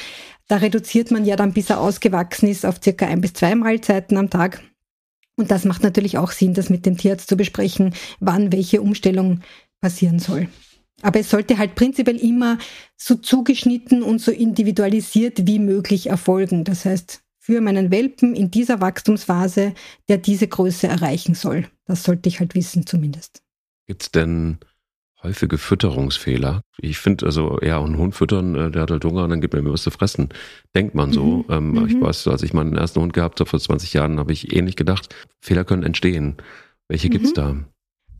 da 0.47 0.57
reduziert 0.57 1.09
man 1.11 1.25
ja 1.25 1.35
dann, 1.35 1.51
bis 1.53 1.69
er 1.71 1.81
ausgewachsen 1.81 2.47
ist, 2.47 2.65
auf 2.65 2.79
circa 2.81 3.07
ein 3.07 3.21
bis 3.21 3.33
zwei 3.33 3.55
Mahlzeiten 3.55 4.17
am 4.17 4.29
Tag. 4.29 4.61
Und 5.35 5.51
das 5.51 5.65
macht 5.65 5.83
natürlich 5.83 6.17
auch 6.17 6.31
Sinn, 6.31 6.53
das 6.53 6.69
mit 6.69 6.85
dem 6.85 6.97
Tierarzt 6.97 7.27
zu 7.27 7.37
besprechen, 7.37 7.93
wann 8.19 8.51
welche 8.51 8.81
Umstellung 8.81 9.41
passieren 9.81 10.19
soll. 10.19 10.47
Aber 11.01 11.19
es 11.19 11.29
sollte 11.29 11.57
halt 11.57 11.75
prinzipiell 11.75 12.17
immer 12.17 12.57
so 12.95 13.15
zugeschnitten 13.15 14.01
und 14.01 14.19
so 14.19 14.31
individualisiert 14.31 15.45
wie 15.45 15.59
möglich 15.59 16.07
erfolgen. 16.07 16.63
Das 16.63 16.85
heißt, 16.85 17.21
für 17.37 17.61
meinen 17.61 17.91
Welpen 17.91 18.35
in 18.35 18.51
dieser 18.51 18.81
Wachstumsphase, 18.81 19.73
der 20.09 20.17
diese 20.17 20.47
Größe 20.47 20.87
erreichen 20.87 21.33
soll. 21.33 21.67
Das 21.85 22.03
sollte 22.03 22.27
ich 22.27 22.39
halt 22.39 22.55
wissen 22.55 22.85
zumindest. 22.85 23.41
Gibt 23.85 24.03
es 24.03 24.11
denn 24.11 24.57
häufige 25.23 25.57
Fütterungsfehler? 25.57 26.61
Ich 26.77 26.97
finde 26.97 27.25
also, 27.25 27.57
ja, 27.61 27.81
einen 27.81 27.97
Hund 27.97 28.15
füttern, 28.15 28.55
äh, 28.55 28.71
der 28.71 28.81
hat 28.81 28.91
halt 28.91 29.05
Hunger, 29.05 29.27
dann 29.27 29.39
gibt 29.39 29.53
mir 29.53 29.71
was 29.71 29.83
zu 29.83 29.91
fressen. 29.91 30.29
Denkt 30.75 30.93
man 30.93 31.13
so. 31.13 31.23
Mhm. 31.23 31.45
Ähm, 31.49 31.71
mhm. 31.71 31.87
Ich 31.87 32.01
weiß, 32.01 32.27
als 32.27 32.43
ich 32.43 32.53
meinen 32.53 32.75
ersten 32.75 32.99
Hund 32.99 33.13
gehabt 33.13 33.39
habe 33.39 33.49
vor 33.49 33.59
20 33.59 33.93
Jahren, 33.93 34.19
habe 34.19 34.33
ich 34.33 34.53
ähnlich 34.53 34.75
gedacht, 34.75 35.15
Fehler 35.39 35.63
können 35.63 35.83
entstehen. 35.83 36.35
Welche 36.89 37.07
mhm. 37.07 37.11
gibt's 37.11 37.33
da? 37.33 37.55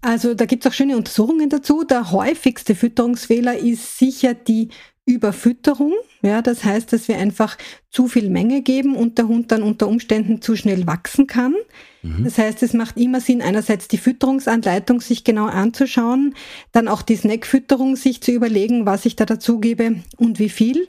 Also 0.08 0.36
da 0.36 0.46
gibt 0.46 0.66
es 0.66 0.72
auch 0.72 0.74
schöne 0.74 0.96
Untersuchungen 0.96 1.50
dazu. 1.50 1.84
Der 1.84 2.14
häufigste 2.14 2.76
Fütterungsfehler 2.76 3.58
ist 3.58 4.00
sicher 4.00 4.34
die 4.34 4.70
Überfütterung. 5.06 5.92
Ja, 6.22 6.42
das 6.42 6.64
heißt, 6.64 6.94
dass 6.94 7.10
wir 7.10 7.18
einfach 7.18 7.58
zu 7.90 8.08
viel 8.08 8.30
Menge 8.30 8.62
geben 8.62 8.96
und 8.96 9.18
der 9.18 9.28
Hund 9.28 9.52
dann 9.52 9.64
unter 9.64 9.90
Umständen 9.90 10.42
zu 10.42 10.56
schnell 10.56 10.88
wachsen 10.88 11.28
kann. 11.28 11.56
Mhm. 12.04 12.24
Das 12.24 12.38
heißt, 12.38 12.64
es 12.64 12.72
macht 12.72 12.96
immer 12.96 13.20
Sinn, 13.20 13.42
einerseits 13.42 13.90
die 13.90 13.98
Fütterungsanleitung 13.98 15.02
sich 15.02 15.26
genau 15.26 15.48
anzuschauen, 15.48 16.36
dann 16.72 16.88
auch 16.88 17.02
die 17.02 17.18
Snackfütterung 17.18 17.98
sich 17.98 18.22
zu 18.22 18.32
überlegen, 18.32 18.86
was 18.86 19.06
ich 19.06 19.18
da 19.18 19.26
dazu 19.26 19.60
gebe 19.60 20.04
und 20.16 20.40
wie 20.40 20.50
viel. 20.50 20.88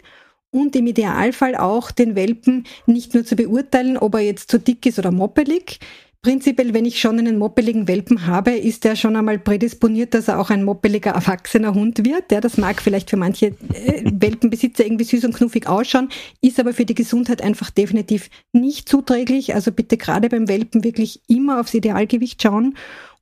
Und 0.50 0.76
im 0.76 0.86
Idealfall 0.86 1.56
auch 1.56 1.90
den 1.90 2.14
Welpen 2.14 2.68
nicht 2.86 3.14
nur 3.14 3.24
zu 3.24 3.34
beurteilen, 3.34 3.98
ob 3.98 4.14
er 4.14 4.20
jetzt 4.20 4.48
zu 4.48 4.60
dick 4.60 4.86
ist 4.86 5.00
oder 5.00 5.10
moppelig, 5.10 5.80
Prinzipiell, 6.20 6.74
wenn 6.74 6.84
ich 6.84 7.00
schon 7.00 7.16
einen 7.20 7.38
moppeligen 7.38 7.86
Welpen 7.86 8.26
habe, 8.26 8.50
ist 8.50 8.84
er 8.84 8.96
schon 8.96 9.14
einmal 9.14 9.38
prädisponiert, 9.38 10.14
dass 10.14 10.26
er 10.26 10.40
auch 10.40 10.50
ein 10.50 10.64
moppeliger, 10.64 11.12
erwachsener 11.12 11.74
Hund 11.74 12.04
wird. 12.04 12.32
Ja, 12.32 12.40
das 12.40 12.56
mag 12.56 12.82
vielleicht 12.82 13.10
für 13.10 13.16
manche 13.16 13.46
äh, 13.46 14.02
Welpenbesitzer 14.04 14.84
irgendwie 14.84 15.04
süß 15.04 15.24
und 15.26 15.36
knuffig 15.36 15.68
ausschauen, 15.68 16.08
ist 16.40 16.58
aber 16.58 16.72
für 16.72 16.84
die 16.84 16.96
Gesundheit 16.96 17.40
einfach 17.40 17.70
definitiv 17.70 18.30
nicht 18.52 18.88
zuträglich. 18.88 19.54
Also 19.54 19.70
bitte 19.70 19.96
gerade 19.96 20.28
beim 20.28 20.48
Welpen 20.48 20.82
wirklich 20.82 21.22
immer 21.28 21.60
aufs 21.60 21.74
Idealgewicht 21.74 22.42
schauen 22.42 22.74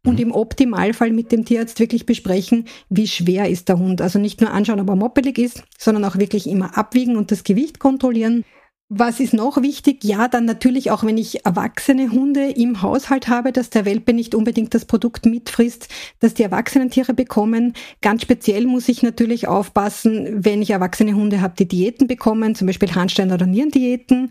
und 0.03 0.15
mhm. 0.15 0.21
im 0.21 0.33
Optimalfall 0.33 1.11
mit 1.11 1.33
dem 1.33 1.45
Tierarzt 1.45 1.79
wirklich 1.79 2.07
besprechen, 2.07 2.67
wie 2.89 3.09
schwer 3.09 3.51
ist 3.51 3.69
der 3.69 3.79
Hund. 3.79 4.01
Also 4.01 4.19
nicht 4.19 4.41
nur 4.41 4.53
anschauen, 4.53 4.81
ob 4.81 4.89
er 4.89 4.97
moppelig 4.97 5.37
ist, 5.37 5.65
sondern 5.77 6.07
auch 6.07 6.17
wirklich 6.17 6.47
immer 6.49 6.79
abwiegen 6.79 7.17
und 7.17 7.31
das 7.31 7.45
Gewicht 7.45 7.79
kontrollieren. 7.79 8.45
Was 8.89 9.19
ist 9.19 9.35
noch 9.35 9.61
wichtig? 9.63 10.05
Ja, 10.05 10.29
dann 10.29 10.45
natürlich 10.45 10.93
auch, 10.93 11.03
wenn 11.03 11.19
ich 11.19 11.45
erwachsene 11.45 12.13
Hunde 12.13 12.51
im 12.51 12.83
Haushalt 12.83 13.27
habe, 13.27 13.51
dass 13.51 13.69
der 13.69 13.85
Welpe 13.85 14.13
nicht 14.13 14.33
unbedingt 14.33 14.75
das 14.75 14.85
Produkt 14.85 15.27
mitfrisst, 15.27 15.89
dass 16.21 16.35
die 16.35 16.45
erwachsenen 16.45 16.89
Tiere 16.89 17.13
bekommen. 17.13 17.73
Ganz 18.01 18.23
speziell 18.23 18.65
muss 18.65 18.89
ich 18.89 19.03
natürlich 19.03 19.49
aufpassen, 19.49 20.45
wenn 20.45 20.63
ich 20.63 20.71
erwachsene 20.71 21.15
Hunde 21.15 21.41
habe, 21.41 21.57
die 21.59 21.67
Diäten 21.67 22.07
bekommen, 22.07 22.55
zum 22.55 22.69
Beispiel 22.69 22.95
Handstein- 22.95 23.33
oder 23.33 23.47
Nierendiäten. 23.47 24.31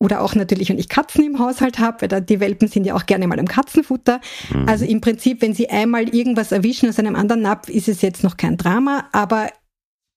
Oder 0.00 0.22
auch 0.22 0.34
natürlich, 0.34 0.70
wenn 0.70 0.80
ich 0.80 0.88
Katzen 0.88 1.24
im 1.24 1.38
Haushalt 1.38 1.78
habe, 1.78 2.10
weil 2.10 2.22
die 2.22 2.40
Welpen 2.40 2.66
sind 2.66 2.84
ja 2.84 2.96
auch 2.96 3.06
gerne 3.06 3.28
mal 3.28 3.38
im 3.38 3.46
Katzenfutter. 3.46 4.20
Mhm. 4.52 4.68
Also 4.68 4.84
im 4.84 5.00
Prinzip, 5.00 5.42
wenn 5.42 5.54
sie 5.54 5.70
einmal 5.70 6.08
irgendwas 6.08 6.50
erwischen 6.50 6.88
aus 6.88 6.98
einem 6.98 7.14
anderen 7.14 7.42
Napf, 7.42 7.68
ist 7.68 7.86
es 7.86 8.02
jetzt 8.02 8.24
noch 8.24 8.36
kein 8.36 8.56
Drama, 8.56 9.08
aber 9.12 9.48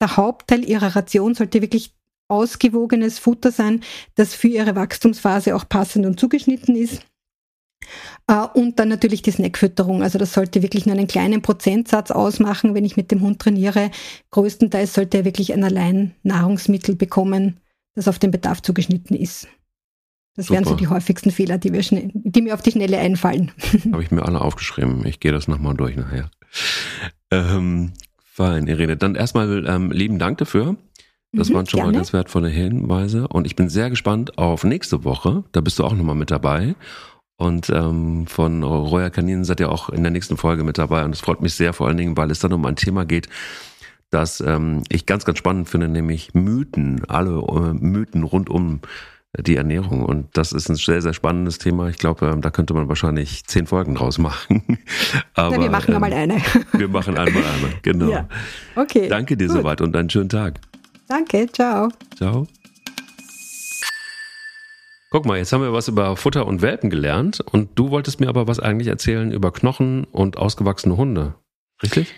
der 0.01 0.17
Hauptteil 0.17 0.67
ihrer 0.67 0.95
Ration 0.95 1.35
sollte 1.35 1.61
wirklich 1.61 1.94
ausgewogenes 2.27 3.19
Futter 3.19 3.51
sein, 3.51 3.81
das 4.15 4.33
für 4.33 4.47
ihre 4.47 4.75
Wachstumsphase 4.75 5.55
auch 5.55 5.67
passend 5.67 6.05
und 6.05 6.19
zugeschnitten 6.19 6.75
ist. 6.75 7.05
Uh, 8.29 8.47
und 8.53 8.79
dann 8.79 8.89
natürlich 8.89 9.21
die 9.21 9.31
Snackfütterung. 9.31 10.01
Also 10.01 10.17
das 10.17 10.33
sollte 10.33 10.63
wirklich 10.63 10.87
nur 10.87 10.95
einen 10.95 11.07
kleinen 11.07 11.43
Prozentsatz 11.43 12.09
ausmachen, 12.09 12.73
wenn 12.73 12.85
ich 12.85 12.97
mit 12.97 13.11
dem 13.11 13.21
Hund 13.21 13.39
trainiere. 13.39 13.91
Größtenteils 14.31 14.93
sollte 14.93 15.19
er 15.19 15.25
wirklich 15.25 15.53
ein 15.53 15.63
allein 15.63 16.15
Nahrungsmittel 16.23 16.95
bekommen, 16.95 17.59
das 17.93 18.07
auf 18.07 18.17
den 18.17 18.31
Bedarf 18.31 18.61
zugeschnitten 18.63 19.15
ist. 19.15 19.47
Das 20.35 20.47
Super. 20.47 20.55
wären 20.55 20.69
so 20.69 20.75
die 20.75 20.87
häufigsten 20.87 21.31
Fehler, 21.31 21.57
die, 21.57 21.71
wir 21.71 21.81
die 21.81 22.41
mir 22.41 22.55
auf 22.55 22.61
die 22.61 22.71
Schnelle 22.71 22.97
einfallen. 22.97 23.51
Habe 23.91 24.03
ich 24.03 24.11
mir 24.11 24.23
alle 24.23 24.41
aufgeschrieben. 24.41 25.05
Ich 25.05 25.19
gehe 25.19 25.31
das 25.31 25.47
nochmal 25.47 25.75
durch 25.75 25.95
nachher. 25.95 26.29
Ähm, 27.31 27.93
fein, 28.23 28.67
Irene. 28.67 28.97
Dann 28.97 29.15
erstmal 29.15 29.65
ähm, 29.67 29.91
lieben 29.91 30.19
Dank 30.19 30.39
dafür. 30.39 30.75
Das 31.35 31.49
mhm, 31.49 31.53
waren 31.53 31.67
schon 31.67 31.79
gerne. 31.79 31.91
mal 31.91 31.97
ganz 31.97 32.13
wertvolle 32.13 32.49
Hinweise. 32.49 33.27
Und 33.27 33.45
ich 33.45 33.55
bin 33.55 33.69
sehr 33.69 33.89
gespannt 33.89 34.37
auf 34.37 34.63
nächste 34.63 35.03
Woche. 35.03 35.43
Da 35.51 35.61
bist 35.61 35.79
du 35.79 35.83
auch 35.83 35.93
nochmal 35.93 36.15
mit 36.15 36.31
dabei. 36.31 36.75
Und 37.37 37.69
ähm, 37.69 38.27
von 38.27 38.63
Royal 38.63 39.11
Caninen 39.11 39.43
seid 39.43 39.59
ihr 39.59 39.69
auch 39.69 39.89
in 39.89 40.03
der 40.03 40.11
nächsten 40.11 40.37
Folge 40.37 40.63
mit 40.63 40.77
dabei. 40.77 41.03
Und 41.03 41.13
es 41.13 41.19
freut 41.19 41.41
mich 41.41 41.53
sehr, 41.53 41.73
vor 41.73 41.87
allen 41.87 41.97
Dingen, 41.97 42.15
weil 42.15 42.31
es 42.31 42.39
dann 42.39 42.53
um 42.53 42.65
ein 42.65 42.77
Thema 42.77 43.05
geht, 43.05 43.27
das 44.09 44.39
ähm, 44.39 44.83
ich 44.89 45.05
ganz, 45.05 45.25
ganz 45.25 45.39
spannend 45.39 45.67
finde, 45.67 45.89
nämlich 45.89 46.33
Mythen, 46.33 47.03
alle 47.09 47.31
äh, 47.31 47.73
Mythen 47.73 48.23
rund 48.23 48.49
um 48.49 48.79
die 49.37 49.57
Ernährung. 49.57 50.03
Und 50.05 50.37
das 50.37 50.53
ist 50.53 50.69
ein 50.69 50.75
sehr, 50.75 51.01
sehr 51.01 51.13
spannendes 51.13 51.57
Thema. 51.57 51.89
Ich 51.89 51.97
glaube, 51.97 52.27
ähm, 52.27 52.41
da 52.41 52.49
könnte 52.49 52.73
man 52.73 52.87
wahrscheinlich 52.87 53.43
zehn 53.45 53.67
Folgen 53.67 53.95
draus 53.95 54.17
machen. 54.17 54.79
Aber, 55.33 55.55
ja, 55.57 55.61
wir 55.61 55.69
machen 55.69 55.89
ähm, 55.89 55.95
einmal 55.95 56.13
eine. 56.13 56.37
wir 56.71 56.87
machen 56.87 57.17
einmal 57.17 57.43
eine, 57.43 57.73
genau. 57.81 58.09
Ja. 58.09 58.29
Okay. 58.75 59.09
Danke 59.09 59.35
dir 59.35 59.47
gut. 59.47 59.57
soweit 59.57 59.81
und 59.81 59.95
einen 59.95 60.09
schönen 60.09 60.29
Tag. 60.29 60.61
Danke, 61.07 61.47
ciao. 61.51 61.89
Ciao. 62.15 62.47
Guck 65.11 65.25
mal, 65.25 65.37
jetzt 65.37 65.53
haben 65.53 65.61
wir 65.61 65.71
was 65.71 65.87
über 65.87 66.17
Futter 66.17 66.45
und 66.45 66.61
Welpen 66.61 66.89
gelernt 66.89 67.39
und 67.39 67.77
du 67.79 67.89
wolltest 67.89 68.19
mir 68.19 68.27
aber 68.27 68.47
was 68.47 68.59
eigentlich 68.59 68.87
erzählen 68.87 69.31
über 69.31 69.53
Knochen 69.53 70.03
und 70.03 70.37
ausgewachsene 70.37 70.97
Hunde. 70.97 71.35
Richtig? 71.81 72.13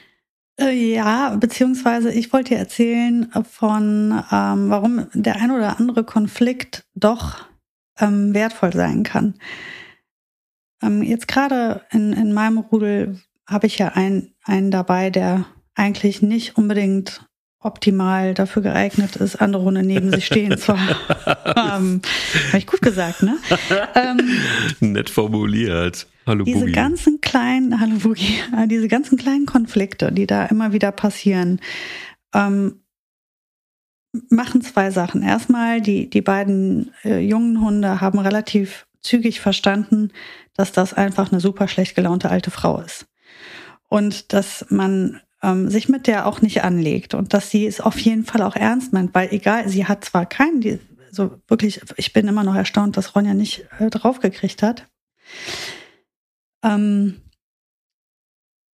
Äh, 0.60 0.96
ja, 0.96 1.36
beziehungsweise 1.36 2.12
ich 2.12 2.34
wollte 2.34 2.56
dir 2.56 2.60
erzählen 2.60 3.32
von, 3.52 4.24
ähm, 4.32 4.70
warum 4.70 5.08
der 5.14 5.36
ein 5.36 5.52
oder 5.52 5.80
andere 5.80 6.04
Konflikt 6.04 6.86
doch 6.96 7.46
ähm, 8.00 8.34
wertvoll 8.34 8.74
sein 8.74 9.04
kann. 9.04 9.36
Ähm, 10.82 11.04
jetzt 11.04 11.28
gerade 11.28 11.86
in, 11.92 12.14
in 12.14 12.34
meinem 12.34 12.58
Rudel 12.58 13.20
habe 13.48 13.68
ich 13.68 13.78
ja 13.78 13.90
einen, 13.90 14.34
einen 14.44 14.72
dabei, 14.72 15.10
der 15.10 15.46
eigentlich 15.76 16.22
nicht 16.22 16.58
unbedingt 16.58 17.28
optimal 17.68 18.34
dafür 18.34 18.64
geeignet 18.64 19.18
ist, 19.18 19.36
andere 19.36 19.62
Hunde 19.62 19.84
neben 19.84 20.10
sich 20.10 20.26
stehen 20.26 20.58
zu 20.58 20.74
haben. 20.80 22.02
Habe 22.48 22.58
ich 22.58 22.66
gut 22.66 22.82
gesagt, 22.82 23.22
ne? 23.22 23.38
Ähm, 23.94 24.22
Nett 24.80 25.10
formuliert. 25.10 26.08
Hallo 26.26 26.44
diese 26.44 26.62
Boogie. 26.62 26.72
ganzen 26.72 27.22
kleinen, 27.22 27.80
hallo 27.80 27.98
Boogie, 28.00 28.40
äh, 28.58 28.68
diese 28.68 28.88
ganzen 28.88 29.18
kleinen 29.18 29.46
Konflikte, 29.46 30.12
die 30.12 30.26
da 30.26 30.46
immer 30.46 30.74
wieder 30.74 30.92
passieren, 30.92 31.60
ähm, 32.34 32.82
machen 34.30 34.62
zwei 34.62 34.90
Sachen. 34.90 35.22
Erstmal, 35.22 35.82
die, 35.82 36.10
die 36.10 36.22
beiden 36.22 36.92
äh, 37.04 37.20
jungen 37.20 37.62
Hunde 37.62 38.02
haben 38.02 38.20
relativ 38.20 38.88
zügig 39.02 39.40
verstanden, 39.40 40.12
dass 40.56 40.72
das 40.72 40.94
einfach 40.94 41.32
eine 41.32 41.40
super 41.40 41.68
schlecht 41.68 41.96
gelaunte 41.96 42.30
alte 42.30 42.52
Frau 42.52 42.82
ist. 42.82 43.08
Und 43.88 44.34
dass 44.34 44.66
man 44.70 45.22
ähm, 45.48 45.70
sich 45.70 45.88
mit 45.88 46.08
der 46.08 46.28
auch 46.28 46.42
nicht 46.42 46.64
anlegt 46.64 47.14
und 47.14 47.34
dass 47.34 47.50
sie 47.50 47.66
es 47.66 47.80
auf 47.80 47.98
jeden 48.00 48.26
Fall 48.26 48.42
auch 48.42 48.56
ernst 48.56 48.92
meint, 48.92 49.16
weil 49.16 49.30
egal, 49.32 49.70
sie 49.70 49.86
hat 49.86 50.04
zwar 50.04 50.26
keinen, 50.26 50.60
die, 50.60 50.80
so 51.10 51.40
wirklich, 51.48 51.82
ich 51.96 52.12
bin 52.12 52.28
immer 52.28 52.44
noch 52.44 52.56
erstaunt, 52.56 52.98
dass 52.98 53.16
Ronja 53.16 53.34
nicht 53.34 53.66
äh, 53.80 53.90
draufgekriegt 53.90 54.62
hat. 54.62 54.88
Ähm, 56.64 57.22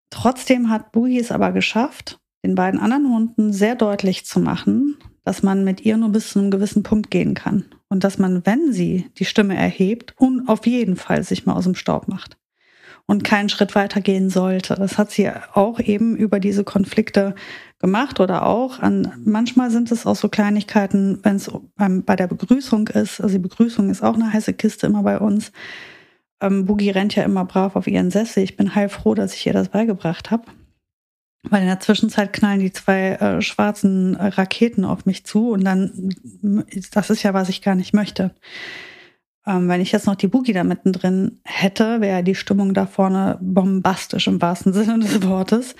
trotzdem 0.09 0.69
hat 0.69 0.93
Boogie 0.93 1.19
es 1.19 1.31
aber 1.31 1.51
geschafft, 1.51 2.19
den 2.45 2.55
beiden 2.55 2.79
anderen 2.79 3.13
Hunden 3.13 3.51
sehr 3.51 3.75
deutlich 3.75 4.25
zu 4.25 4.39
machen, 4.39 4.97
dass 5.25 5.43
man 5.43 5.65
mit 5.65 5.81
ihr 5.81 5.97
nur 5.97 6.09
bis 6.09 6.31
zu 6.31 6.39
einem 6.39 6.51
gewissen 6.51 6.83
Punkt 6.83 7.11
gehen 7.11 7.33
kann. 7.33 7.65
Und 7.89 8.05
dass 8.05 8.17
man, 8.17 8.45
wenn 8.45 8.71
sie 8.71 9.11
die 9.17 9.25
Stimme 9.25 9.55
erhebt, 9.55 10.15
auf 10.47 10.65
jeden 10.65 10.95
Fall 10.95 11.23
sich 11.23 11.45
mal 11.45 11.53
aus 11.53 11.65
dem 11.65 11.75
Staub 11.75 12.07
macht 12.07 12.37
und 13.11 13.25
keinen 13.25 13.49
Schritt 13.49 13.75
weiter 13.75 13.99
gehen 13.99 14.29
sollte. 14.29 14.73
Das 14.75 14.97
hat 14.97 15.11
sie 15.11 15.29
auch 15.53 15.81
eben 15.81 16.15
über 16.15 16.39
diese 16.39 16.63
Konflikte 16.63 17.35
gemacht 17.79 18.21
oder 18.21 18.45
auch 18.45 18.79
an, 18.79 19.11
manchmal 19.25 19.69
sind 19.69 19.91
es 19.91 20.05
auch 20.05 20.15
so 20.15 20.29
Kleinigkeiten, 20.29 21.19
wenn 21.21 21.35
es 21.35 21.51
bei 21.75 22.15
der 22.15 22.27
Begrüßung 22.27 22.87
ist. 22.87 23.19
Also 23.19 23.33
die 23.33 23.43
Begrüßung 23.43 23.89
ist 23.89 24.01
auch 24.01 24.15
eine 24.15 24.31
heiße 24.31 24.53
Kiste 24.53 24.87
immer 24.87 25.03
bei 25.03 25.19
uns. 25.19 25.51
Ähm, 26.39 26.65
Boogie 26.65 26.91
rennt 26.91 27.13
ja 27.13 27.23
immer 27.23 27.43
brav 27.43 27.75
auf 27.75 27.85
ihren 27.85 28.11
Sessel. 28.11 28.43
Ich 28.43 28.55
bin 28.55 28.75
heilfroh, 28.75 29.13
dass 29.13 29.35
ich 29.35 29.45
ihr 29.45 29.51
das 29.51 29.67
beigebracht 29.67 30.31
habe. 30.31 30.45
Weil 31.43 31.63
in 31.63 31.67
der 31.67 31.81
Zwischenzeit 31.81 32.31
knallen 32.31 32.61
die 32.61 32.71
zwei 32.71 33.15
äh, 33.15 33.41
schwarzen 33.41 34.15
äh, 34.15 34.27
Raketen 34.27 34.85
auf 34.85 35.05
mich 35.05 35.25
zu 35.25 35.51
und 35.51 35.65
dann, 35.65 36.13
das 36.93 37.09
ist 37.09 37.23
ja, 37.23 37.33
was 37.33 37.49
ich 37.49 37.61
gar 37.61 37.75
nicht 37.75 37.93
möchte. 37.93 38.31
Ähm, 39.45 39.67
wenn 39.67 39.81
ich 39.81 39.91
jetzt 39.91 40.07
noch 40.07 40.15
die 40.15 40.27
Boogie 40.27 40.53
da 40.53 40.63
mittendrin 40.63 41.39
hätte, 41.43 42.01
wäre 42.01 42.23
die 42.23 42.35
Stimmung 42.35 42.73
da 42.73 42.85
vorne 42.85 43.37
bombastisch 43.41 44.27
im 44.27 44.41
wahrsten 44.41 44.73
Sinne 44.73 44.99
des 44.99 45.23
Wortes. 45.27 45.75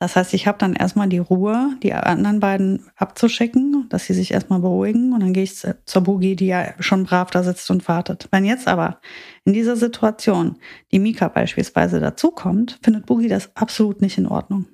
Das 0.00 0.16
heißt, 0.16 0.34
ich 0.34 0.46
habe 0.46 0.58
dann 0.58 0.74
erstmal 0.74 1.08
die 1.08 1.18
Ruhe, 1.18 1.76
die 1.82 1.94
anderen 1.94 2.40
beiden 2.40 2.84
abzuschicken, 2.96 3.86
dass 3.88 4.04
sie 4.04 4.12
sich 4.12 4.32
erstmal 4.32 4.60
beruhigen 4.60 5.12
und 5.12 5.20
dann 5.20 5.32
gehe 5.32 5.44
ich 5.44 5.54
zur 5.56 6.02
Boogie, 6.02 6.36
die 6.36 6.46
ja 6.46 6.74
schon 6.80 7.04
brav 7.04 7.30
da 7.30 7.42
sitzt 7.42 7.70
und 7.70 7.86
wartet. 7.88 8.28
Wenn 8.30 8.44
jetzt 8.44 8.68
aber 8.68 9.00
in 9.44 9.52
dieser 9.52 9.76
Situation 9.76 10.58
die 10.92 10.98
Mika 10.98 11.28
beispielsweise 11.28 12.00
dazukommt, 12.00 12.78
findet 12.82 13.06
Boogie 13.06 13.28
das 13.28 13.54
absolut 13.56 14.02
nicht 14.02 14.18
in 14.18 14.26
Ordnung. 14.26 14.66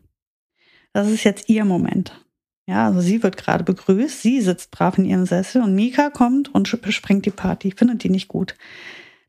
Das 0.92 1.08
ist 1.08 1.22
jetzt 1.22 1.48
ihr 1.48 1.64
Moment. 1.64 2.12
Ja, 2.66 2.86
also 2.86 3.00
sie 3.00 3.22
wird 3.22 3.36
gerade 3.36 3.64
begrüßt, 3.64 4.22
sie 4.22 4.40
sitzt 4.40 4.70
brav 4.70 4.98
in 4.98 5.04
ihrem 5.04 5.26
Sessel 5.26 5.62
und 5.62 5.74
Mika 5.74 6.10
kommt 6.10 6.54
und 6.54 6.68
sprengt 6.68 7.26
die 7.26 7.30
Party, 7.30 7.72
findet 7.72 8.04
die 8.04 8.10
nicht 8.10 8.28
gut. 8.28 8.54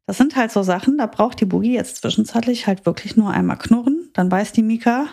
Das 0.05 0.17
sind 0.17 0.35
halt 0.35 0.51
so 0.51 0.63
Sachen, 0.63 0.97
da 0.97 1.05
braucht 1.05 1.41
die 1.41 1.45
Boogie 1.45 1.73
jetzt 1.73 1.97
zwischenzeitlich 1.97 2.67
halt 2.67 2.85
wirklich 2.85 3.17
nur 3.17 3.31
einmal 3.31 3.57
knurren, 3.57 4.09
dann 4.13 4.29
weiß 4.29 4.51
die 4.51 4.63
Mika, 4.63 5.07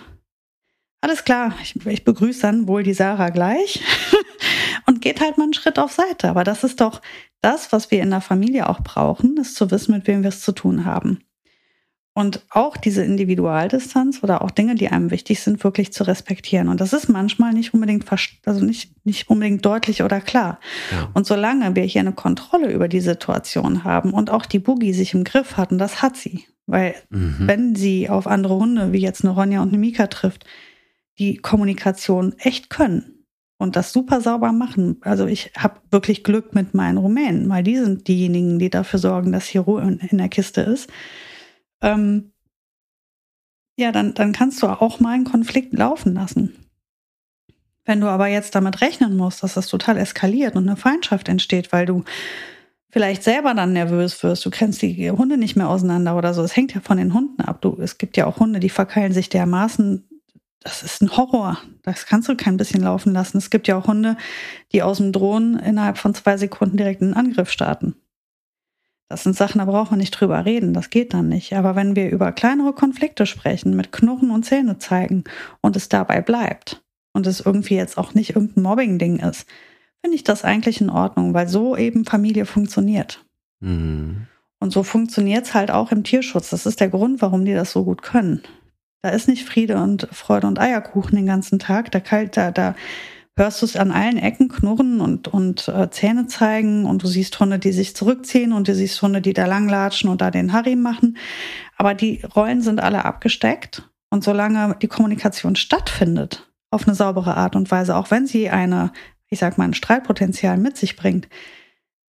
alles 1.01 1.25
klar, 1.25 1.55
ich, 1.63 1.77
ich 1.87 2.05
begrüße 2.05 2.43
dann 2.43 2.67
wohl 2.67 2.83
die 2.83 2.95
Sarah 2.95 3.31
gleich 3.31 3.83
und 4.87 5.01
geht 5.01 5.21
halt 5.21 5.39
mal 5.39 5.45
einen 5.45 5.55
Schritt 5.55 5.79
auf 5.79 5.93
Seite. 5.93 6.29
Aber 6.29 6.43
das 6.43 6.65
ist 6.65 6.81
doch 6.81 7.01
das, 7.41 7.73
was 7.73 7.91
wir 7.91 8.03
in 8.03 8.11
der 8.11 8.21
Familie 8.21 8.69
auch 8.69 8.81
brauchen, 8.81 9.37
ist 9.37 9.55
zu 9.55 9.71
wissen, 9.71 9.93
mit 9.93 10.07
wem 10.09 10.23
wir 10.23 10.31
es 10.31 10.41
zu 10.41 10.53
tun 10.53 10.85
haben. 10.85 11.21
Und 12.15 12.41
auch 12.51 12.77
diese 12.77 13.05
Individualdistanz 13.05 14.25
oder 14.25 14.43
auch 14.43 14.51
Dinge, 14.51 14.75
die 14.75 14.89
einem 14.89 15.13
wichtig 15.13 15.39
sind, 15.41 15.63
wirklich 15.63 15.93
zu 15.93 16.03
respektieren. 16.03 16.69
Und 16.69 16.81
das 16.81 16.93
ist 16.93 17.09
manchmal 17.09 17.53
nicht 17.53 17.75
unbedingt, 17.75 18.05
also 18.45 18.65
nicht, 18.65 19.07
nicht 19.07 19.29
unbedingt 19.29 19.65
deutlich 19.65 20.03
oder 20.03 20.21
klar. 20.21 20.59
Ja. 20.91 21.11
Und 21.15 21.27
solange 21.27 21.77
wir 21.77 21.85
hier 21.85 22.01
eine 22.01 22.13
Kontrolle 22.13 22.73
über 22.73 22.89
die 22.89 23.01
Situation 23.01 23.85
haben 23.85 24.13
und 24.13 24.31
auch 24.31 24.47
die 24.47 24.59
Boogie 24.59 24.93
sich 24.93 25.15
im 25.15 25.23
Griff 25.23 25.57
hatten, 25.57 25.79
das 25.79 26.03
hat 26.03 26.17
sie. 26.17 26.45
Weil 26.67 26.97
mhm. 27.11 27.37
wenn 27.39 27.75
sie 27.77 28.09
auf 28.09 28.27
andere 28.27 28.57
Hunde, 28.57 28.93
wie 28.93 28.99
jetzt 28.99 29.25
eine 29.25 29.33
Ronja 29.33 29.63
und 29.63 29.69
eine 29.69 29.79
Mika 29.79 30.09
trifft, 30.09 30.45
die 31.21 31.37
Kommunikation 31.37 32.35
echt 32.39 32.69
können 32.69 33.27
und 33.59 33.77
das 33.77 33.93
super 33.93 34.21
sauber 34.21 34.53
machen. 34.53 34.97
Also 35.03 35.27
ich 35.27 35.53
habe 35.57 35.81
wirklich 35.91 36.25
Glück 36.25 36.55
mit 36.55 36.75
meinen 36.75 36.99
Rumänen, 36.99 37.49
weil 37.49 37.63
die 37.63 37.77
sind 37.77 38.09
diejenigen, 38.09 38.59
die 38.59 38.71
dafür 38.71 38.99
sorgen, 38.99 39.31
dass 39.31 39.47
hier 39.47 39.61
Ruhe 39.63 39.99
in 40.11 40.19
der 40.19 40.29
Kiste 40.29 40.63
ist 40.63 40.91
ähm, 41.83 42.33
ja, 43.79 43.93
dann, 43.93 44.15
dann 44.15 44.33
kannst 44.33 44.63
du 44.63 44.67
auch 44.67 44.99
mal 44.99 45.15
einen 45.15 45.25
Konflikt 45.25 45.73
laufen 45.73 46.15
lassen. 46.15 46.57
Wenn 47.85 48.01
du 48.01 48.09
aber 48.09 48.27
jetzt 48.27 48.55
damit 48.55 48.81
rechnen 48.81 49.17
musst, 49.17 49.43
dass 49.43 49.55
das 49.55 49.69
total 49.69 49.97
eskaliert 49.97 50.57
und 50.57 50.69
eine 50.69 50.77
Feindschaft 50.77 51.29
entsteht, 51.29 51.73
weil 51.73 51.87
du 51.87 52.05
vielleicht 52.91 53.23
selber 53.23 53.55
dann 53.55 53.73
nervös 53.73 54.23
wirst, 54.23 54.45
du 54.45 54.51
kennst 54.51 54.83
die 54.83 55.11
Hunde 55.11 55.39
nicht 55.39 55.57
mehr 55.57 55.69
auseinander 55.69 56.17
oder 56.17 56.35
so. 56.35 56.43
Es 56.43 56.57
hängt 56.57 56.75
ja 56.75 56.81
von 56.81 56.99
den 56.99 57.15
Hunden 57.15 57.41
ab. 57.41 57.63
Du, 57.63 57.79
es 57.81 57.97
gibt 57.97 58.17
ja 58.17 58.27
auch 58.27 58.41
Hunde, 58.41 58.61
die 58.61 58.69
verkeilen 58.69 59.13
sich 59.13 59.29
dermaßen. 59.29 60.07
Das 60.61 60.83
ist 60.83 61.01
ein 61.01 61.17
Horror. 61.17 61.59
Das 61.83 62.05
kannst 62.05 62.29
du 62.29 62.37
kein 62.37 62.57
bisschen 62.57 62.83
laufen 62.83 63.13
lassen. 63.13 63.39
Es 63.39 63.49
gibt 63.49 63.69
ja 63.69 63.79
auch 63.79 63.87
Hunde, 63.87 64.17
die 64.73 64.83
aus 64.83 64.99
dem 64.99 65.13
Drohnen 65.13 65.59
innerhalb 65.59 65.99
von 65.99 66.15
zwei 66.15 66.37
Sekunden 66.37 66.77
direkt 66.77 67.01
einen 67.01 67.15
Angriff 67.15 67.51
starten. 67.51 67.95
Das 69.09 69.23
sind 69.23 69.37
Sachen, 69.37 69.59
da 69.59 69.65
braucht 69.65 69.91
man 69.91 70.01
nicht 70.01 70.11
drüber 70.11 70.45
reden, 70.45 70.75
das 70.75 70.91
geht 70.91 71.15
dann 71.15 71.29
nicht. 71.29 71.55
Aber 71.55 71.75
wenn 71.75 71.97
wir 71.97 72.11
über 72.11 72.31
kleinere 72.33 72.75
Konflikte 72.75 73.25
sprechen, 73.25 73.75
mit 73.75 73.91
Knurren 73.91 74.31
und 74.31 74.45
Zähne 74.45 74.79
zeigen 74.79 75.25
und 75.63 75.77
es 75.77 75.89
dabei 75.89 76.21
bleibt 76.21 76.83
und 77.15 77.27
es 77.27 77.41
irgendwie 77.41 77.77
jetzt 77.77 77.97
auch 77.97 78.13
nicht 78.13 78.37
irgendein 78.37 78.63
Mobbing-Ding 78.65 79.21
ist, 79.21 79.49
finde 80.03 80.15
ich 80.15 80.25
das 80.25 80.45
eigentlich 80.45 80.81
in 80.81 80.91
Ordnung, 80.91 81.33
weil 81.33 81.49
so 81.49 81.77
eben 81.77 82.05
Familie 82.05 82.45
funktioniert. 82.45 83.25
Mhm. 83.61 84.27
Und 84.61 84.73
so 84.73 84.83
funktioniert 84.83 85.47
es 85.47 85.55
halt 85.55 85.71
auch 85.71 85.91
im 85.93 86.05
Tierschutz. 86.05 86.51
Das 86.51 86.67
ist 86.67 86.81
der 86.81 86.89
Grund, 86.89 87.23
warum 87.23 87.45
die 87.45 87.55
das 87.55 87.73
so 87.73 87.85
gut 87.85 88.03
können. 88.03 88.43
Da 89.03 89.11
ist 89.11 89.29
nicht 89.29 89.45
Friede 89.45 89.77
und 89.79 90.09
Freude 90.11 90.49
und 90.49 90.59
Eierkuchen 90.59 91.17
den 91.17 91.27
ganzen 91.27 91.59
Tag. 91.59 91.91
Da, 91.93 92.01
da, 92.01 92.51
da 92.51 92.75
hörst 93.39 93.63
du 93.63 93.67
es 93.67 93.77
an 93.77 93.91
allen 93.91 94.19
Ecken 94.19 94.49
knurren 94.49 95.01
und, 95.01 95.29
und 95.29 95.69
äh, 95.69 95.91
Zähne 95.91 96.27
zeigen 96.27 96.85
und 96.85 97.03
du 97.03 97.07
siehst 97.07 97.39
Hunde, 97.41 97.59
die 97.59 97.73
sich 97.73 97.97
zurückziehen 97.97 98.53
und 98.53 98.69
du 98.69 98.75
siehst 98.75 99.01
Hunde, 99.01 99.21
die 99.21 99.33
da 99.33 99.47
langlatschen 99.47 100.11
und 100.11 100.21
da 100.21 100.31
den 100.31 100.53
Harry 100.53 100.77
machen. 100.77 101.17
Aber 101.77 101.95
die 101.95 102.23
Rollen 102.37 102.61
sind 102.61 102.81
alle 102.81 103.05
abgesteckt 103.05 103.89
und 104.11 104.25
solange 104.25 104.77
die 104.83 104.89
Kommunikation 104.89 105.57
stattfindet, 105.57 106.51
auf 106.71 106.87
eine 106.87 106.95
saubere 106.95 107.37
Art 107.37 107.57
und 107.57 107.71
Weise, 107.71 107.97
auch 107.97 108.11
wenn 108.11 108.27
sie 108.27 108.51
eine, 108.51 108.93
ich 109.29 109.39
sag 109.39 109.57
mal, 109.57 109.65
ein 109.65 109.75
Streitpotenzial 109.75 110.59
mit 110.59 110.77
sich 110.77 110.97
bringt, 110.97 111.29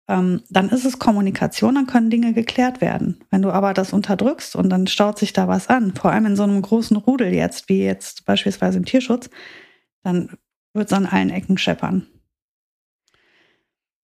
ähm, 0.08 0.42
dann 0.48 0.70
ist 0.70 0.84
es 0.84 0.98
Kommunikation, 0.98 1.74
dann 1.74 1.86
können 1.86 2.10
Dinge 2.10 2.32
geklärt 2.32 2.80
werden. 2.80 3.22
Wenn 3.30 3.42
du 3.42 3.50
aber 3.50 3.74
das 3.74 3.92
unterdrückst 3.92 4.56
und 4.56 4.70
dann 4.70 4.86
staut 4.86 5.18
sich 5.18 5.32
da 5.32 5.46
was 5.46 5.68
an, 5.68 5.94
vor 5.94 6.10
allem 6.10 6.26
in 6.26 6.36
so 6.36 6.42
einem 6.42 6.62
großen 6.62 6.96
Rudel 6.96 7.32
jetzt, 7.34 7.68
wie 7.68 7.84
jetzt 7.84 8.24
beispielsweise 8.24 8.78
im 8.78 8.86
Tierschutz, 8.86 9.28
dann 10.02 10.30
wird 10.74 10.86
es 10.86 10.92
an 10.92 11.06
allen 11.06 11.30
Ecken 11.30 11.58
scheppern. 11.58 12.06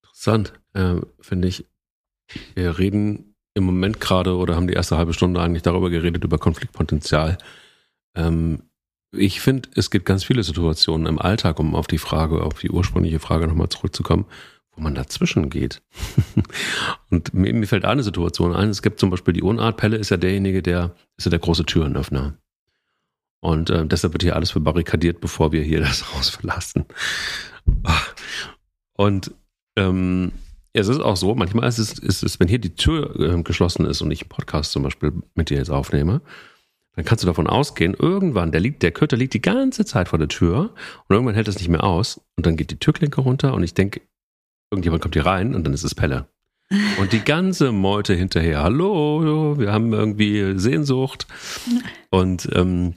Interessant, 0.02 0.52
äh, 0.72 0.96
finde 1.20 1.48
ich. 1.48 1.66
Wir 2.54 2.78
reden 2.78 3.34
im 3.54 3.64
Moment 3.64 4.00
gerade 4.00 4.36
oder 4.36 4.56
haben 4.56 4.66
die 4.66 4.74
erste 4.74 4.96
halbe 4.96 5.12
Stunde 5.12 5.40
eigentlich 5.40 5.62
darüber 5.62 5.90
geredet, 5.90 6.24
über 6.24 6.38
Konfliktpotenzial. 6.38 7.38
Ähm, 8.16 8.62
ich 9.12 9.40
finde, 9.40 9.68
es 9.76 9.90
gibt 9.90 10.06
ganz 10.06 10.24
viele 10.24 10.42
Situationen 10.42 11.06
im 11.06 11.20
Alltag, 11.20 11.60
um 11.60 11.74
auf 11.74 11.86
die 11.86 11.98
Frage, 11.98 12.42
auf 12.42 12.58
die 12.58 12.70
ursprüngliche 12.70 13.20
Frage 13.20 13.46
nochmal 13.46 13.68
zurückzukommen, 13.68 14.26
wo 14.72 14.82
man 14.82 14.94
dazwischen 14.94 15.50
geht. 15.50 15.82
und 17.10 17.32
mir, 17.32 17.54
mir, 17.54 17.66
fällt 17.66 17.84
eine 17.84 18.02
Situation 18.02 18.54
ein. 18.54 18.70
Es 18.70 18.82
gibt 18.82 18.98
zum 18.98 19.10
Beispiel 19.10 19.34
die 19.34 19.42
Unart. 19.42 19.76
Pelle 19.76 19.96
ist 19.96 20.10
ja 20.10 20.16
derjenige, 20.16 20.62
der 20.62 20.96
ist 21.16 21.26
ja 21.26 21.30
der 21.30 21.38
große 21.38 21.64
Türenöffner. 21.64 22.36
Und 23.44 23.68
äh, 23.68 23.84
deshalb 23.84 24.14
wird 24.14 24.22
hier 24.22 24.36
alles 24.36 24.52
verbarrikadiert, 24.52 25.20
bevor 25.20 25.52
wir 25.52 25.62
hier 25.62 25.80
das 25.80 26.14
Haus 26.14 26.30
verlassen. 26.30 26.86
Und 28.94 29.34
ähm, 29.76 30.32
es 30.72 30.88
ist 30.88 31.00
auch 31.00 31.18
so, 31.18 31.34
manchmal 31.34 31.68
ist 31.68 31.76
es, 31.76 31.98
ist 31.98 32.22
es 32.22 32.40
wenn 32.40 32.48
hier 32.48 32.58
die 32.58 32.74
Tür 32.74 33.14
äh, 33.20 33.42
geschlossen 33.42 33.84
ist 33.84 34.00
und 34.00 34.10
ich 34.12 34.22
einen 34.22 34.30
Podcast 34.30 34.72
zum 34.72 34.82
Beispiel 34.82 35.12
mit 35.34 35.50
dir 35.50 35.58
jetzt 35.58 35.68
aufnehme, 35.68 36.22
dann 36.96 37.04
kannst 37.04 37.22
du 37.22 37.26
davon 37.26 37.46
ausgehen, 37.46 37.92
irgendwann, 37.92 38.50
der, 38.50 38.62
liegt, 38.62 38.82
der 38.82 38.92
Köter 38.92 39.18
liegt 39.18 39.34
die 39.34 39.42
ganze 39.42 39.84
Zeit 39.84 40.08
vor 40.08 40.18
der 40.18 40.28
Tür 40.28 40.72
und 41.06 41.14
irgendwann 41.14 41.34
hält 41.34 41.48
es 41.48 41.58
nicht 41.58 41.68
mehr 41.68 41.84
aus 41.84 42.22
und 42.36 42.46
dann 42.46 42.56
geht 42.56 42.70
die 42.70 42.78
Türklinke 42.78 43.20
runter 43.20 43.52
und 43.52 43.62
ich 43.62 43.74
denke, 43.74 44.00
irgendjemand 44.70 45.02
kommt 45.02 45.16
hier 45.16 45.26
rein 45.26 45.54
und 45.54 45.64
dann 45.64 45.74
ist 45.74 45.84
es 45.84 45.94
Pelle. 45.94 46.28
Und 46.98 47.12
die 47.12 47.20
ganze 47.20 47.72
Meute 47.72 48.14
hinterher, 48.14 48.62
hallo, 48.62 49.58
wir 49.58 49.70
haben 49.70 49.92
irgendwie 49.92 50.58
Sehnsucht. 50.58 51.26
Und 52.10 52.48
ähm, 52.54 52.94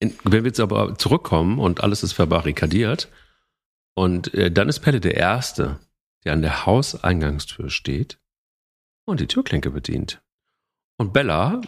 wenn 0.00 0.44
wir 0.44 0.48
jetzt 0.48 0.60
aber 0.60 0.96
zurückkommen 0.96 1.58
und 1.58 1.82
alles 1.82 2.02
ist 2.02 2.12
verbarrikadiert, 2.12 3.08
und 3.96 4.34
äh, 4.34 4.52
dann 4.52 4.68
ist 4.68 4.80
Pelle 4.80 5.00
der 5.00 5.16
Erste, 5.16 5.80
der 6.24 6.34
an 6.34 6.42
der 6.42 6.66
Hauseingangstür 6.66 7.70
steht 7.70 8.18
und 9.06 9.20
die 9.20 9.26
Türklinke 9.26 9.70
bedient. 9.70 10.22
Und 10.98 11.12
Bella 11.12 11.62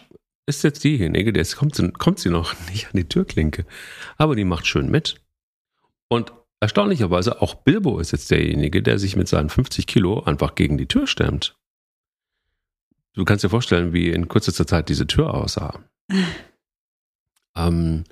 ist 0.45 0.63
jetzt 0.63 0.83
diejenige, 0.83 1.33
der 1.33 1.45
kommt, 1.45 1.81
kommt 1.97 2.19
sie 2.19 2.29
noch 2.29 2.53
nicht 2.71 2.85
an 2.85 2.93
die 2.95 3.09
Türklinke, 3.09 3.65
aber 4.17 4.35
die 4.35 4.45
macht 4.45 4.67
schön 4.67 4.89
mit. 4.89 5.21
Und 6.07 6.31
erstaunlicherweise 6.59 7.41
auch 7.41 7.55
Bilbo 7.55 7.99
ist 7.99 8.11
jetzt 8.11 8.29
derjenige, 8.29 8.83
der 8.83 8.99
sich 8.99 9.15
mit 9.15 9.27
seinen 9.27 9.49
50 9.49 9.87
Kilo 9.87 10.21
einfach 10.23 10.53
gegen 10.55 10.77
die 10.77 10.87
Tür 10.87 11.07
stemmt. 11.07 11.57
Du 13.13 13.25
kannst 13.25 13.43
dir 13.43 13.49
vorstellen, 13.49 13.91
wie 13.91 14.09
in 14.09 14.27
kürzester 14.27 14.67
Zeit 14.67 14.89
diese 14.89 15.07
Tür 15.07 15.33
aussah. 15.33 15.83
ähm, 17.67 18.03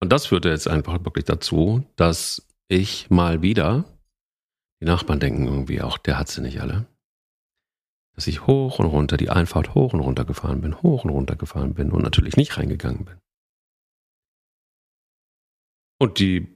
und 0.00 0.12
das 0.12 0.26
führte 0.26 0.50
jetzt 0.50 0.68
einfach 0.68 1.04
wirklich 1.04 1.24
dazu, 1.24 1.86
dass 1.96 2.46
ich 2.68 3.10
mal 3.10 3.42
wieder, 3.42 3.84
die 4.80 4.86
Nachbarn 4.86 5.20
denken 5.20 5.46
irgendwie 5.46 5.80
auch, 5.80 5.98
der 5.98 6.18
hat 6.18 6.28
sie 6.28 6.42
nicht 6.42 6.60
alle, 6.60 6.86
dass 8.14 8.26
ich 8.26 8.46
hoch 8.46 8.78
und 8.78 8.86
runter, 8.86 9.16
die 9.16 9.30
Einfahrt 9.30 9.74
hoch 9.74 9.92
und 9.92 10.00
runter 10.00 10.24
gefahren 10.24 10.60
bin, 10.60 10.82
hoch 10.82 11.04
und 11.04 11.10
runter 11.10 11.36
gefahren 11.36 11.74
bin 11.74 11.90
und 11.90 12.02
natürlich 12.02 12.36
nicht 12.36 12.56
reingegangen 12.56 13.04
bin. 13.06 13.16
Und 15.98 16.18
die 16.18 16.54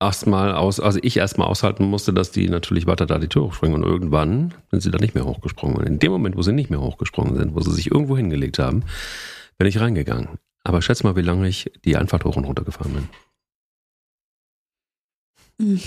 erstmal 0.00 0.54
aus, 0.54 0.80
also 0.80 0.98
ich 1.02 1.16
erstmal 1.16 1.48
aushalten 1.48 1.84
musste, 1.84 2.12
dass 2.12 2.30
die 2.30 2.48
natürlich 2.48 2.86
weiter 2.86 3.06
da 3.06 3.18
die 3.18 3.28
Tür 3.28 3.44
hochspringen 3.44 3.82
und 3.82 3.88
irgendwann 3.88 4.54
sind 4.70 4.80
sie 4.80 4.90
da 4.90 4.98
nicht 4.98 5.14
mehr 5.14 5.24
hochgesprungen. 5.24 5.76
Und 5.76 5.86
in 5.86 5.98
dem 5.98 6.12
Moment, 6.12 6.36
wo 6.36 6.42
sie 6.42 6.52
nicht 6.52 6.70
mehr 6.70 6.80
hochgesprungen 6.80 7.36
sind, 7.36 7.54
wo 7.54 7.60
sie 7.60 7.72
sich 7.72 7.90
irgendwo 7.90 8.16
hingelegt 8.16 8.58
haben, 8.58 8.84
bin 9.56 9.68
ich 9.68 9.80
reingegangen. 9.80 10.38
Aber 10.68 10.82
schätz 10.82 11.02
mal, 11.02 11.16
wie 11.16 11.22
lange 11.22 11.48
ich 11.48 11.72
die 11.86 11.96
Einfahrt 11.96 12.26
hoch 12.26 12.36
und 12.36 12.44
runter 12.44 12.62
gefahren 12.62 12.92
bin. 12.92 13.08
Hm. 15.66 15.80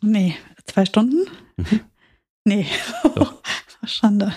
Nee, 0.00 0.36
zwei 0.64 0.84
Stunden? 0.84 1.26
Mhm. 1.56 1.80
Nee. 2.44 2.66
Doch. 3.16 3.42
Schande. 3.84 4.32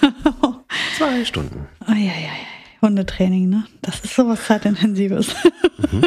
zwei 0.96 1.24
Stunden. 1.24 1.68
Oh, 1.86 1.92
ja, 1.92 1.96
ja, 1.96 2.10
ja. 2.12 2.82
Hundetraining, 2.82 3.48
ne? 3.48 3.66
Das 3.82 4.00
ist 4.00 4.16
sowas 4.16 4.44
zeitintensives. 4.46 5.32
Mhm. 5.92 6.06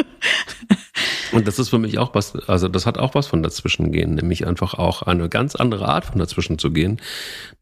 Und 1.32 1.48
das 1.48 1.58
ist 1.58 1.70
für 1.70 1.78
mich 1.78 1.96
auch 1.96 2.14
was, 2.14 2.36
also 2.46 2.68
das 2.68 2.84
hat 2.84 2.98
auch 2.98 3.14
was 3.14 3.26
von 3.26 3.42
dazwischen 3.42 3.90
gehen, 3.90 4.16
nämlich 4.16 4.46
einfach 4.46 4.74
auch 4.74 5.00
eine 5.00 5.30
ganz 5.30 5.56
andere 5.56 5.88
Art 5.88 6.04
von 6.04 6.18
dazwischen 6.18 6.58
zu 6.58 6.72
gehen, 6.72 7.00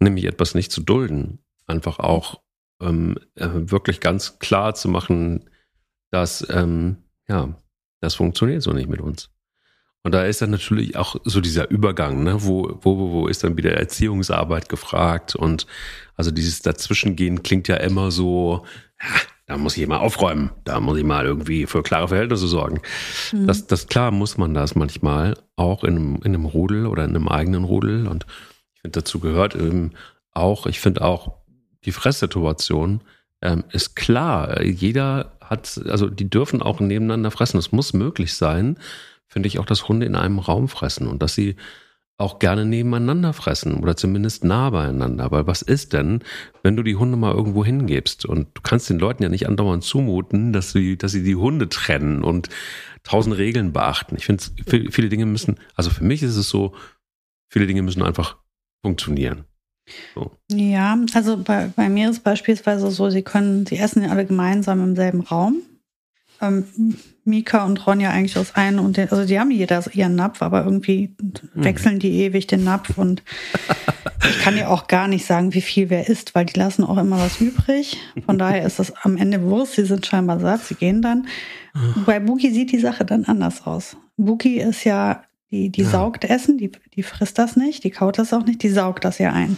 nämlich 0.01 0.25
etwas 0.25 0.57
nicht 0.57 0.73
zu 0.73 0.83
dulden. 0.83 1.39
Einfach 1.69 2.01
auch 2.01 2.41
ähm, 2.83 3.17
äh, 3.37 3.49
wirklich 3.53 4.01
ganz 4.01 4.41
klar 4.41 4.75
zu 4.75 4.89
machen, 4.89 5.49
dass, 6.13 6.47
ähm, 6.51 6.99
ja, 7.29 7.49
das 8.01 8.15
funktioniert 8.15 8.63
so 8.63 8.73
nicht 8.73 8.89
mit 8.89 9.01
uns. 9.01 9.31
Und 10.05 10.13
da 10.13 10.25
ist 10.25 10.43
dann 10.43 10.51
natürlich 10.51 10.97
auch 10.97 11.17
so 11.25 11.41
dieser 11.41 11.71
Übergang, 11.71 12.25
ne? 12.25 12.43
wo, 12.43 12.79
wo, 12.83 13.13
wo 13.13 13.29
ist 13.29 13.45
dann 13.45 13.57
wieder 13.57 13.73
Erziehungsarbeit 13.73 14.69
gefragt 14.69 15.37
und 15.37 15.67
also 16.17 16.31
dieses 16.31 16.61
Dazwischengehen 16.61 17.43
klingt 17.43 17.69
ja 17.69 17.77
immer 17.77 18.11
so, 18.11 18.65
ja, 19.01 19.09
da 19.47 19.57
muss 19.57 19.77
ich 19.77 19.87
mal 19.87 19.99
aufräumen, 19.99 20.51
da 20.65 20.81
muss 20.81 20.99
ich 20.99 21.05
mal 21.05 21.25
irgendwie 21.25 21.67
für 21.67 21.83
klare 21.83 22.09
Verhältnisse 22.09 22.49
sorgen. 22.49 22.81
Mhm. 23.33 23.47
Das, 23.47 23.67
das 23.69 23.87
klar 23.87 24.11
muss 24.11 24.37
man 24.37 24.55
das 24.55 24.75
manchmal 24.75 25.35
auch 25.55 25.85
in 25.85 25.97
einem, 25.97 26.17
in 26.17 26.35
einem 26.35 26.47
Rudel 26.47 26.87
oder 26.87 27.05
in 27.05 27.11
einem 27.11 27.29
eigenen 27.29 27.65
Rudel 27.65 28.09
und 28.09 28.27
ich 28.75 28.81
finde 28.81 29.01
dazu 29.01 29.21
gehört 29.21 29.55
eben 29.55 29.93
auch, 30.33 30.67
ich 30.67 30.81
finde 30.81 31.03
auch 31.03 31.39
die 31.85 31.93
Fresssituation 31.93 33.03
ähm, 33.41 33.65
ist 33.71 33.95
klar, 33.95 34.63
jeder 34.63 35.33
hat, 35.53 35.81
also 35.89 36.09
die 36.09 36.29
dürfen 36.29 36.63
auch 36.63 36.81
nebeneinander 36.81 37.31
fressen, 37.31 37.59
es 37.59 37.73
muss 37.73 37.93
möglich 37.93 38.35
sein, 38.35 38.79
finde 39.29 39.47
ich 39.47 39.59
auch, 39.59 39.67
dass 39.67 39.89
Hunde 39.89 40.07
in 40.07 40.17
einem 40.17 40.39
Raum 40.39 40.69
fressen 40.69 41.07
und 41.07 41.23
dass 41.23 41.35
sie 41.35 41.57
auch 42.19 42.39
gerne 42.39 42.65
nebeneinander 42.65 43.33
fressen 43.33 43.77
oder 43.77 43.97
zumindest 43.97 44.45
nah 44.45 44.71
beieinander. 44.71 45.31
Weil 45.31 45.47
was 45.47 45.63
ist 45.63 45.93
denn, 45.93 46.21
wenn 46.63 46.77
du 46.77 46.83
die 46.83 46.97
Hunde 46.97 47.17
mal 47.17 47.35
irgendwo 47.35 47.65
hingibst 47.65 48.27
und 48.27 48.49
du 48.55 48.63
kannst 48.63 48.91
den 48.91 48.99
Leuten 48.99 49.23
ja 49.23 49.29
nicht 49.29 49.49
andauernd 49.49 49.83
zumuten, 49.83 50.53
dass 50.53 50.73
sie, 50.73 50.97
dass 50.97 51.13
sie 51.13 51.23
die 51.23 51.37
Hunde 51.37 51.69
trennen 51.69 52.23
und 52.23 52.49
tausend 53.03 53.37
Regeln 53.37 53.73
beachten. 53.73 54.17
Ich 54.17 54.27
finde, 54.27 54.45
viele 54.67 55.09
Dinge 55.09 55.27
müssen, 55.27 55.57
also 55.75 55.91
für 55.91 56.05
mich 56.05 56.23
ist 56.23 56.37
es 56.37 56.49
so, 56.49 56.75
viele 57.49 57.67
Dinge 57.67 57.83
müssen 57.83 58.03
einfach 58.03 58.37
funktionieren. 58.83 59.45
So. 60.15 60.31
Ja, 60.51 60.97
also 61.15 61.37
bei, 61.43 61.71
bei 61.75 61.89
mir 61.89 62.11
ist 62.11 62.23
beispielsweise 62.23 62.91
so, 62.91 63.11
sie 63.11 63.23
können, 63.23 63.67
sie 63.67 63.79
essen 63.79 64.09
alle 64.09 64.25
gemeinsam 64.25 64.83
im 64.83 64.97
selben 64.97 65.21
Raum 65.21 65.63
ähm, 66.43 66.65
Mika 67.25 67.65
und 67.65 67.87
Ronja 67.87 68.11
eigentlich 68.11 68.37
aus 68.37 68.57
einem 68.57 68.85
und 68.85 68.97
den, 68.97 69.11
also 69.11 69.25
die 69.25 69.39
haben 69.39 69.53
jeder 69.53 69.83
ihren 69.95 70.17
Napf, 70.17 70.43
aber 70.43 70.65
irgendwie 70.65 71.15
mhm. 71.21 71.39
wechseln 71.55 71.99
die 72.01 72.21
ewig 72.23 72.49
den 72.49 72.65
Napf 72.65 72.99
und 72.99 73.23
ich 74.29 74.41
kann 74.41 74.57
ja 74.59 74.69
auch 74.69 74.89
gar 74.89 75.07
nicht 75.07 75.25
sagen, 75.25 75.55
wie 75.55 75.61
viel 75.61 75.89
wer 75.89 76.09
isst, 76.09 76.35
weil 76.35 76.47
die 76.47 76.59
lassen 76.59 76.83
auch 76.85 76.99
immer 76.99 77.19
was 77.19 77.41
übrig. 77.41 77.97
Von 78.27 78.39
daher 78.39 78.67
ist 78.67 78.81
das 78.81 78.93
am 79.03 79.17
Ende 79.17 79.43
Wurst, 79.43 79.75
sie 79.75 79.85
sind 79.85 80.05
scheinbar 80.05 80.41
satt, 80.41 80.65
sie 80.65 80.75
gehen 80.75 81.01
dann. 81.01 81.29
Bei 82.05 82.21
Buki 82.21 82.51
sieht 82.53 82.73
die 82.73 82.81
Sache 82.81 83.05
dann 83.05 83.25
anders 83.25 83.67
aus. 83.67 83.97
Buki 84.17 84.59
ist 84.59 84.85
ja, 84.85 85.23
die, 85.53 85.71
die 85.71 85.83
ja. 85.83 85.89
saugt 85.89 86.25
Essen, 86.25 86.59
die, 86.59 86.73
die 86.95 87.03
frisst 87.03 87.39
das 87.39 87.57
nicht, 87.57 87.85
die 87.85 87.91
kaut 87.91 88.19
das 88.19 88.33
auch 88.33 88.45
nicht, 88.45 88.63
die 88.63 88.71
saugt 88.71 89.05
das 89.05 89.19
ja 89.19 89.33
ein. 89.33 89.57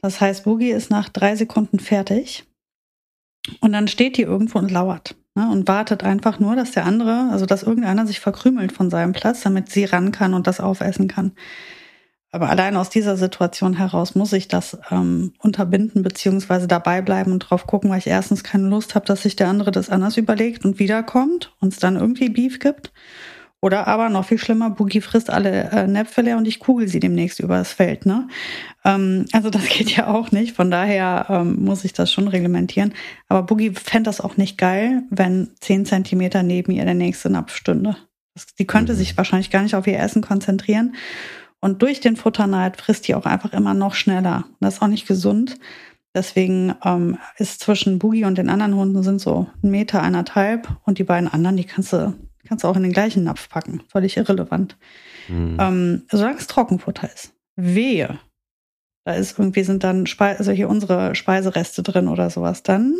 Das 0.00 0.20
heißt, 0.20 0.44
Bugi 0.44 0.70
ist 0.70 0.90
nach 0.90 1.08
drei 1.08 1.34
Sekunden 1.36 1.80
fertig 1.80 2.46
und 3.60 3.72
dann 3.72 3.88
steht 3.88 4.16
die 4.16 4.22
irgendwo 4.22 4.58
und 4.58 4.70
lauert 4.70 5.16
ne, 5.34 5.50
und 5.50 5.66
wartet 5.66 6.04
einfach 6.04 6.38
nur, 6.38 6.54
dass 6.54 6.70
der 6.70 6.86
andere, 6.86 7.28
also 7.32 7.46
dass 7.46 7.64
irgendeiner 7.64 8.06
sich 8.06 8.20
verkrümelt 8.20 8.72
von 8.72 8.90
seinem 8.90 9.12
Platz, 9.12 9.42
damit 9.42 9.70
sie 9.70 9.84
ran 9.84 10.12
kann 10.12 10.34
und 10.34 10.46
das 10.46 10.60
aufessen 10.60 11.08
kann. 11.08 11.32
Aber 12.30 12.50
allein 12.50 12.76
aus 12.76 12.90
dieser 12.90 13.16
Situation 13.16 13.72
heraus 13.74 14.14
muss 14.14 14.34
ich 14.34 14.48
das 14.48 14.78
ähm, 14.90 15.32
unterbinden 15.38 16.02
beziehungsweise 16.02 16.68
dabei 16.68 17.00
bleiben 17.00 17.32
und 17.32 17.38
drauf 17.40 17.66
gucken, 17.66 17.88
weil 17.90 17.98
ich 17.98 18.06
erstens 18.06 18.44
keine 18.44 18.68
Lust 18.68 18.94
habe, 18.94 19.06
dass 19.06 19.22
sich 19.22 19.34
der 19.34 19.48
andere 19.48 19.70
das 19.70 19.88
anders 19.88 20.18
überlegt 20.18 20.64
und 20.64 20.78
wiederkommt 20.78 21.54
und 21.60 21.72
es 21.72 21.78
dann 21.78 21.96
irgendwie 21.96 22.28
Beef 22.28 22.58
gibt. 22.58 22.92
Oder 23.60 23.88
aber 23.88 24.08
noch 24.08 24.24
viel 24.24 24.38
schlimmer, 24.38 24.70
Boogie 24.70 25.00
frisst 25.00 25.30
alle 25.30 25.70
äh, 25.70 25.86
Näpfe 25.88 26.22
leer 26.22 26.36
und 26.36 26.46
ich 26.46 26.60
kugel 26.60 26.86
sie 26.86 27.00
demnächst 27.00 27.40
übers 27.40 27.72
Feld. 27.72 28.06
Ne? 28.06 28.28
Ähm, 28.84 29.24
also 29.32 29.50
das 29.50 29.64
geht 29.68 29.96
ja 29.96 30.06
auch 30.06 30.30
nicht. 30.30 30.54
Von 30.54 30.70
daher 30.70 31.26
ähm, 31.28 31.64
muss 31.64 31.84
ich 31.84 31.92
das 31.92 32.12
schon 32.12 32.28
reglementieren. 32.28 32.94
Aber 33.28 33.42
Boogie 33.42 33.72
fände 33.72 34.08
das 34.08 34.20
auch 34.20 34.36
nicht 34.36 34.58
geil, 34.58 35.02
wenn 35.10 35.50
zehn 35.60 35.84
Zentimeter 35.86 36.44
neben 36.44 36.70
ihr 36.70 36.84
der 36.84 36.94
nächste 36.94 37.30
Napf 37.30 37.54
stünde. 37.54 37.96
Die 38.60 38.66
könnte 38.66 38.92
mhm. 38.92 38.96
sich 38.96 39.16
wahrscheinlich 39.16 39.50
gar 39.50 39.62
nicht 39.62 39.74
auf 39.74 39.88
ihr 39.88 39.98
Essen 39.98 40.22
konzentrieren. 40.22 40.94
Und 41.60 41.82
durch 41.82 41.98
den 41.98 42.14
Futterneid 42.14 42.76
frisst 42.76 43.08
die 43.08 43.16
auch 43.16 43.26
einfach 43.26 43.52
immer 43.52 43.74
noch 43.74 43.94
schneller. 43.94 44.44
Das 44.60 44.74
ist 44.74 44.82
auch 44.82 44.86
nicht 44.86 45.08
gesund. 45.08 45.58
Deswegen 46.14 46.74
ähm, 46.84 47.18
ist 47.36 47.60
zwischen 47.60 47.98
Boogie 47.98 48.24
und 48.24 48.38
den 48.38 48.48
anderen 48.50 48.76
Hunden 48.76 49.02
sind 49.02 49.20
so 49.20 49.48
ein 49.64 49.70
Meter, 49.70 50.00
eineinhalb. 50.00 50.68
Und 50.84 50.98
die 50.98 51.04
beiden 51.04 51.28
anderen, 51.28 51.56
die 51.56 51.64
kannst 51.64 51.92
du 51.92 52.14
Kannst 52.48 52.64
du 52.64 52.68
auch 52.68 52.76
in 52.76 52.82
den 52.82 52.92
gleichen 52.92 53.24
Napf 53.24 53.48
packen. 53.48 53.82
Völlig 53.88 54.16
irrelevant. 54.16 54.76
Mhm. 55.28 55.56
Ähm, 55.60 56.02
solange 56.10 56.38
es 56.38 56.46
Trockenfutter 56.46 57.12
ist. 57.12 57.34
Wehe. 57.56 58.18
Da 59.04 59.14
ist 59.14 59.38
irgendwie 59.38 59.64
sind 59.64 59.84
dann 59.84 60.06
Spe 60.06 60.36
also 60.38 60.52
hier 60.52 60.68
unsere 60.68 61.14
Speisereste 61.14 61.82
drin 61.82 62.08
oder 62.08 62.30
sowas. 62.30 62.62
Dann 62.62 62.94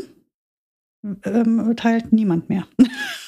ähm, 1.24 1.74
teilt 1.76 2.12
niemand 2.12 2.48
mehr. 2.48 2.66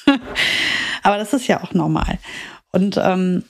Aber 1.03 1.17
das 1.17 1.33
ist 1.33 1.47
ja 1.47 1.63
auch 1.63 1.73
normal. 1.73 2.19
Und 2.71 2.99
ähm, 3.01 3.43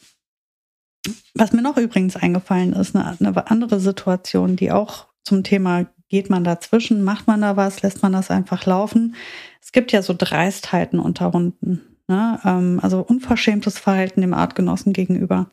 was 1.33 1.51
mir 1.51 1.61
noch 1.61 1.77
übrigens 1.77 2.15
eingefallen 2.15 2.73
ist, 2.73 2.95
eine, 2.95 3.17
eine 3.19 3.49
andere 3.49 3.79
Situation, 3.79 4.55
die 4.55 4.71
auch 4.71 5.07
zum 5.23 5.43
Thema 5.43 5.87
geht 6.09 6.29
man 6.29 6.43
dazwischen, 6.43 7.03
macht 7.03 7.27
man 7.27 7.41
da 7.41 7.55
was, 7.55 7.81
lässt 7.81 8.03
man 8.03 8.11
das 8.11 8.29
einfach 8.31 8.65
laufen. 8.65 9.15
Es 9.61 9.71
gibt 9.71 9.91
ja 9.91 10.01
so 10.01 10.13
Dreistheiten 10.17 10.99
unter 10.99 11.31
Hunden. 11.31 11.90
Ne? 12.11 12.39
Ähm, 12.43 12.79
also 12.83 12.99
unverschämtes 12.99 13.79
Verhalten 13.79 14.19
dem 14.19 14.33
Artgenossen 14.33 14.91
gegenüber. 14.91 15.49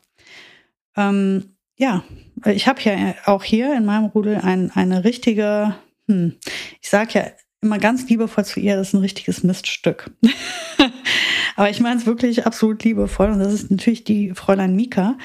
Ähm, 0.97 1.55
ja, 1.77 2.03
ich 2.45 2.67
habe 2.67 2.81
ja 2.81 3.15
auch 3.25 3.45
hier 3.45 3.77
in 3.77 3.85
meinem 3.85 4.07
Rudel 4.07 4.41
ein, 4.43 4.69
eine 4.71 5.05
richtige, 5.05 5.75
hm, 6.07 6.35
ich 6.81 6.89
sage 6.89 7.11
ja 7.13 7.23
immer 7.61 7.77
ganz 7.77 8.09
liebevoll 8.09 8.43
zu 8.43 8.59
ihr, 8.59 8.75
das 8.75 8.89
ist 8.89 8.93
ein 8.93 8.99
richtiges 8.99 9.41
Miststück. 9.41 10.11
Aber 11.55 11.69
ich 11.69 11.79
meine 11.79 11.97
es 11.97 12.05
wirklich 12.05 12.45
absolut 12.45 12.83
liebevoll 12.83 13.29
und 13.29 13.39
das 13.39 13.53
ist 13.53 13.71
natürlich 13.71 14.03
die 14.03 14.33
Fräulein 14.33 14.75
Mika. 14.75 15.17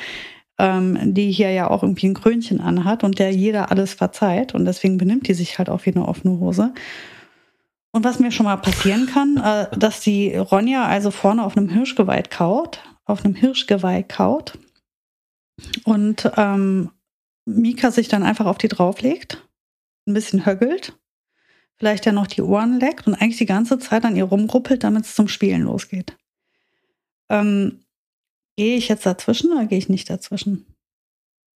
ähm, 0.56 1.14
die 1.14 1.32
hier 1.32 1.50
ja 1.50 1.68
auch 1.68 1.82
irgendwie 1.82 2.06
ein 2.06 2.14
Krönchen 2.14 2.60
anhat 2.60 3.02
und 3.02 3.18
der 3.18 3.32
jeder 3.32 3.72
alles 3.72 3.94
verzeiht 3.94 4.54
und 4.54 4.66
deswegen 4.66 4.98
benimmt 4.98 5.26
die 5.26 5.34
sich 5.34 5.58
halt 5.58 5.68
auch 5.68 5.84
wie 5.84 5.90
eine 5.90 6.06
offene 6.06 6.38
Hose. 6.38 6.72
Und 7.94 8.02
was 8.02 8.18
mir 8.18 8.32
schon 8.32 8.46
mal 8.46 8.56
passieren 8.56 9.06
kann, 9.06 9.36
äh, 9.36 9.68
dass 9.78 10.00
die 10.00 10.34
Ronja 10.34 10.84
also 10.84 11.12
vorne 11.12 11.44
auf 11.44 11.56
einem 11.56 11.68
Hirschgeweih 11.68 12.22
kaut, 12.22 12.82
auf 13.04 13.24
einem 13.24 13.36
Hirschgeweih 13.36 14.02
kaut 14.02 14.58
und 15.84 16.28
ähm, 16.36 16.90
Mika 17.44 17.92
sich 17.92 18.08
dann 18.08 18.24
einfach 18.24 18.46
auf 18.46 18.58
die 18.58 18.66
drauflegt, 18.66 19.46
ein 20.08 20.14
bisschen 20.14 20.44
höggelt, 20.44 20.98
vielleicht 21.76 22.04
ja 22.04 22.10
noch 22.10 22.26
die 22.26 22.42
Ohren 22.42 22.80
leckt 22.80 23.06
und 23.06 23.14
eigentlich 23.14 23.36
die 23.36 23.46
ganze 23.46 23.78
Zeit 23.78 24.04
an 24.04 24.16
ihr 24.16 24.24
rumruppelt, 24.24 24.82
damit 24.82 25.04
es 25.04 25.14
zum 25.14 25.28
Spielen 25.28 25.62
losgeht. 25.62 26.16
Ähm, 27.28 27.84
Gehe 28.56 28.76
ich 28.76 28.88
jetzt 28.88 29.06
dazwischen 29.06 29.52
oder 29.52 29.66
gehe 29.66 29.78
ich 29.78 29.88
nicht 29.88 30.10
dazwischen? 30.10 30.66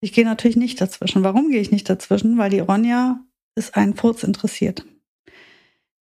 Ich 0.02 0.14
gehe 0.14 0.26
natürlich 0.26 0.58
nicht 0.58 0.80
dazwischen. 0.82 1.24
Warum 1.24 1.50
gehe 1.50 1.62
ich 1.62 1.72
nicht 1.72 1.90
dazwischen? 1.90 2.38
Weil 2.38 2.52
die 2.52 2.60
Ronja 2.60 3.20
ist 3.56 3.76
einen 3.76 3.96
Furz 3.96 4.22
interessiert. 4.22 4.86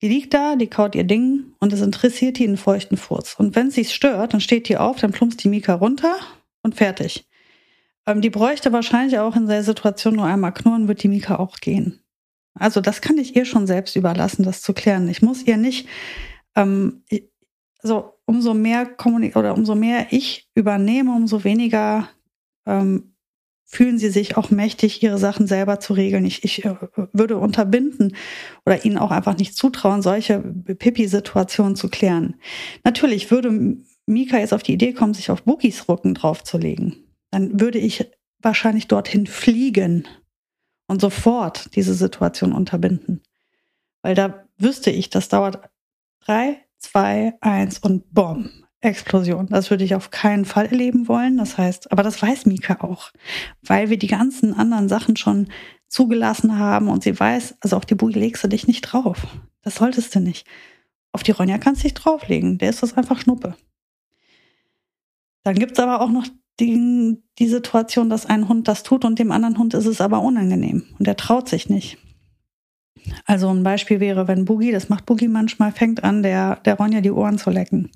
Die 0.02 0.08
liegt 0.08 0.34
da, 0.34 0.56
die 0.56 0.66
kaut 0.66 0.94
ihr 0.94 1.04
Ding 1.04 1.54
und 1.58 1.72
es 1.72 1.80
interessiert 1.80 2.38
die 2.38 2.46
einen 2.46 2.58
feuchten 2.58 2.96
Furz. 2.96 3.34
Und 3.38 3.56
wenn 3.56 3.70
sie 3.70 3.80
es 3.80 3.92
stört, 3.92 4.34
dann 4.34 4.40
steht 4.40 4.68
die 4.68 4.76
auf, 4.76 4.98
dann 4.98 5.12
plumpst 5.12 5.42
die 5.42 5.48
Mika 5.48 5.74
runter 5.74 6.16
und 6.62 6.74
fertig. 6.74 7.26
Ähm, 8.06 8.20
die 8.20 8.30
bräuchte 8.30 8.72
wahrscheinlich 8.72 9.18
auch 9.18 9.36
in 9.36 9.46
der 9.46 9.62
Situation 9.62 10.16
nur 10.16 10.26
einmal 10.26 10.52
knurren, 10.52 10.88
wird 10.88 11.02
die 11.02 11.08
Mika 11.08 11.36
auch 11.36 11.58
gehen. 11.58 12.00
Also 12.54 12.80
das 12.80 13.00
kann 13.00 13.18
ich 13.18 13.36
ihr 13.36 13.44
schon 13.44 13.66
selbst 13.66 13.96
überlassen, 13.96 14.42
das 14.42 14.62
zu 14.62 14.72
klären. 14.72 15.08
Ich 15.08 15.22
muss 15.22 15.42
ihr 15.42 15.56
nicht, 15.56 15.88
ähm, 16.54 17.02
also 17.82 18.14
umso 18.24 18.54
mehr 18.54 18.86
Kommunik 18.86 19.36
oder 19.36 19.54
umso 19.54 19.74
mehr 19.74 20.08
ich 20.10 20.48
übernehme, 20.54 21.14
umso 21.14 21.44
weniger 21.44 22.08
ähm, 22.66 23.15
fühlen 23.66 23.98
sie 23.98 24.10
sich 24.10 24.36
auch 24.36 24.50
mächtig, 24.50 25.02
ihre 25.02 25.18
Sachen 25.18 25.48
selber 25.48 25.80
zu 25.80 25.92
regeln. 25.92 26.24
Ich, 26.24 26.44
ich 26.44 26.64
äh, 26.64 26.76
würde 27.12 27.36
unterbinden 27.36 28.14
oder 28.64 28.84
ihnen 28.84 28.96
auch 28.96 29.10
einfach 29.10 29.36
nicht 29.36 29.56
zutrauen, 29.56 30.02
solche 30.02 30.38
Pipi-Situationen 30.38 31.74
zu 31.74 31.88
klären. 31.88 32.36
Natürlich 32.84 33.30
würde 33.30 33.76
Mika 34.06 34.38
jetzt 34.38 34.54
auf 34.54 34.62
die 34.62 34.72
Idee 34.72 34.92
kommen, 34.92 35.14
sich 35.14 35.30
auf 35.30 35.42
Boogies 35.42 35.88
Rücken 35.88 36.14
draufzulegen. 36.14 37.04
Dann 37.32 37.60
würde 37.60 37.78
ich 37.78 38.08
wahrscheinlich 38.40 38.86
dorthin 38.86 39.26
fliegen 39.26 40.06
und 40.86 41.00
sofort 41.00 41.74
diese 41.74 41.94
Situation 41.94 42.52
unterbinden. 42.52 43.22
Weil 44.02 44.14
da 44.14 44.46
wüsste 44.58 44.90
ich, 44.90 45.10
das 45.10 45.28
dauert 45.28 45.68
drei, 46.24 46.64
zwei, 46.78 47.34
eins 47.40 47.80
und 47.80 48.14
BOM. 48.14 48.65
Explosion. 48.80 49.46
Das 49.48 49.70
würde 49.70 49.84
ich 49.84 49.94
auf 49.94 50.10
keinen 50.10 50.44
Fall 50.44 50.66
erleben 50.66 51.08
wollen. 51.08 51.36
Das 51.38 51.58
heißt, 51.58 51.92
aber 51.92 52.02
das 52.02 52.20
weiß 52.20 52.46
Mika 52.46 52.80
auch, 52.80 53.10
weil 53.62 53.90
wir 53.90 53.98
die 53.98 54.06
ganzen 54.06 54.54
anderen 54.54 54.88
Sachen 54.88 55.16
schon 55.16 55.48
zugelassen 55.88 56.58
haben 56.58 56.88
und 56.88 57.02
sie 57.02 57.18
weiß, 57.18 57.56
also 57.60 57.76
auf 57.76 57.86
die 57.86 57.94
Bui 57.94 58.12
legst 58.12 58.44
du 58.44 58.48
dich 58.48 58.66
nicht 58.66 58.82
drauf. 58.82 59.26
Das 59.62 59.76
solltest 59.76 60.14
du 60.14 60.20
nicht. 60.20 60.46
Auf 61.12 61.22
die 61.22 61.30
Ronja 61.30 61.58
kannst 61.58 61.82
du 61.82 61.88
dich 61.88 61.94
drauflegen. 61.94 62.58
Der 62.58 62.70
ist 62.70 62.82
das 62.82 62.96
einfach 62.96 63.20
Schnuppe. 63.20 63.56
Dann 65.44 65.54
gibt's 65.54 65.78
aber 65.78 66.00
auch 66.00 66.10
noch 66.10 66.26
die, 66.58 67.22
die 67.38 67.48
Situation, 67.48 68.10
dass 68.10 68.26
ein 68.26 68.48
Hund 68.48 68.68
das 68.68 68.82
tut 68.82 69.04
und 69.04 69.18
dem 69.18 69.30
anderen 69.30 69.58
Hund 69.58 69.74
ist 69.74 69.86
es 69.86 70.00
aber 70.00 70.20
unangenehm 70.22 70.84
und 70.98 71.06
der 71.06 71.16
traut 71.16 71.48
sich 71.48 71.68
nicht. 71.68 71.98
Also 73.24 73.48
ein 73.48 73.62
Beispiel 73.62 74.00
wäre, 74.00 74.26
wenn 74.26 74.44
Boogie, 74.44 74.72
das 74.72 74.88
macht 74.88 75.06
Boogie 75.06 75.28
manchmal, 75.28 75.70
fängt 75.70 76.02
an, 76.02 76.22
der, 76.22 76.56
der 76.56 76.76
Ronja 76.76 77.00
die 77.00 77.12
Ohren 77.12 77.38
zu 77.38 77.50
lecken. 77.50 77.90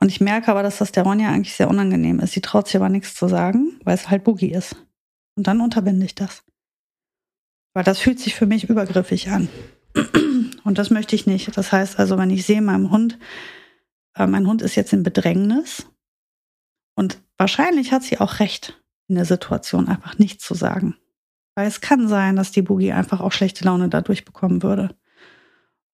Und 0.00 0.08
ich 0.08 0.20
merke 0.20 0.50
aber, 0.50 0.62
dass 0.62 0.78
das 0.78 0.92
der 0.92 1.04
Ronja 1.04 1.28
eigentlich 1.30 1.54
sehr 1.54 1.68
unangenehm 1.68 2.20
ist. 2.20 2.32
Sie 2.32 2.40
traut 2.40 2.66
sich 2.66 2.76
aber 2.76 2.88
nichts 2.88 3.14
zu 3.14 3.28
sagen, 3.28 3.78
weil 3.84 3.94
es 3.94 4.10
halt 4.10 4.24
Boogie 4.24 4.52
ist. 4.52 4.76
Und 5.36 5.46
dann 5.46 5.60
unterbinde 5.60 6.06
ich 6.06 6.14
das. 6.14 6.42
Weil 7.74 7.84
das 7.84 7.98
fühlt 7.98 8.18
sich 8.18 8.34
für 8.34 8.46
mich 8.46 8.68
übergriffig 8.68 9.30
an. 9.30 9.48
Und 10.64 10.78
das 10.78 10.90
möchte 10.90 11.14
ich 11.16 11.26
nicht. 11.26 11.56
Das 11.56 11.72
heißt 11.72 11.98
also, 11.98 12.18
wenn 12.18 12.30
ich 12.30 12.44
sehe, 12.44 12.60
meinem 12.60 12.90
Hund, 12.90 13.18
äh, 14.14 14.26
mein 14.26 14.46
Hund 14.46 14.62
ist 14.62 14.74
jetzt 14.74 14.92
in 14.92 15.02
Bedrängnis 15.02 15.86
und 16.94 17.22
wahrscheinlich 17.36 17.92
hat 17.92 18.02
sie 18.02 18.18
auch 18.18 18.40
recht, 18.40 18.82
in 19.06 19.14
der 19.14 19.24
Situation 19.24 19.88
einfach 19.88 20.18
nichts 20.18 20.44
zu 20.44 20.54
sagen. 20.54 20.96
Weil 21.54 21.66
es 21.66 21.80
kann 21.80 22.08
sein, 22.08 22.36
dass 22.36 22.52
die 22.52 22.62
Boogie 22.62 22.92
einfach 22.92 23.20
auch 23.20 23.32
schlechte 23.32 23.64
Laune 23.64 23.88
dadurch 23.88 24.24
bekommen 24.24 24.62
würde. 24.62 24.94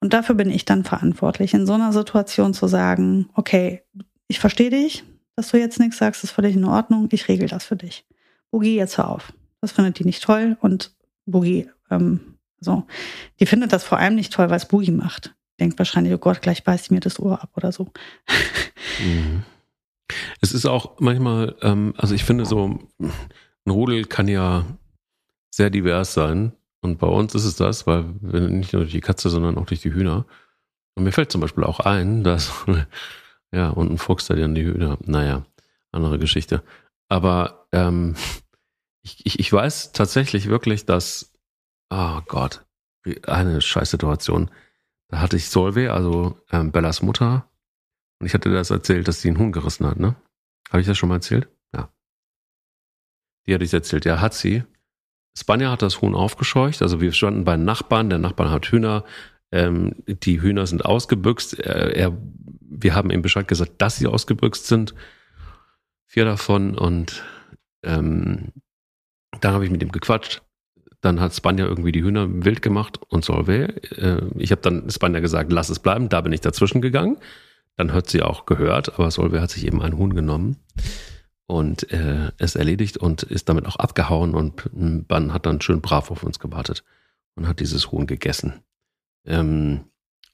Und 0.04 0.12
dafür 0.12 0.34
bin 0.34 0.50
ich 0.50 0.66
dann 0.66 0.84
verantwortlich, 0.84 1.54
in 1.54 1.66
so 1.66 1.72
einer 1.72 1.90
Situation 1.90 2.52
zu 2.52 2.66
sagen, 2.66 3.30
okay, 3.32 3.84
ich 4.28 4.38
verstehe 4.38 4.68
dich, 4.68 5.02
dass 5.34 5.48
du 5.48 5.58
jetzt 5.58 5.80
nichts 5.80 5.96
sagst, 5.96 6.22
ist 6.22 6.32
völlig 6.32 6.54
in 6.56 6.66
Ordnung, 6.66 7.08
ich 7.10 7.26
regel 7.26 7.48
das 7.48 7.64
für 7.64 7.76
dich. 7.76 8.04
Boogie, 8.50 8.76
jetzt 8.76 8.98
hör 8.98 9.08
auf. 9.08 9.32
Das 9.62 9.72
findet 9.72 9.98
die 9.98 10.04
nicht 10.04 10.22
toll 10.22 10.58
und 10.60 10.94
Boogie, 11.24 11.70
ähm, 11.90 12.36
so, 12.60 12.86
die 13.40 13.46
findet 13.46 13.72
das 13.72 13.82
vor 13.82 13.96
allem 13.96 14.14
nicht 14.14 14.30
toll, 14.30 14.50
weil 14.50 14.58
es 14.58 14.68
Boogie 14.68 14.90
macht. 14.90 15.34
Denkt 15.58 15.78
wahrscheinlich, 15.78 16.12
oh 16.12 16.18
Gott, 16.18 16.42
gleich 16.42 16.64
beißt 16.64 16.90
mir 16.90 17.00
das 17.00 17.18
Ohr 17.18 17.42
ab 17.42 17.52
oder 17.56 17.72
so. 17.72 17.90
Mhm. 19.02 19.44
Es 20.42 20.52
ist 20.52 20.66
auch 20.66 21.00
manchmal, 21.00 21.56
ähm, 21.62 21.94
also 21.96 22.14
ich 22.14 22.24
finde 22.24 22.44
so, 22.44 22.78
ein 22.98 23.70
Rudel 23.70 24.04
kann 24.04 24.28
ja 24.28 24.66
sehr 25.50 25.70
divers 25.70 26.12
sein. 26.12 26.52
Und 26.84 26.98
bei 26.98 27.06
uns 27.06 27.34
ist 27.34 27.46
es 27.46 27.56
das, 27.56 27.86
weil 27.86 28.04
wir 28.20 28.40
nicht 28.40 28.74
nur 28.74 28.82
durch 28.82 28.92
die 28.92 29.00
Katze, 29.00 29.30
sondern 29.30 29.56
auch 29.56 29.64
durch 29.64 29.80
die 29.80 29.94
Hühner. 29.94 30.26
Und 30.94 31.04
mir 31.04 31.12
fällt 31.12 31.32
zum 31.32 31.40
Beispiel 31.40 31.64
auch 31.64 31.80
ein, 31.80 32.22
dass, 32.22 32.52
ja, 33.52 33.70
und 33.70 33.90
ein 33.90 33.96
Fuchs 33.96 34.26
da 34.26 34.34
dann 34.34 34.54
die 34.54 34.66
Hühner, 34.66 34.98
naja, 35.00 35.46
andere 35.92 36.18
Geschichte. 36.18 36.62
Aber 37.08 37.66
ähm, 37.72 38.16
ich, 39.00 39.24
ich, 39.24 39.38
ich 39.38 39.50
weiß 39.50 39.92
tatsächlich 39.92 40.50
wirklich, 40.50 40.84
dass, 40.84 41.32
oh 41.88 42.20
Gott, 42.26 42.66
eine 43.26 43.62
scheiß 43.62 43.90
Situation. 43.90 44.50
Da 45.08 45.20
hatte 45.20 45.36
ich 45.38 45.48
Solve, 45.48 45.90
also 45.90 46.38
ähm, 46.52 46.70
Bellas 46.70 47.00
Mutter, 47.00 47.48
und 48.20 48.26
ich 48.26 48.34
hatte 48.34 48.52
das 48.52 48.68
erzählt, 48.68 49.08
dass 49.08 49.22
sie 49.22 49.28
einen 49.28 49.38
Huhn 49.38 49.52
gerissen 49.52 49.86
hat, 49.86 49.98
ne? 49.98 50.16
Habe 50.68 50.82
ich 50.82 50.86
das 50.86 50.98
schon 50.98 51.08
mal 51.08 51.16
erzählt? 51.16 51.48
Ja. 51.74 51.88
Die 53.46 53.54
hatte 53.54 53.64
ich 53.64 53.72
erzählt. 53.72 54.04
Ja, 54.04 54.20
hat 54.20 54.34
sie. 54.34 54.64
Spanja 55.36 55.70
hat 55.70 55.82
das 55.82 56.00
Huhn 56.00 56.14
aufgescheucht. 56.14 56.80
Also 56.80 57.00
wir 57.00 57.12
standen 57.12 57.44
bei 57.44 57.56
Nachbarn. 57.56 58.08
Der 58.08 58.18
Nachbar 58.18 58.50
hat 58.50 58.66
Hühner. 58.66 59.04
Ähm, 59.50 59.96
die 60.06 60.40
Hühner 60.40 60.66
sind 60.66 60.84
ausgebüxt. 60.84 61.58
Er, 61.58 61.96
er, 61.96 62.16
wir 62.60 62.94
haben 62.94 63.10
ihm 63.10 63.22
Bescheid 63.22 63.48
gesagt, 63.48 63.72
dass 63.78 63.96
sie 63.96 64.06
ausgebüxt 64.06 64.66
sind. 64.66 64.94
Vier 66.06 66.24
davon. 66.24 66.78
Und 66.78 67.24
ähm, 67.82 68.52
dann 69.40 69.54
habe 69.54 69.64
ich 69.64 69.70
mit 69.70 69.82
ihm 69.82 69.92
gequatscht. 69.92 70.42
Dann 71.00 71.20
hat 71.20 71.34
Spanja 71.34 71.66
irgendwie 71.66 71.92
die 71.92 72.02
Hühner 72.02 72.26
wild 72.44 72.62
gemacht 72.62 73.00
und 73.08 73.24
Solve. 73.24 73.82
Äh, 73.96 74.22
ich 74.38 74.52
habe 74.52 74.62
dann 74.62 74.88
Spanja 74.90 75.20
gesagt, 75.20 75.52
lass 75.52 75.68
es 75.68 75.80
bleiben. 75.80 76.08
Da 76.08 76.20
bin 76.20 76.32
ich 76.32 76.40
dazwischen 76.40 76.80
gegangen. 76.80 77.18
Dann 77.76 77.92
hat 77.92 78.08
sie 78.08 78.22
auch 78.22 78.46
gehört, 78.46 78.94
aber 78.94 79.10
Solve 79.10 79.40
hat 79.40 79.50
sich 79.50 79.66
eben 79.66 79.82
ein 79.82 79.98
Huhn 79.98 80.14
genommen 80.14 80.58
und 81.46 81.90
äh, 81.92 82.32
es 82.38 82.56
erledigt 82.56 82.96
und 82.96 83.22
ist 83.22 83.48
damit 83.48 83.66
auch 83.66 83.76
abgehauen 83.76 84.34
und 84.34 84.68
Bann 85.08 85.32
hat 85.32 85.46
dann 85.46 85.60
schön 85.60 85.80
brav 85.80 86.10
auf 86.10 86.22
uns 86.22 86.38
gewartet 86.38 86.84
und 87.34 87.46
hat 87.46 87.60
dieses 87.60 87.90
Huhn 87.90 88.06
gegessen. 88.06 88.62
Ähm, 89.26 89.84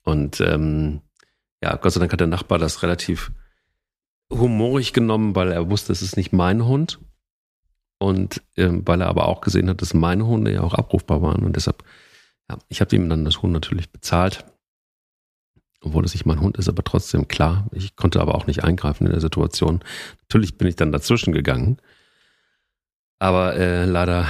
und 0.03 0.39
ähm, 0.41 1.01
ja, 1.61 1.75
Gott 1.75 1.93
sei 1.93 1.99
Dank 1.99 2.11
hat 2.13 2.19
der 2.19 2.27
Nachbar 2.27 2.59
das 2.59 2.81
relativ 2.83 3.31
humorig 4.31 4.93
genommen, 4.93 5.35
weil 5.35 5.51
er 5.51 5.69
wusste, 5.69 5.91
es 5.91 6.01
ist 6.01 6.17
nicht 6.17 6.33
mein 6.33 6.65
Hund. 6.65 6.99
Und 7.99 8.41
ähm, 8.57 8.81
weil 8.87 9.01
er 9.01 9.09
aber 9.09 9.27
auch 9.27 9.41
gesehen 9.41 9.69
hat, 9.69 9.81
dass 9.81 9.93
meine 9.93 10.25
Hunde 10.25 10.51
ja 10.51 10.61
auch 10.61 10.73
abrufbar 10.73 11.21
waren. 11.21 11.43
Und 11.43 11.55
deshalb, 11.55 11.83
ja, 12.49 12.57
ich 12.67 12.81
habe 12.81 12.95
ihm 12.95 13.09
dann 13.09 13.25
das 13.25 13.43
Huhn 13.43 13.51
natürlich 13.51 13.91
bezahlt 13.91 14.50
obwohl 15.81 16.05
es 16.05 16.13
nicht 16.13 16.25
mein 16.25 16.41
Hund 16.41 16.57
ist, 16.57 16.69
aber 16.69 16.83
trotzdem 16.83 17.27
klar. 17.27 17.67
Ich 17.71 17.95
konnte 17.95 18.21
aber 18.21 18.35
auch 18.35 18.47
nicht 18.47 18.63
eingreifen 18.63 19.05
in 19.05 19.11
der 19.11 19.21
Situation. 19.21 19.81
Natürlich 20.21 20.57
bin 20.57 20.67
ich 20.67 20.75
dann 20.75 20.91
dazwischen 20.91 21.33
gegangen, 21.33 21.77
aber 23.19 23.55
äh, 23.55 23.85
leider, 23.85 24.27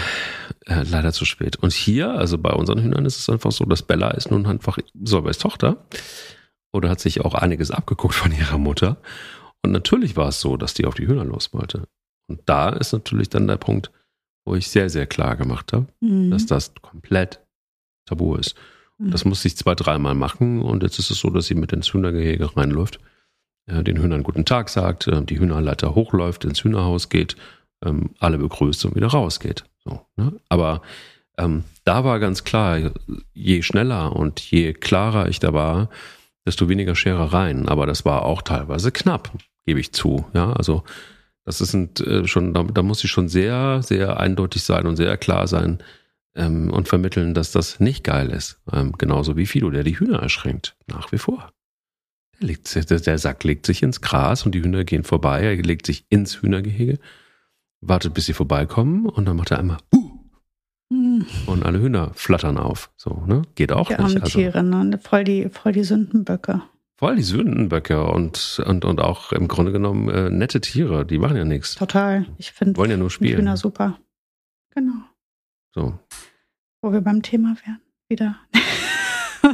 äh, 0.66 0.84
leider 0.84 1.14
zu 1.14 1.26
spät. 1.26 1.58
Und 1.58 1.74
hier, 1.74 2.12
also 2.12 2.38
bei 2.38 2.52
unseren 2.52 2.82
Hühnern 2.82 3.06
ist 3.06 3.20
es 3.20 3.30
einfach 3.30 3.52
so, 3.52 3.66
dass 3.66 3.84
Bella 3.84 4.12
ist 4.12 4.32
nun 4.32 4.46
einfach 4.46 4.78
Solveis 4.94 5.38
Tochter 5.38 5.86
oder 6.72 6.90
hat 6.90 7.00
sich 7.00 7.22
auch 7.22 7.34
einiges 7.34 7.72
abgeguckt 7.72 8.16
von 8.16 8.32
ihrer 8.32 8.58
Mutter. 8.58 8.98
Und 9.64 9.72
natürlich 9.72 10.16
war 10.16 10.30
es 10.30 10.42
so, 10.42 10.58
dass 10.58 10.74
die 10.74 10.86
auf 10.86 10.96
die 10.96 11.08
Hühner 11.08 11.26
los 11.26 11.54
wollte. 11.54 11.88
Und 12.28 12.42
da 12.46 12.70
ist 12.70 12.94
natürlich 12.94 13.30
dann 13.30 13.48
der 13.48 13.58
Punkt, 13.58 13.92
wo 14.46 14.56
ich 14.56 14.70
sehr, 14.70 14.90
sehr 14.90 15.06
klar 15.06 15.36
gemacht 15.36 15.74
habe, 15.74 15.88
mhm. 16.00 16.32
dass 16.32 16.46
das 16.46 16.74
komplett 16.82 17.42
tabu 18.06 18.36
ist. 18.36 18.56
Das 19.10 19.26
musste 19.26 19.48
ich 19.48 19.58
zwei, 19.58 19.74
dreimal 19.74 20.14
machen 20.14 20.62
und 20.62 20.84
jetzt 20.84 21.00
ist 21.00 21.10
es 21.10 21.20
so, 21.20 21.30
dass 21.30 21.48
sie 21.48 21.56
mit 21.56 21.74
ins 21.74 21.94
Hühnergehege 21.94 22.56
reinläuft, 22.56 23.00
den 23.68 24.02
Hühnern 24.02 24.24
guten 24.24 24.46
Tag 24.46 24.70
sagt, 24.70 25.08
äh, 25.08 25.24
die 25.24 25.40
Hühnerleiter 25.40 25.96
hochläuft, 25.96 26.46
ins 26.46 26.64
Hühnerhaus 26.64 27.10
geht, 27.10 27.36
ähm, 27.84 28.12
alle 28.20 28.38
begrüßt 28.38 28.86
und 28.86 28.96
wieder 28.96 29.08
rausgeht. 29.08 29.64
So, 29.84 30.02
ne? 30.18 30.34
Aber 30.50 30.82
ähm, 31.38 31.64
da 31.84 32.04
war 32.04 32.20
ganz 32.20 32.44
klar, 32.44 32.92
je 33.34 33.62
schneller 33.62 34.16
und 34.16 34.40
je 34.40 34.74
klarer 34.74 35.30
ich 35.30 35.40
da 35.40 35.54
war, 35.54 35.90
desto 36.46 36.70
weniger 36.70 36.96
Scherereien. 36.96 37.70
Aber 37.70 37.86
das 37.86 38.04
war 38.04 38.26
auch 38.26 38.42
teilweise 38.42 38.92
knapp, 38.92 39.32
gebe 39.66 39.80
ich 39.80 39.94
zu. 39.94 40.26
Ja, 40.34 40.54
also 40.54 40.84
Das 41.46 41.62
ist 41.62 41.74
ein, 41.74 41.90
äh, 41.98 42.28
schon, 42.28 42.54
da, 42.54 42.64
da, 42.64 42.84
muss 42.84 43.04
ich 43.04 43.12
schon 43.12 43.30
sehr, 43.30 43.82
sehr 43.84 44.20
eindeutig 44.20 44.64
sein 44.64 44.86
und 44.86 44.96
sehr 44.96 45.18
klar 45.18 45.48
sein 45.48 45.80
ähm, 46.36 46.72
und 46.72 46.88
vermitteln, 46.88 47.34
dass 47.34 47.52
das 47.52 47.80
nicht 47.80 48.04
geil 48.04 48.30
ist. 48.30 48.60
Ähm, 48.72 48.94
genauso 48.98 49.38
wie 49.38 49.46
Fido, 49.46 49.70
der 49.70 49.84
die 49.84 50.00
Hühner 50.00 50.20
erschränkt. 50.20 50.76
Nach 50.88 51.12
wie 51.12 51.18
vor. 51.18 51.52
Der, 52.40 52.48
legt, 52.48 52.90
der, 52.90 53.00
der 53.00 53.18
Sack 53.18 53.44
legt 53.44 53.66
sich 53.66 53.84
ins 53.84 54.02
Gras 54.02 54.46
und 54.46 54.54
die 54.54 54.64
Hühner 54.64 54.84
gehen 54.84 55.04
vorbei. 55.04 55.44
Er 55.44 55.56
legt 55.56 55.86
sich 55.86 56.06
ins 56.10 56.42
Hühnergehege, 56.42 57.00
wartet, 57.82 58.14
bis 58.14 58.26
sie 58.26 58.34
vorbeikommen 58.34 59.06
und 59.08 59.26
dann 59.26 59.38
macht 59.38 59.52
er 59.52 59.60
einmal 59.60 59.78
uh, 59.94 60.12
hm. 60.92 61.26
und 61.48 61.64
alle 61.64 61.82
Hühner 61.82 62.12
flattern 62.14 62.58
auf. 62.58 62.92
So, 62.98 63.24
ne? 63.28 63.44
Geht 63.56 63.72
auch 63.72 63.88
die 63.88 64.02
nicht. 64.02 64.22
Also, 64.22 64.40
Tiere, 64.40 64.64
ne? 64.64 65.00
voll, 65.02 65.24
die, 65.24 65.50
voll 65.50 65.74
die 65.74 65.84
Sündenböcke. 65.84 66.62
Voll 66.98 67.16
die 67.16 67.24
Sündenböcke 67.24 68.04
und, 68.04 68.62
und, 68.66 68.86
und 68.86 69.02
auch 69.02 69.32
im 69.32 69.48
Grunde 69.48 69.72
genommen 69.72 70.08
äh, 70.10 70.30
nette 70.30 70.62
Tiere, 70.62 71.04
die 71.04 71.18
machen 71.18 71.36
ja 71.36 71.46
nichts. 71.46 71.74
Total. 71.74 72.28
Ich 72.38 72.52
finde 72.52 72.78
wollen 72.78 72.92
ja 72.92 72.98
nur 72.98 73.10
spielen. 73.10 73.40
Hühner 73.40 73.58
super. 73.58 74.00
Genau. 74.76 74.94
So. 75.74 76.00
Wo 76.82 76.92
wir 76.92 77.02
beim 77.02 77.22
Thema 77.22 77.56
wären. 77.66 77.82
Wieder. 78.10 78.38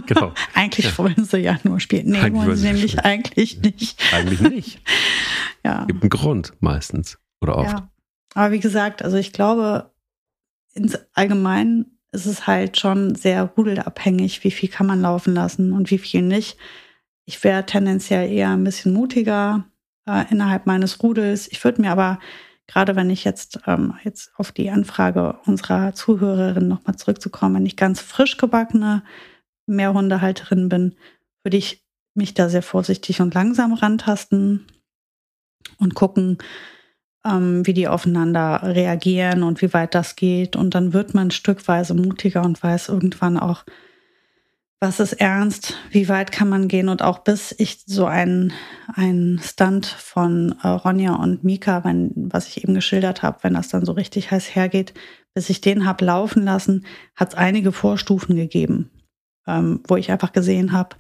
Genau. 0.06 0.34
eigentlich 0.54 0.86
ja. 0.86 0.98
wollen 0.98 1.26
sie 1.26 1.38
ja 1.38 1.58
nur 1.64 1.80
spielen. 1.80 2.08
Nee, 2.10 2.20
eigentlich 2.20 2.46
wollen 2.46 2.58
sie 2.58 2.68
nämlich 2.68 3.00
eigentlich 3.00 3.62
nicht. 3.62 4.14
Eigentlich 4.14 4.42
nicht. 4.42 4.82
ja. 5.64 5.86
Gibt 5.86 6.04
einen 6.04 6.10
Grund 6.10 6.54
meistens 6.60 7.18
oder 7.42 7.58
oft. 7.58 7.72
Ja. 7.72 7.90
Aber 8.34 8.52
wie 8.52 8.60
gesagt, 8.60 9.02
also 9.02 9.18
ich 9.18 9.34
glaube, 9.34 9.92
ins 10.74 10.98
Allgemeinen 11.14 11.98
ist 12.12 12.26
es 12.26 12.48
halt 12.48 12.78
schon 12.78 13.16
sehr 13.16 13.44
rudelabhängig, 13.44 14.44
wie 14.44 14.52
viel 14.52 14.70
kann 14.70 14.88
man 14.88 15.02
laufen 15.02 15.34
lassen 15.34 15.74
und 15.74 15.92
wie 15.92 15.98
viel 15.98 16.22
nicht. 16.22 16.58
Ich 17.26 17.44
wäre 17.44 17.66
tendenziell 17.66 18.32
eher 18.32 18.50
ein 18.50 18.64
bisschen 18.64 18.94
mutiger 18.94 19.66
äh, 20.08 20.26
innerhalb 20.30 20.66
meines 20.66 21.04
Rudels. 21.04 21.52
Ich 21.52 21.64
würde 21.64 21.82
mir 21.82 21.92
aber, 21.92 22.20
gerade 22.68 22.96
wenn 22.96 23.10
ich 23.10 23.24
jetzt, 23.24 23.62
ähm, 23.66 23.96
jetzt 24.04 24.32
auf 24.38 24.52
die 24.52 24.70
Anfrage 24.70 25.40
unserer 25.46 25.94
Zuhörerin 25.94 26.68
nochmal 26.68 26.98
zurückzukommen, 26.98 27.56
wenn 27.56 27.66
ich 27.66 27.78
ganz 27.78 28.02
frisch 28.02 28.38
gebackene 28.38 29.04
Mehrhundehalterin 29.66 30.70
bin, 30.70 30.96
würde 31.44 31.58
ich 31.58 31.84
mich 32.14 32.34
da 32.34 32.50
sehr 32.50 32.64
vorsichtig 32.64 33.22
und 33.22 33.34
langsam 33.34 33.74
rantasten 33.74 34.66
und 35.78 35.96
gucken, 35.96 36.38
ähm, 37.26 37.66
wie 37.66 37.74
die 37.74 37.88
aufeinander 37.88 38.62
reagieren 38.64 39.44
und 39.44 39.62
wie 39.62 39.74
weit 39.74 39.96
das 39.96 40.16
geht. 40.16 40.56
Und 40.56 40.76
dann 40.76 40.94
wird 40.94 41.14
man 41.14 41.32
stückweise 41.32 41.94
mutiger 41.94 42.44
und 42.44 42.62
weiß 42.62 42.90
irgendwann 42.90 43.38
auch, 43.38 43.64
was 44.80 45.00
ist 45.00 45.14
ernst, 45.14 45.76
wie 45.90 46.08
weit 46.08 46.32
kann 46.32 46.50
man 46.50 46.68
gehen? 46.68 46.90
Und 46.90 47.02
auch 47.02 47.20
bis 47.20 47.54
ich 47.58 47.80
so 47.86 48.06
einen, 48.06 48.54
einen 48.94 49.40
Stunt 49.40 49.88
von 49.88 50.56
äh, 50.62 50.68
Ronja 50.68 51.16
und 51.16 51.44
Mika, 51.44 51.84
wenn, 51.84 52.12
was 52.16 52.48
ich 52.48 52.64
eben 52.64 52.76
geschildert 52.76 53.24
habe, 53.24 53.40
wenn 53.42 53.56
das 53.56 53.70
dann 53.70 53.86
so 53.86 53.94
richtig 53.94 54.30
heiß 54.30 54.56
hergeht, 54.56 54.94
bis 55.34 55.50
ich 55.50 55.62
den 55.62 55.86
habe 55.86 56.06
laufen 56.06 56.44
lassen, 56.44 56.86
hat 57.16 57.30
es 57.30 57.36
einige 57.36 57.72
Vorstufen 57.72 58.36
gegeben, 58.36 58.92
ähm, 59.48 59.82
wo 59.88 59.96
ich 59.96 60.12
einfach 60.12 60.32
gesehen 60.32 60.74
habe, 60.74 60.96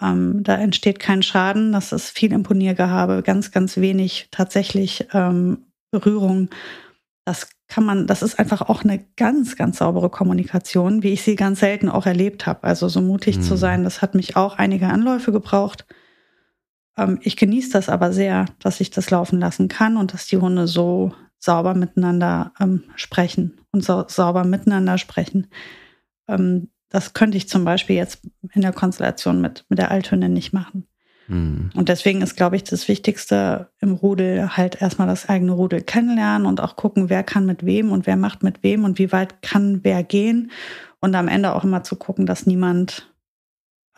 ähm, 0.00 0.42
da 0.42 0.56
entsteht 0.56 0.98
kein 0.98 1.22
Schaden, 1.22 1.72
das 1.72 1.92
ist 1.92 2.10
viel 2.10 2.32
Imponiergehabe, 2.32 3.22
ganz, 3.22 3.52
ganz 3.52 3.78
wenig 3.78 4.28
tatsächlich 4.30 5.06
ähm, 5.12 5.66
Berührung. 5.90 6.50
Das 7.24 7.48
kann 7.72 7.84
man, 7.84 8.06
das 8.06 8.20
ist 8.20 8.38
einfach 8.38 8.60
auch 8.60 8.84
eine 8.84 9.02
ganz, 9.16 9.56
ganz 9.56 9.78
saubere 9.78 10.10
Kommunikation, 10.10 11.02
wie 11.02 11.14
ich 11.14 11.22
sie 11.22 11.36
ganz 11.36 11.60
selten 11.60 11.88
auch 11.88 12.04
erlebt 12.04 12.46
habe. 12.46 12.64
Also 12.64 12.86
so 12.86 13.00
mutig 13.00 13.38
mhm. 13.38 13.42
zu 13.42 13.56
sein, 13.56 13.82
das 13.82 14.02
hat 14.02 14.14
mich 14.14 14.36
auch 14.36 14.58
einige 14.58 14.88
Anläufe 14.88 15.32
gebraucht. 15.32 15.86
Ähm, 16.98 17.18
ich 17.22 17.38
genieße 17.38 17.70
das 17.72 17.88
aber 17.88 18.12
sehr, 18.12 18.44
dass 18.58 18.82
ich 18.82 18.90
das 18.90 19.08
laufen 19.08 19.40
lassen 19.40 19.68
kann 19.68 19.96
und 19.96 20.12
dass 20.12 20.26
die 20.26 20.36
Hunde 20.36 20.66
so 20.66 21.14
sauber 21.38 21.72
miteinander 21.72 22.52
ähm, 22.60 22.84
sprechen 22.94 23.58
und 23.70 23.82
so 23.82 24.04
sauber 24.06 24.44
miteinander 24.44 24.98
sprechen. 24.98 25.46
Ähm, 26.28 26.68
das 26.90 27.14
könnte 27.14 27.38
ich 27.38 27.48
zum 27.48 27.64
Beispiel 27.64 27.96
jetzt 27.96 28.20
in 28.52 28.60
der 28.60 28.74
Konstellation 28.74 29.40
mit, 29.40 29.64
mit 29.70 29.78
der 29.78 29.90
Althündin 29.90 30.34
nicht 30.34 30.52
machen. 30.52 30.86
Mhm. 31.32 31.70
Und 31.74 31.88
deswegen 31.88 32.20
ist, 32.20 32.36
glaube 32.36 32.56
ich, 32.56 32.64
das 32.64 32.88
Wichtigste 32.88 33.70
im 33.80 33.94
Rudel 33.94 34.54
halt 34.54 34.82
erstmal 34.82 35.08
das 35.08 35.30
eigene 35.30 35.52
Rudel 35.52 35.80
kennenlernen 35.80 36.46
und 36.46 36.60
auch 36.60 36.76
gucken, 36.76 37.08
wer 37.08 37.22
kann 37.22 37.46
mit 37.46 37.64
wem 37.64 37.90
und 37.90 38.06
wer 38.06 38.16
macht 38.16 38.42
mit 38.42 38.62
wem 38.62 38.84
und 38.84 38.98
wie 38.98 39.12
weit 39.12 39.40
kann 39.40 39.80
wer 39.82 40.04
gehen. 40.04 40.50
Und 41.00 41.14
am 41.14 41.28
Ende 41.28 41.54
auch 41.54 41.64
immer 41.64 41.82
zu 41.82 41.96
gucken, 41.96 42.26
dass 42.26 42.46
niemand 42.46 43.10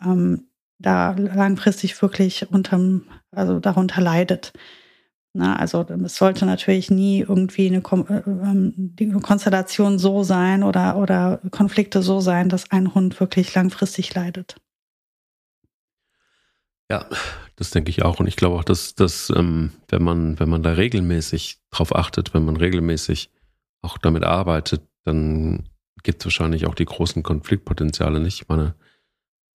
ähm, 0.01 0.47
da 0.79 1.11
langfristig 1.11 2.01
wirklich 2.01 2.49
unterm, 2.49 3.03
also 3.31 3.59
darunter 3.59 4.01
leidet. 4.01 4.53
Na, 5.33 5.57
also 5.57 5.85
es 6.05 6.15
sollte 6.15 6.45
natürlich 6.45 6.89
nie 6.89 7.19
irgendwie 7.19 7.67
eine, 7.67 7.79
äh, 7.79 8.29
ähm, 8.29 8.73
die 8.77 9.11
Konstellation 9.11 9.99
so 9.99 10.23
sein 10.23 10.63
oder, 10.63 10.95
oder 10.95 11.41
Konflikte 11.51 12.01
so 12.01 12.21
sein, 12.21 12.47
dass 12.47 12.71
ein 12.71 12.95
Hund 12.95 13.19
wirklich 13.19 13.53
langfristig 13.53 14.15
leidet. 14.15 14.55
Ja, 16.91 17.09
das 17.55 17.71
denke 17.71 17.89
ich 17.89 18.03
auch. 18.03 18.19
Und 18.19 18.27
ich 18.27 18.35
glaube 18.35 18.57
auch, 18.57 18.63
dass, 18.63 18.95
dass 18.95 19.31
ähm, 19.35 19.71
wenn 19.89 20.03
man, 20.03 20.39
wenn 20.39 20.49
man 20.49 20.61
da 20.63 20.73
regelmäßig 20.73 21.59
drauf 21.71 21.95
achtet, 21.95 22.33
wenn 22.33 22.45
man 22.45 22.57
regelmäßig 22.57 23.31
auch 23.81 23.97
damit 23.97 24.23
arbeitet, 24.23 24.83
dann 25.03 25.69
gibt 26.03 26.21
es 26.21 26.25
wahrscheinlich 26.25 26.67
auch 26.67 26.75
die 26.75 26.85
großen 26.85 27.23
Konfliktpotenziale 27.23 28.19
nicht. 28.19 28.41
Ich 28.41 28.47
meine, 28.47 28.75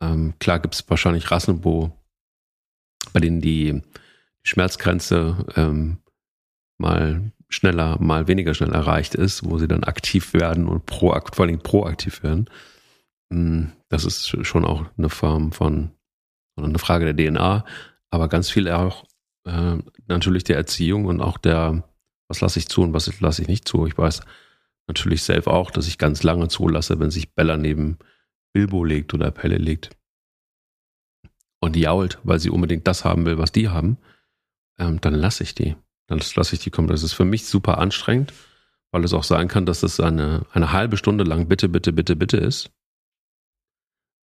ähm, 0.02 0.34
klar 0.38 0.58
gibt 0.58 0.74
es 0.74 0.88
wahrscheinlich 0.88 1.30
Rassen, 1.30 1.64
wo 1.64 1.92
bei 3.12 3.20
denen 3.20 3.40
die 3.40 3.82
Schmerzgrenze 4.42 5.46
ähm, 5.56 5.98
mal 6.78 7.32
schneller, 7.48 8.00
mal 8.00 8.28
weniger 8.28 8.54
schnell 8.54 8.72
erreicht 8.72 9.14
ist, 9.14 9.44
wo 9.44 9.58
sie 9.58 9.68
dann 9.68 9.84
aktiv 9.84 10.32
werden 10.34 10.66
und 10.66 10.86
proakt, 10.86 11.36
vor 11.36 11.44
allem 11.44 11.58
proaktiv 11.58 12.22
werden. 12.22 12.48
Hm, 13.32 13.72
das 13.88 14.04
ist 14.04 14.28
schon 14.46 14.64
auch 14.64 14.86
eine 14.96 15.10
Form 15.10 15.52
von 15.52 15.90
sondern 16.60 16.72
eine 16.72 16.78
Frage 16.78 17.12
der 17.12 17.32
DNA, 17.32 17.64
aber 18.10 18.28
ganz 18.28 18.50
viel 18.50 18.70
auch 18.70 19.04
äh, 19.44 19.78
natürlich 20.06 20.44
der 20.44 20.56
Erziehung 20.56 21.06
und 21.06 21.20
auch 21.20 21.38
der, 21.38 21.84
was 22.28 22.40
lasse 22.40 22.58
ich 22.58 22.68
zu 22.68 22.82
und 22.82 22.92
was 22.92 23.20
lasse 23.20 23.42
ich 23.42 23.48
nicht 23.48 23.66
zu. 23.66 23.86
Ich 23.86 23.96
weiß 23.96 24.20
natürlich 24.86 25.22
selbst 25.22 25.48
auch, 25.48 25.70
dass 25.70 25.86
ich 25.86 25.98
ganz 25.98 26.22
lange 26.22 26.48
zulasse, 26.48 27.00
wenn 27.00 27.10
sich 27.10 27.34
Bella 27.34 27.56
neben 27.56 27.98
Bilbo 28.52 28.84
legt 28.84 29.14
oder 29.14 29.30
Pelle 29.30 29.56
legt 29.56 29.90
und 31.60 31.76
jault, 31.76 32.18
weil 32.24 32.38
sie 32.38 32.50
unbedingt 32.50 32.86
das 32.86 33.04
haben 33.04 33.24
will, 33.24 33.38
was 33.38 33.52
die 33.52 33.68
haben, 33.68 33.98
ähm, 34.78 35.00
dann 35.00 35.14
lasse 35.14 35.42
ich 35.42 35.54
die. 35.54 35.76
Dann 36.08 36.20
lasse 36.34 36.54
ich 36.54 36.60
die 36.60 36.70
kommen. 36.70 36.88
Das 36.88 37.02
ist 37.02 37.12
für 37.12 37.24
mich 37.24 37.46
super 37.46 37.78
anstrengend, 37.78 38.32
weil 38.90 39.04
es 39.04 39.14
auch 39.14 39.24
sein 39.24 39.48
kann, 39.48 39.66
dass 39.66 39.82
es 39.82 40.00
eine, 40.00 40.44
eine 40.52 40.72
halbe 40.72 40.96
Stunde 40.96 41.24
lang 41.24 41.46
bitte, 41.46 41.68
bitte, 41.68 41.92
bitte, 41.92 42.16
bitte 42.16 42.36
ist. 42.38 42.70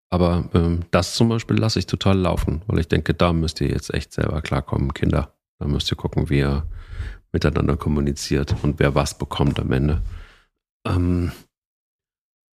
Aber 0.10 0.50
ähm, 0.54 0.82
das 0.92 1.16
zum 1.16 1.30
Beispiel 1.30 1.58
lasse 1.58 1.80
ich 1.80 1.88
total 1.88 2.18
laufen, 2.18 2.62
weil 2.68 2.80
ich 2.80 2.88
denke, 2.88 3.14
da 3.14 3.34
müsst 3.34 3.60
ihr 3.62 3.70
jetzt 3.70 3.94
echt 3.94 4.14
selber 4.14 4.42
klarkommen, 4.42 4.94
Kinder. 4.94 5.34
Da 5.60 5.68
müsst 5.68 5.92
ihr 5.92 5.98
gucken, 5.98 6.30
wie 6.30 6.40
ihr 6.40 6.68
miteinander 7.32 7.76
kommuniziert 7.76 8.56
und 8.64 8.80
wer 8.80 8.96
was 8.96 9.18
bekommt 9.18 9.60
am 9.60 9.72
Ende. 9.72 10.02
Ähm, 10.88 11.32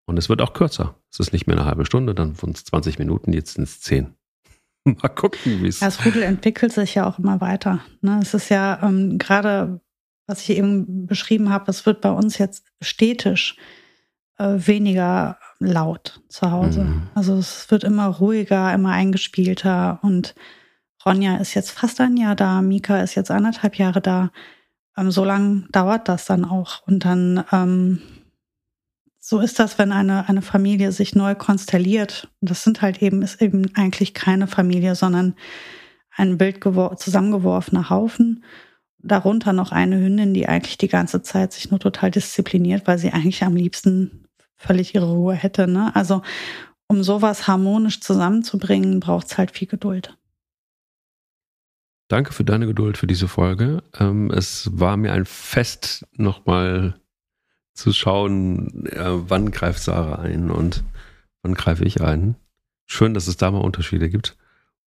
und 0.06 0.16
es 0.16 0.28
wird 0.28 0.42
auch 0.42 0.52
kürzer. 0.52 0.96
Es 1.10 1.20
ist 1.20 1.32
nicht 1.32 1.46
mehr 1.46 1.56
eine 1.56 1.66
halbe 1.66 1.86
Stunde, 1.86 2.14
dann 2.14 2.34
von 2.34 2.54
20 2.54 2.98
Minuten, 2.98 3.32
jetzt 3.32 3.54
sind 3.54 3.64
es 3.64 3.80
10. 3.80 4.14
Mal 4.84 5.08
gucken, 5.08 5.62
wie 5.62 5.68
es. 5.68 5.78
Das 5.78 6.04
Rudel 6.04 6.22
entwickelt 6.22 6.72
sich 6.72 6.96
ja 6.96 7.06
auch 7.06 7.18
immer 7.18 7.40
weiter. 7.40 7.80
Ne? 8.00 8.18
Es 8.20 8.34
ist 8.34 8.48
ja 8.48 8.80
ähm, 8.82 9.18
gerade, 9.18 9.80
was 10.26 10.42
ich 10.42 10.56
eben 10.56 11.06
beschrieben 11.06 11.50
habe, 11.50 11.70
es 11.70 11.86
wird 11.86 12.00
bei 12.00 12.10
uns 12.10 12.38
jetzt 12.38 12.64
stetisch 12.80 13.56
äh, 14.38 14.54
weniger 14.58 15.38
laut 15.64 16.20
zu 16.28 16.50
Hause. 16.50 16.84
Mhm. 16.84 17.08
Also 17.14 17.34
es 17.36 17.70
wird 17.70 17.84
immer 17.84 18.06
ruhiger, 18.06 18.72
immer 18.72 18.92
eingespielter 18.92 19.98
und 20.02 20.34
Ronja 21.04 21.36
ist 21.36 21.54
jetzt 21.54 21.72
fast 21.72 22.00
ein 22.00 22.16
Jahr 22.16 22.36
da, 22.36 22.62
Mika 22.62 23.00
ist 23.00 23.14
jetzt 23.14 23.30
anderthalb 23.30 23.76
Jahre 23.76 24.00
da. 24.00 24.30
Ähm, 24.96 25.10
so 25.10 25.24
lange 25.24 25.66
dauert 25.72 26.08
das 26.08 26.26
dann 26.26 26.44
auch. 26.44 26.86
Und 26.86 27.04
dann 27.04 27.44
ähm, 27.50 28.00
so 29.18 29.40
ist 29.40 29.58
das, 29.58 29.78
wenn 29.78 29.92
eine, 29.92 30.28
eine 30.28 30.42
Familie 30.42 30.92
sich 30.92 31.14
neu 31.14 31.34
konstelliert. 31.34 32.28
Und 32.40 32.50
das 32.50 32.64
sind 32.64 32.82
halt 32.82 33.02
eben, 33.02 33.22
ist 33.22 33.40
eben 33.40 33.74
eigentlich 33.74 34.14
keine 34.14 34.46
Familie, 34.46 34.94
sondern 34.94 35.34
ein 36.16 36.38
wild 36.40 36.62
zusammengeworfener 36.62 37.88
Haufen. 37.88 38.44
Darunter 38.98 39.52
noch 39.52 39.72
eine 39.72 39.98
Hündin, 39.98 40.34
die 40.34 40.48
eigentlich 40.48 40.78
die 40.78 40.88
ganze 40.88 41.22
Zeit 41.22 41.52
sich 41.52 41.70
nur 41.70 41.80
total 41.80 42.10
diszipliniert, 42.10 42.86
weil 42.86 42.98
sie 42.98 43.12
eigentlich 43.12 43.42
am 43.42 43.56
liebsten 43.56 44.21
völlig 44.62 44.94
ihre 44.94 45.10
Ruhe 45.10 45.34
hätte. 45.34 45.66
Ne? 45.66 45.94
Also 45.94 46.22
um 46.88 47.02
sowas 47.02 47.46
harmonisch 47.46 48.00
zusammenzubringen, 48.00 49.00
braucht 49.00 49.26
es 49.26 49.38
halt 49.38 49.50
viel 49.50 49.68
Geduld. 49.68 50.16
Danke 52.08 52.32
für 52.32 52.44
deine 52.44 52.66
Geduld 52.66 52.98
für 52.98 53.06
diese 53.06 53.28
Folge. 53.28 53.82
Ähm, 53.98 54.30
es 54.30 54.68
war 54.72 54.96
mir 54.96 55.12
ein 55.12 55.24
Fest, 55.24 56.06
nochmal 56.12 56.94
zu 57.74 57.92
schauen, 57.92 58.86
wann 58.94 59.50
greift 59.50 59.82
Sarah 59.82 60.18
ein 60.18 60.50
und 60.50 60.84
wann 61.42 61.54
greife 61.54 61.84
ich 61.86 62.02
ein. 62.02 62.36
Schön, 62.86 63.14
dass 63.14 63.28
es 63.28 63.38
da 63.38 63.50
mal 63.50 63.62
Unterschiede 63.62 64.10
gibt. 64.10 64.36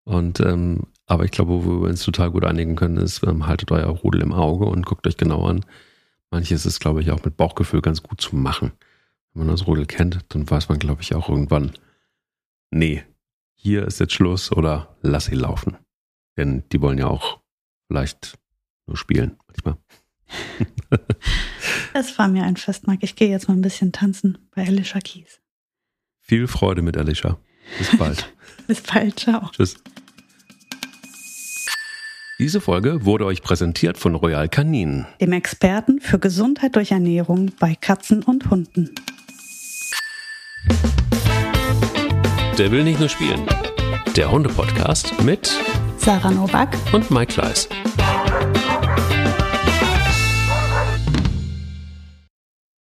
Und 0.04 0.40
ähm, 0.40 0.84
Aber 1.08 1.26
ich 1.26 1.32
glaube, 1.32 1.66
wo 1.66 1.82
wir 1.82 1.90
uns 1.90 2.04
total 2.04 2.30
gut 2.30 2.46
einigen 2.46 2.76
können, 2.76 2.98
ist, 2.98 3.24
ähm, 3.24 3.48
haltet 3.48 3.72
euer 3.72 3.88
Rudel 3.88 4.22
im 4.22 4.34
Auge 4.34 4.66
und 4.66 4.86
guckt 4.86 5.08
euch 5.08 5.18
genau 5.18 5.48
an. 5.48 5.66
Manches 6.30 6.68
ist, 6.68 6.80
glaube 6.80 7.02
ich, 7.02 7.10
auch 7.10 7.24
mit 7.26 7.38
Bauchgefühl 7.38 7.82
ganz 7.82 8.04
gut 8.04 8.22
zu 8.22 8.36
machen. 8.36 8.72
Wenn 9.36 9.48
man 9.48 9.56
das 9.56 9.68
Rudel 9.68 9.86
kennt, 9.86 10.26
dann 10.30 10.50
weiß 10.50 10.70
man, 10.70 10.80
glaube 10.80 11.02
ich, 11.02 11.14
auch 11.14 11.28
irgendwann, 11.28 11.74
nee, 12.72 13.04
hier 13.54 13.86
ist 13.86 14.00
jetzt 14.00 14.14
Schluss 14.14 14.50
oder 14.52 14.96
lass 15.02 15.26
sie 15.26 15.36
laufen. 15.36 15.78
Denn 16.38 16.64
die 16.72 16.82
wollen 16.82 16.98
ja 16.98 17.08
auch 17.08 17.42
vielleicht 17.88 18.40
nur 18.88 18.98
spielen 18.98 19.38
manchmal. 19.48 19.78
Es 21.98 22.20
war 22.20 22.28
mir 22.28 22.44
ein 22.44 22.58
Fest, 22.58 22.88
Marc. 22.88 23.04
Ich 23.04 23.16
gehe 23.16 23.30
jetzt 23.30 23.48
mal 23.48 23.54
ein 23.54 23.62
bisschen 23.62 23.94
tanzen 23.94 24.38
bei 24.54 24.68
Alicia 24.68 25.00
Keys. 25.00 25.40
Viel 26.20 26.46
Freude 26.48 26.82
mit 26.82 26.98
Alicia. 26.98 27.38
Bis 27.78 27.98
bald. 27.98 28.34
Bis 28.68 28.82
bald. 28.82 29.18
Ciao. 29.18 29.50
Tschüss. 29.52 29.78
Diese 32.38 32.60
Folge 32.60 33.06
wurde 33.06 33.26
euch 33.26 33.42
präsentiert 33.42 33.98
von 33.98 34.14
Royal 34.14 34.50
Canin, 34.50 35.06
dem 35.22 35.32
Experten 35.32 36.02
für 36.02 36.20
Gesundheit 36.20 36.76
durch 36.76 36.92
Ernährung 36.92 37.54
bei 37.62 37.76
Katzen 37.76 38.24
und 38.24 38.50
Hunden. 38.50 38.94
Der 42.58 42.72
will 42.72 42.84
nicht 42.84 43.00
nur 43.00 43.10
spielen. 43.10 43.46
Der 44.16 44.32
Hunde-Podcast 44.32 45.22
mit 45.24 45.52
Sarah 45.98 46.32
Novak 46.32 46.70
und 46.94 47.12
Mike 47.12 47.34
Kleiss. 47.34 47.68